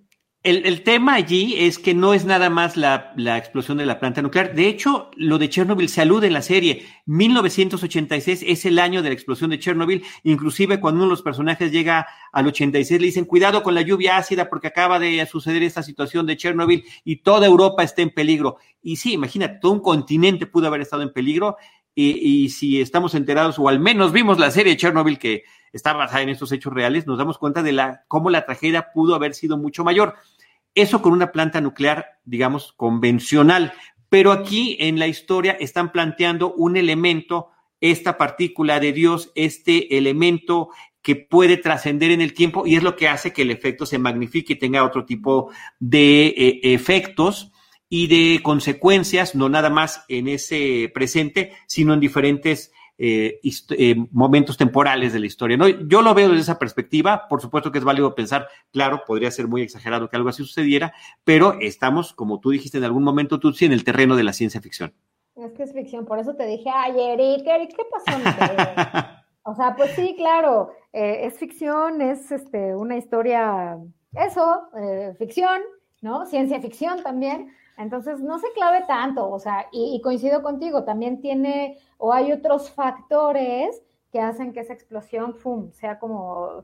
El, 0.48 0.84
tema 0.84 1.16
allí 1.16 1.56
es 1.58 1.78
que 1.78 1.94
no 1.94 2.14
es 2.14 2.24
nada 2.24 2.50
más 2.50 2.78
la, 2.78 3.14
explosión 3.38 3.78
de 3.78 3.86
la 3.86 4.00
planta 4.00 4.22
nuclear. 4.22 4.56
De 4.56 4.68
hecho, 4.68 5.12
lo 5.18 5.38
de 5.38 5.50
Chernobyl 5.50 5.90
se 5.90 6.02
alude 6.02 6.28
en 6.28 6.34
la 6.34 6.42
serie. 6.42 6.86
1986 7.06 8.46
es 8.48 8.66
el 8.66 8.80
año 8.80 9.02
de 9.02 9.10
la 9.10 9.14
explosión 9.14 9.50
de 9.50 9.60
Chernobyl. 9.60 10.04
Inclusive 10.24 10.80
cuando 10.80 11.00
uno 11.00 11.08
de 11.08 11.12
los 11.12 11.22
personajes 11.22 11.72
llega 11.72 12.08
al 12.32 12.48
86 12.48 13.02
le 13.02 13.08
dicen, 13.08 13.26
cuidado 13.26 13.62
con 13.62 13.76
la 13.76 13.82
lluvia 13.82 14.16
ácida 14.16 14.50
porque 14.50 14.68
acaba 14.68 15.00
de 15.00 15.26
suceder 15.26 15.64
esta 15.64 15.84
situación 15.84 16.26
de 16.26 16.38
Chernobyl 16.38 16.86
y 17.04 17.18
toda 17.18 17.46
Europa 17.46 17.84
está 17.84 18.02
en 18.02 18.12
peligro. 18.12 18.58
Y 18.82 18.96
sí, 18.96 19.14
imagínate, 19.14 19.60
todo 19.60 19.74
un 19.74 19.82
continente 19.82 20.46
pudo 20.48 20.68
haber 20.68 20.80
estado 20.80 21.02
en 21.04 21.12
peligro. 21.12 21.58
Y, 21.94 22.44
y 22.44 22.50
si 22.50 22.80
estamos 22.80 23.16
enterados, 23.16 23.60
o 23.60 23.68
al 23.68 23.80
menos 23.80 24.14
vimos 24.14 24.40
la 24.40 24.52
serie 24.52 24.74
de 24.74 24.78
Chernobyl 24.78 25.20
que 25.20 25.44
está 25.74 25.94
basada 25.94 26.22
en 26.22 26.30
estos 26.30 26.52
hechos 26.52 26.74
reales, 26.74 27.08
nos 27.08 27.18
damos 27.18 27.38
cuenta 27.38 27.64
de 27.64 27.72
la, 27.72 28.04
cómo 28.08 28.30
la 28.30 28.46
tragedia 28.46 28.92
pudo 28.94 29.16
haber 29.16 29.34
sido 29.34 29.58
mucho 29.58 29.84
mayor. 29.84 30.16
Eso 30.78 31.02
con 31.02 31.12
una 31.12 31.32
planta 31.32 31.60
nuclear, 31.60 32.20
digamos, 32.24 32.72
convencional. 32.74 33.74
Pero 34.10 34.32
aquí 34.32 34.78
en 34.80 35.00
la 35.00 35.08
historia 35.08 35.58
están 35.60 35.92
planteando 35.92 36.54
un 36.54 36.78
elemento, 36.78 37.50
esta 37.82 38.16
partícula 38.16 38.80
de 38.80 38.94
Dios, 38.94 39.32
este 39.34 39.98
elemento 39.98 40.70
que 41.02 41.16
puede 41.16 41.58
trascender 41.58 42.12
en 42.12 42.22
el 42.22 42.36
tiempo 42.36 42.68
y 42.68 42.76
es 42.76 42.84
lo 42.84 42.96
que 42.96 43.08
hace 43.08 43.34
que 43.34 43.42
el 43.42 43.50
efecto 43.50 43.88
se 43.88 43.98
magnifique 43.98 44.54
y 44.54 44.60
tenga 44.60 44.84
otro 44.84 45.04
tipo 45.04 45.50
de 45.80 46.28
eh, 46.28 46.60
efectos 46.62 47.52
y 47.90 48.06
de 48.06 48.44
consecuencias, 48.44 49.34
no 49.34 49.50
nada 49.50 49.72
más 49.72 50.06
en 50.10 50.28
ese 50.28 50.92
presente, 50.94 51.54
sino 51.66 51.96
en 51.96 52.02
diferentes 52.02 52.72
eh, 53.00 53.40
eh, 53.44 53.96
momentos 54.12 54.58
temporales 54.58 55.14
de 55.14 55.20
la 55.20 55.28
historia. 55.28 55.56
¿no? 55.56 55.68
Yo 55.68 56.02
lo 56.02 56.16
veo 56.16 56.30
desde 56.30 56.42
esa 56.42 56.60
perspectiva, 56.60 57.28
por 57.28 57.42
supuesto 57.42 57.72
que 57.72 57.78
es 57.78 57.84
válido 57.84 58.16
pensar, 58.16 58.48
claro, 58.72 59.04
podría 59.06 59.30
ser 59.30 59.48
muy 59.48 59.62
exagerado 59.62 60.10
que 60.10 60.16
algo 60.16 60.30
así 60.30 60.44
sucediera, 60.44 60.94
pero 61.24 61.58
estamos, 61.62 62.14
como 62.14 62.40
tú 62.40 62.50
dijiste 62.50 62.80
en 62.80 62.86
algún 62.86 63.04
momento, 63.04 63.40
Tutsi, 63.40 63.66
en 63.66 63.74
el 63.74 63.84
terreno 63.84 64.16
de 64.16 64.24
la 64.24 64.34
ciencia 64.34 64.62
ficción. 64.62 64.94
Es 65.36 65.52
que 65.52 65.64
es 65.64 65.74
ficción, 65.74 66.06
por 66.06 66.18
eso 66.18 66.34
te 66.36 66.48
dije, 66.48 66.72
ay, 66.74 67.00
Eric, 67.00 67.76
¿qué 67.76 67.84
pasó? 67.92 68.18
o 69.44 69.56
sea, 69.56 69.76
pues 69.76 69.92
sí, 69.92 70.16
claro, 70.18 70.72
eh, 70.92 71.20
es 71.26 71.38
ficción, 71.38 72.02
es 72.02 72.32
este, 72.32 72.76
una 72.76 72.98
historia, 72.98 73.78
eso, 74.14 74.70
ficción, 75.20 75.62
¿no? 76.02 76.26
Ciencia 76.26 76.60
ficción 76.60 77.04
también, 77.04 77.54
entonces, 77.78 78.20
no 78.20 78.40
se 78.40 78.48
clave 78.54 78.84
tanto, 78.88 79.30
o 79.30 79.40
sea, 79.40 79.68
y, 79.72 80.02
coincido 80.04 80.42
contigo, 80.42 80.84
también 80.84 81.22
tiene, 81.22 81.78
o 81.98 82.12
hay 82.12 82.32
otros 82.32 82.72
factores 82.72 83.84
que 84.12 84.20
hacen 84.20 84.52
que 84.52 84.62
esa 84.62 84.74
explosión, 84.74 85.36
¡fum!, 85.36 85.72
sea 85.72 86.00
como 86.00 86.64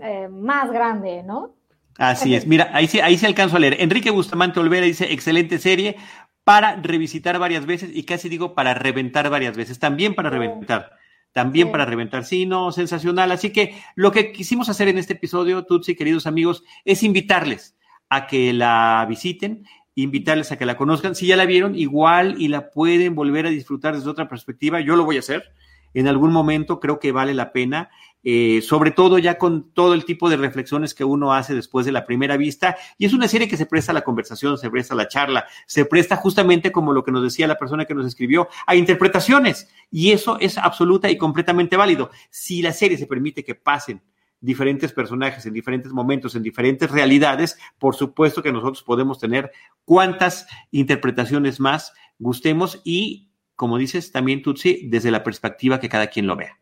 eh, 0.00 0.28
más 0.28 0.70
grande, 0.70 1.22
¿no? 1.22 1.54
Así 1.96 2.34
es, 2.34 2.46
mira, 2.46 2.70
ahí 2.72 2.86
sí, 2.86 3.00
ahí 3.00 3.16
sí 3.16 3.26
alcanzo 3.26 3.56
a 3.56 3.60
leer. 3.60 3.76
Enrique 3.80 4.10
Bustamante 4.10 4.60
Olvera 4.60 4.86
dice, 4.86 5.12
excelente 5.12 5.58
serie 5.58 5.96
para 6.44 6.76
revisitar 6.76 7.38
varias 7.38 7.66
veces 7.66 7.90
y 7.94 8.04
casi 8.04 8.28
digo 8.28 8.54
para 8.54 8.74
reventar 8.74 9.28
varias 9.30 9.56
veces, 9.56 9.78
también 9.78 10.14
para 10.14 10.30
reventar. 10.30 10.92
También 11.32 11.70
para 11.70 11.84
reventar, 11.84 12.24
sí, 12.24 12.44
no, 12.44 12.72
sensacional. 12.72 13.30
Así 13.30 13.52
que 13.52 13.76
lo 13.94 14.10
que 14.10 14.32
quisimos 14.32 14.68
hacer 14.68 14.88
en 14.88 14.98
este 14.98 15.12
episodio, 15.12 15.64
Tutsi, 15.64 15.94
queridos 15.94 16.26
amigos, 16.26 16.64
es 16.84 17.04
invitarles 17.04 17.76
a 18.08 18.26
que 18.26 18.52
la 18.52 19.06
visiten 19.08 19.64
invitarles 19.94 20.52
a 20.52 20.58
que 20.58 20.66
la 20.66 20.76
conozcan. 20.76 21.14
Si 21.14 21.26
ya 21.26 21.36
la 21.36 21.46
vieron, 21.46 21.74
igual 21.74 22.36
y 22.38 22.48
la 22.48 22.70
pueden 22.70 23.14
volver 23.14 23.46
a 23.46 23.50
disfrutar 23.50 23.96
desde 23.96 24.10
otra 24.10 24.28
perspectiva. 24.28 24.80
Yo 24.80 24.96
lo 24.96 25.04
voy 25.04 25.16
a 25.16 25.20
hacer. 25.20 25.52
En 25.92 26.06
algún 26.06 26.32
momento 26.32 26.78
creo 26.78 27.00
que 27.00 27.10
vale 27.10 27.34
la 27.34 27.52
pena, 27.52 27.90
eh, 28.22 28.62
sobre 28.62 28.92
todo 28.92 29.18
ya 29.18 29.38
con 29.38 29.72
todo 29.72 29.94
el 29.94 30.04
tipo 30.04 30.30
de 30.30 30.36
reflexiones 30.36 30.94
que 30.94 31.02
uno 31.02 31.34
hace 31.34 31.54
después 31.54 31.84
de 31.84 31.92
la 31.92 32.06
primera 32.06 32.36
vista. 32.36 32.76
Y 32.96 33.06
es 33.06 33.12
una 33.12 33.26
serie 33.26 33.48
que 33.48 33.56
se 33.56 33.66
presta 33.66 33.90
a 33.90 33.94
la 33.94 34.02
conversación, 34.02 34.56
se 34.56 34.70
presta 34.70 34.94
a 34.94 34.96
la 34.96 35.08
charla, 35.08 35.46
se 35.66 35.84
presta 35.84 36.16
justamente 36.16 36.70
como 36.70 36.92
lo 36.92 37.02
que 37.02 37.10
nos 37.10 37.24
decía 37.24 37.48
la 37.48 37.58
persona 37.58 37.86
que 37.86 37.94
nos 37.94 38.06
escribió, 38.06 38.48
a 38.66 38.76
interpretaciones. 38.76 39.68
Y 39.90 40.12
eso 40.12 40.38
es 40.38 40.58
absoluta 40.58 41.10
y 41.10 41.18
completamente 41.18 41.76
válido. 41.76 42.10
Si 42.30 42.62
la 42.62 42.72
serie 42.72 42.96
se 42.96 43.06
permite 43.06 43.42
que 43.42 43.56
pasen 43.56 44.00
diferentes 44.40 44.92
personajes 44.92 45.44
en 45.46 45.52
diferentes 45.52 45.92
momentos, 45.92 46.34
en 46.34 46.42
diferentes 46.42 46.90
realidades, 46.90 47.58
por 47.78 47.94
supuesto 47.94 48.42
que 48.42 48.52
nosotros 48.52 48.82
podemos 48.82 49.18
tener 49.18 49.50
cuantas 49.84 50.46
interpretaciones 50.70 51.60
más 51.60 51.92
gustemos 52.18 52.80
y, 52.84 53.30
como 53.56 53.78
dices, 53.78 54.12
también 54.12 54.42
Tutsi, 54.42 54.88
desde 54.88 55.10
la 55.10 55.22
perspectiva 55.22 55.80
que 55.80 55.88
cada 55.88 56.08
quien 56.08 56.26
lo 56.26 56.36
vea. 56.36 56.58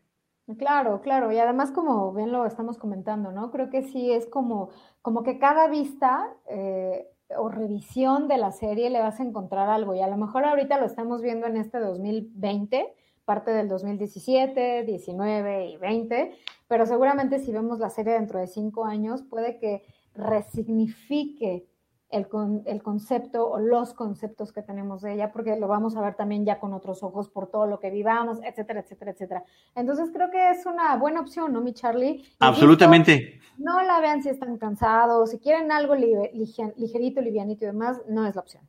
Claro, 0.57 1.01
claro, 1.01 1.31
y 1.31 1.37
además 1.37 1.71
como 1.71 2.11
bien 2.11 2.31
lo 2.31 2.45
estamos 2.45 2.79
comentando, 2.79 3.31
¿no? 3.31 3.51
Creo 3.51 3.69
que 3.69 3.83
sí 3.83 4.11
es 4.11 4.25
como, 4.25 4.69
como 5.03 5.21
que 5.21 5.37
cada 5.37 5.67
vista 5.67 6.27
eh, 6.49 7.07
o 7.37 7.49
revisión 7.49 8.27
de 8.27 8.37
la 8.37 8.51
serie 8.51 8.89
le 8.89 8.99
vas 8.99 9.19
a 9.19 9.23
encontrar 9.23 9.69
algo 9.69 9.93
y 9.93 10.01
a 10.01 10.07
lo 10.07 10.17
mejor 10.17 10.45
ahorita 10.45 10.79
lo 10.79 10.87
estamos 10.87 11.21
viendo 11.21 11.45
en 11.45 11.57
este 11.57 11.79
2020, 11.79 12.95
parte 13.29 13.51
del 13.51 13.67
2017, 13.69 14.85
19 14.85 15.67
y 15.67 15.77
20, 15.77 16.31
pero 16.67 16.87
seguramente 16.87 17.37
si 17.37 17.51
vemos 17.51 17.77
la 17.77 17.91
serie 17.91 18.13
dentro 18.13 18.39
de 18.39 18.47
cinco 18.47 18.85
años, 18.85 19.21
puede 19.21 19.59
que 19.59 19.83
resignifique 20.15 21.67
el, 22.09 22.25
el, 22.65 22.81
concepto 22.81 23.47
o 23.47 23.59
los 23.59 23.93
conceptos 23.93 24.51
que 24.51 24.63
tenemos 24.63 25.03
de 25.03 25.13
ella, 25.13 25.31
porque 25.31 25.55
lo 25.57 25.67
vamos 25.67 25.95
a 25.95 26.01
ver 26.01 26.15
también 26.15 26.43
ya 26.43 26.59
con 26.59 26.73
otros 26.73 27.03
ojos 27.03 27.29
por 27.29 27.51
todo 27.51 27.67
lo 27.67 27.79
que 27.79 27.91
vivamos, 27.91 28.39
etcétera, 28.43 28.79
etcétera, 28.79 29.11
etcétera. 29.11 29.43
Entonces 29.75 30.09
creo 30.11 30.31
que 30.31 30.49
es 30.49 30.65
una 30.65 30.95
buena 30.97 31.21
opción, 31.21 31.53
¿no, 31.53 31.61
mi 31.61 31.73
Charlie? 31.73 32.25
Absolutamente. 32.39 33.41
no 33.59 33.79
la 33.83 33.99
vean 33.99 34.23
si 34.23 34.29
están 34.29 34.57
cansados, 34.57 35.29
si 35.29 35.37
quieren 35.37 35.71
algo 35.71 35.93
ligerito, 35.93 37.21
livianito 37.21 37.65
y 37.65 37.67
demás, 37.67 38.01
no 38.07 38.25
es 38.25 38.33
la 38.33 38.41
opción. 38.41 38.67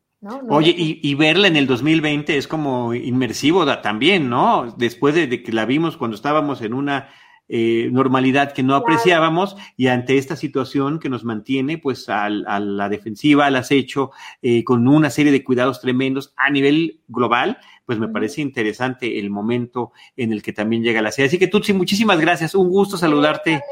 Oye, 0.49 0.75
y, 0.77 1.15
verla 1.15 1.49
en 1.49 1.57
el 1.57 1.67
2020 1.67 2.37
es 2.37 2.47
como 2.47 2.93
inmersivo 2.93 3.65
también, 3.81 4.29
¿no? 4.29 4.75
Después 4.77 5.15
de, 5.15 5.43
que 5.43 5.53
la 5.53 5.65
vimos 5.65 5.97
cuando 5.97 6.15
estábamos 6.15 6.61
en 6.61 6.75
una 6.75 7.09
eh, 7.49 7.89
normalidad 7.91 8.53
que 8.53 8.63
no 8.63 8.75
apreciábamos 8.75 9.57
y 9.79 9.87
ante 9.87 10.19
esta 10.19 10.37
situación 10.37 11.01
que 11.01 11.09
nos 11.09 11.25
mantiene 11.25 11.79
pues 11.79 12.11
a 12.11 12.29
la 12.29 12.89
defensiva, 12.91 13.47
al 13.47 13.57
acecho, 13.57 14.11
eh, 14.43 14.63
con 14.63 14.87
una 14.87 15.09
serie 15.09 15.33
de 15.33 15.43
cuidados 15.43 15.81
tremendos 15.81 16.35
a 16.37 16.51
nivel 16.51 17.01
global, 17.09 17.57
pues 17.87 17.99
me 17.99 18.09
parece 18.09 18.43
interesante 18.43 19.19
el 19.19 19.31
momento 19.31 19.93
en 20.17 20.33
el 20.33 20.43
que 20.43 20.53
también 20.53 20.83
llega 20.83 21.01
la 21.01 21.13
serie. 21.13 21.29
Así 21.29 21.39
que 21.39 21.49
Tutsi, 21.49 21.73
muchísimas 21.73 22.21
gracias, 22.21 22.55
un 22.55 22.69
gusto 22.69 22.99
saludarte. 22.99 23.63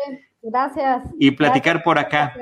Gracias. 0.41 1.05
Y 1.19 1.31
platicar 1.33 1.83
por 1.83 1.99
acá. 1.99 2.35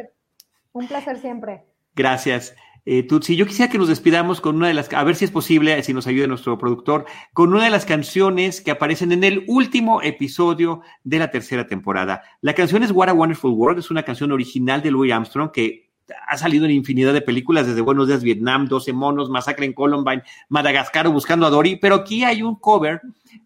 Un 0.73 0.87
placer 0.87 1.19
siempre. 1.19 1.65
Gracias. 1.95 2.55
Eh, 2.89 3.03
Tutsi, 3.03 3.35
yo 3.35 3.47
quisiera 3.47 3.71
que 3.71 3.79
nos 3.79 3.89
despidamos 3.89 4.41
con 4.41 4.55
una 4.55 4.69
de 4.69 4.75
las, 4.75 4.93
a 4.93 5.03
ver 5.03 5.17
si 5.17 5.25
es 5.25 5.33
posible, 5.33 5.83
si 5.83 5.93
nos 5.93 6.07
ayuda 6.07 6.29
nuestro 6.29 6.57
productor, 6.57 7.05
con 7.33 7.53
una 7.53 7.65
de 7.65 7.71
las 7.71 7.85
canciones 7.85 8.61
que 8.61 8.71
aparecen 8.71 9.11
en 9.11 9.25
el 9.25 9.45
último 9.49 10.03
episodio 10.03 10.83
de 11.03 11.19
la 11.19 11.33
tercera 11.33 11.67
temporada. 11.67 12.23
La 12.43 12.55
canción 12.55 12.85
es 12.85 12.93
What 12.93 13.09
a 13.09 13.13
Wonderful 13.13 13.51
World, 13.51 13.81
es 13.81 13.91
una 13.91 14.05
canción 14.05 14.31
original 14.31 14.83
de 14.83 14.93
Louis 14.93 15.13
Armstrong 15.13 15.51
que 15.51 15.91
ha 16.29 16.39
salido 16.39 16.65
en 16.65 16.71
infinidad 16.71 17.13
de 17.13 17.23
películas, 17.23 17.67
desde 17.67 17.81
Buenos 17.81 18.07
Días 18.07 18.23
Vietnam, 18.23 18.69
12 18.69 18.93
monos, 18.93 19.31
Masacre 19.31 19.67
en 19.67 19.73
Columbine, 19.73 20.23
Madagascar 20.49 21.09
o 21.09 21.13
Buscando 21.13 21.45
a 21.47 21.51
Dory, 21.51 21.77
pero 21.77 21.97
aquí 21.97 22.23
hay 22.23 22.43
un 22.43 22.55
cover 22.55 23.01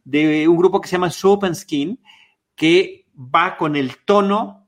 de 0.05 0.47
un 0.49 0.59
grupo 0.59 0.83
que 0.83 0.89
se 0.89 0.97
llama 0.97 1.09
Soap 1.09 1.45
and 1.45 1.55
Skin 1.55 1.99
que 2.55 3.07
va 3.17 3.57
con 3.57 3.75
el 3.75 3.97
tono 4.05 4.60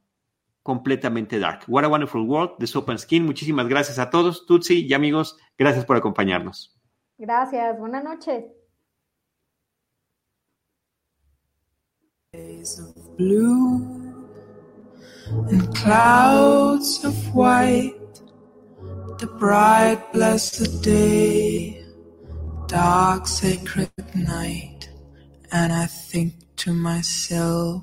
completamente 0.62 1.38
dark. 1.38 1.64
What 1.66 1.84
a 1.84 1.88
Wonderful 1.88 2.26
World 2.26 2.58
de 2.58 2.66
Soap 2.66 2.90
and 2.90 2.98
Skin. 2.98 3.24
Muchísimas 3.24 3.68
gracias 3.68 3.98
a 3.98 4.10
todos, 4.10 4.46
Tutsi 4.46 4.86
y 4.86 4.94
amigos. 4.94 5.36
Gracias 5.58 5.84
por 5.84 5.96
acompañarnos. 5.96 6.76
Gracias. 7.18 7.78
Buenas 7.78 8.04
noches. 8.04 8.44
Of 12.34 13.16
blue 13.18 14.16
and 15.50 15.74
clouds 15.74 17.04
of 17.04 17.14
white, 17.34 17.92
the 19.18 19.26
bright 19.38 20.00
blessed 20.14 20.82
day, 20.82 21.84
dark 22.68 23.26
sacred 23.26 23.90
night, 24.14 24.88
and 25.52 25.74
I 25.74 25.84
think 25.84 26.34
to 26.56 26.72
myself. 26.72 27.82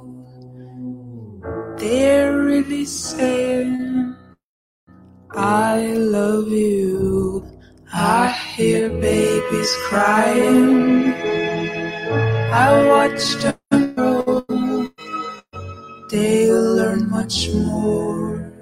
They're 1.81 2.37
really 2.37 2.85
saying, 2.85 4.15
I 5.31 5.93
love 5.97 6.47
you. 6.49 7.43
I 7.91 8.29
hear 8.55 8.87
babies 8.89 9.75
crying. 9.89 11.11
I 12.53 12.85
watch 12.87 13.33
them 13.41 13.95
grow. 13.95 14.45
They'll 16.11 16.75
learn 16.75 17.09
much 17.09 17.49
more 17.49 18.53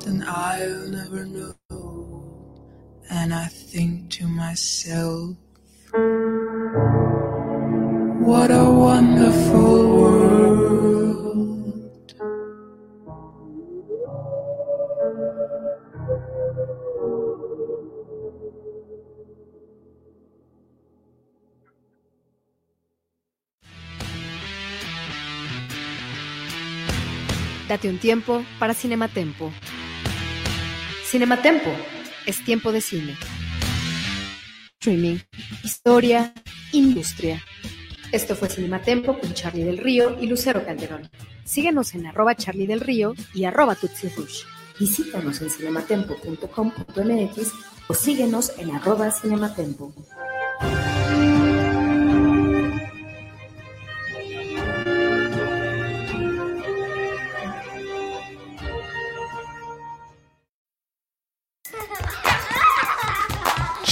than 0.00 0.24
I'll 0.26 0.88
never 0.88 1.24
know. 1.26 1.54
And 3.10 3.32
I 3.32 3.46
think 3.46 4.10
to 4.18 4.26
myself, 4.26 5.36
what 8.26 8.50
a 8.50 8.64
wonderful 8.88 10.00
world. 10.00 11.03
Date 27.74 27.88
un 27.88 27.98
tiempo 27.98 28.44
para 28.60 28.72
Cinematempo. 28.72 29.52
Cinematempo 31.04 31.70
es 32.24 32.44
tiempo 32.44 32.70
de 32.70 32.80
cine. 32.80 33.16
Streaming, 34.78 35.18
historia, 35.64 36.32
industria. 36.70 37.42
Esto 38.12 38.36
fue 38.36 38.48
Cinematempo 38.48 39.18
con 39.18 39.34
Charlie 39.34 39.64
del 39.64 39.78
Río 39.78 40.16
y 40.20 40.28
Lucero 40.28 40.64
Calderón. 40.64 41.10
Síguenos 41.44 41.96
en 41.96 42.06
arroba 42.06 42.36
Charlie 42.36 42.68
del 42.68 42.78
Río 42.78 43.12
y 43.34 43.42
arroba 43.42 43.74
Tutsi 43.74 44.08
Rush. 44.10 44.44
Visítanos 44.78 45.42
en 45.42 45.50
cinematempo.com.mx 45.50 47.52
o 47.88 47.94
síguenos 47.94 48.52
en 48.56 48.70
arroba 48.70 49.10
cinematempo. 49.10 49.92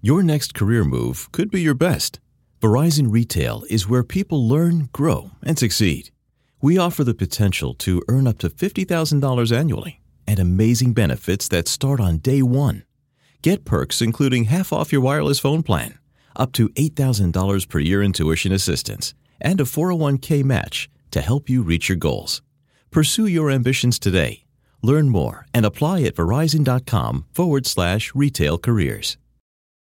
Your 0.00 0.22
next 0.22 0.54
career 0.54 0.84
move 0.84 1.28
could 1.32 1.50
be 1.50 1.60
your 1.60 1.74
best. 1.74 2.20
Verizon 2.60 3.10
Retail 3.10 3.64
is 3.68 3.88
where 3.88 4.04
people 4.04 4.46
learn, 4.46 4.90
grow, 4.92 5.32
and 5.42 5.58
succeed. 5.58 6.12
We 6.62 6.78
offer 6.78 7.02
the 7.02 7.14
potential 7.14 7.74
to 7.74 8.00
earn 8.06 8.28
up 8.28 8.38
to 8.38 8.48
$50,000 8.48 9.50
annually 9.50 10.00
and 10.24 10.38
amazing 10.38 10.92
benefits 10.92 11.48
that 11.48 11.66
start 11.66 11.98
on 11.98 12.18
day 12.18 12.42
one. 12.42 12.84
Get 13.42 13.64
perks 13.64 14.00
including 14.00 14.44
half 14.44 14.72
off 14.72 14.92
your 14.92 15.00
wireless 15.00 15.40
phone 15.40 15.64
plan, 15.64 15.98
up 16.36 16.52
to 16.52 16.68
$8,000 16.68 17.68
per 17.68 17.80
year 17.80 18.00
in 18.00 18.12
tuition 18.12 18.52
assistance, 18.52 19.14
and 19.40 19.60
a 19.60 19.64
401k 19.64 20.44
match 20.44 20.88
to 21.10 21.20
help 21.20 21.50
you 21.50 21.64
reach 21.64 21.88
your 21.88 21.98
goals. 21.98 22.40
Pursue 22.92 23.26
your 23.26 23.50
ambitions 23.50 23.98
today. 23.98 24.44
Learn 24.80 25.08
more 25.08 25.48
and 25.52 25.66
apply 25.66 26.02
at 26.02 26.14
verizon.com 26.14 27.24
forward 27.32 27.66
slash 27.66 28.14
retail 28.14 28.58
careers. 28.58 29.16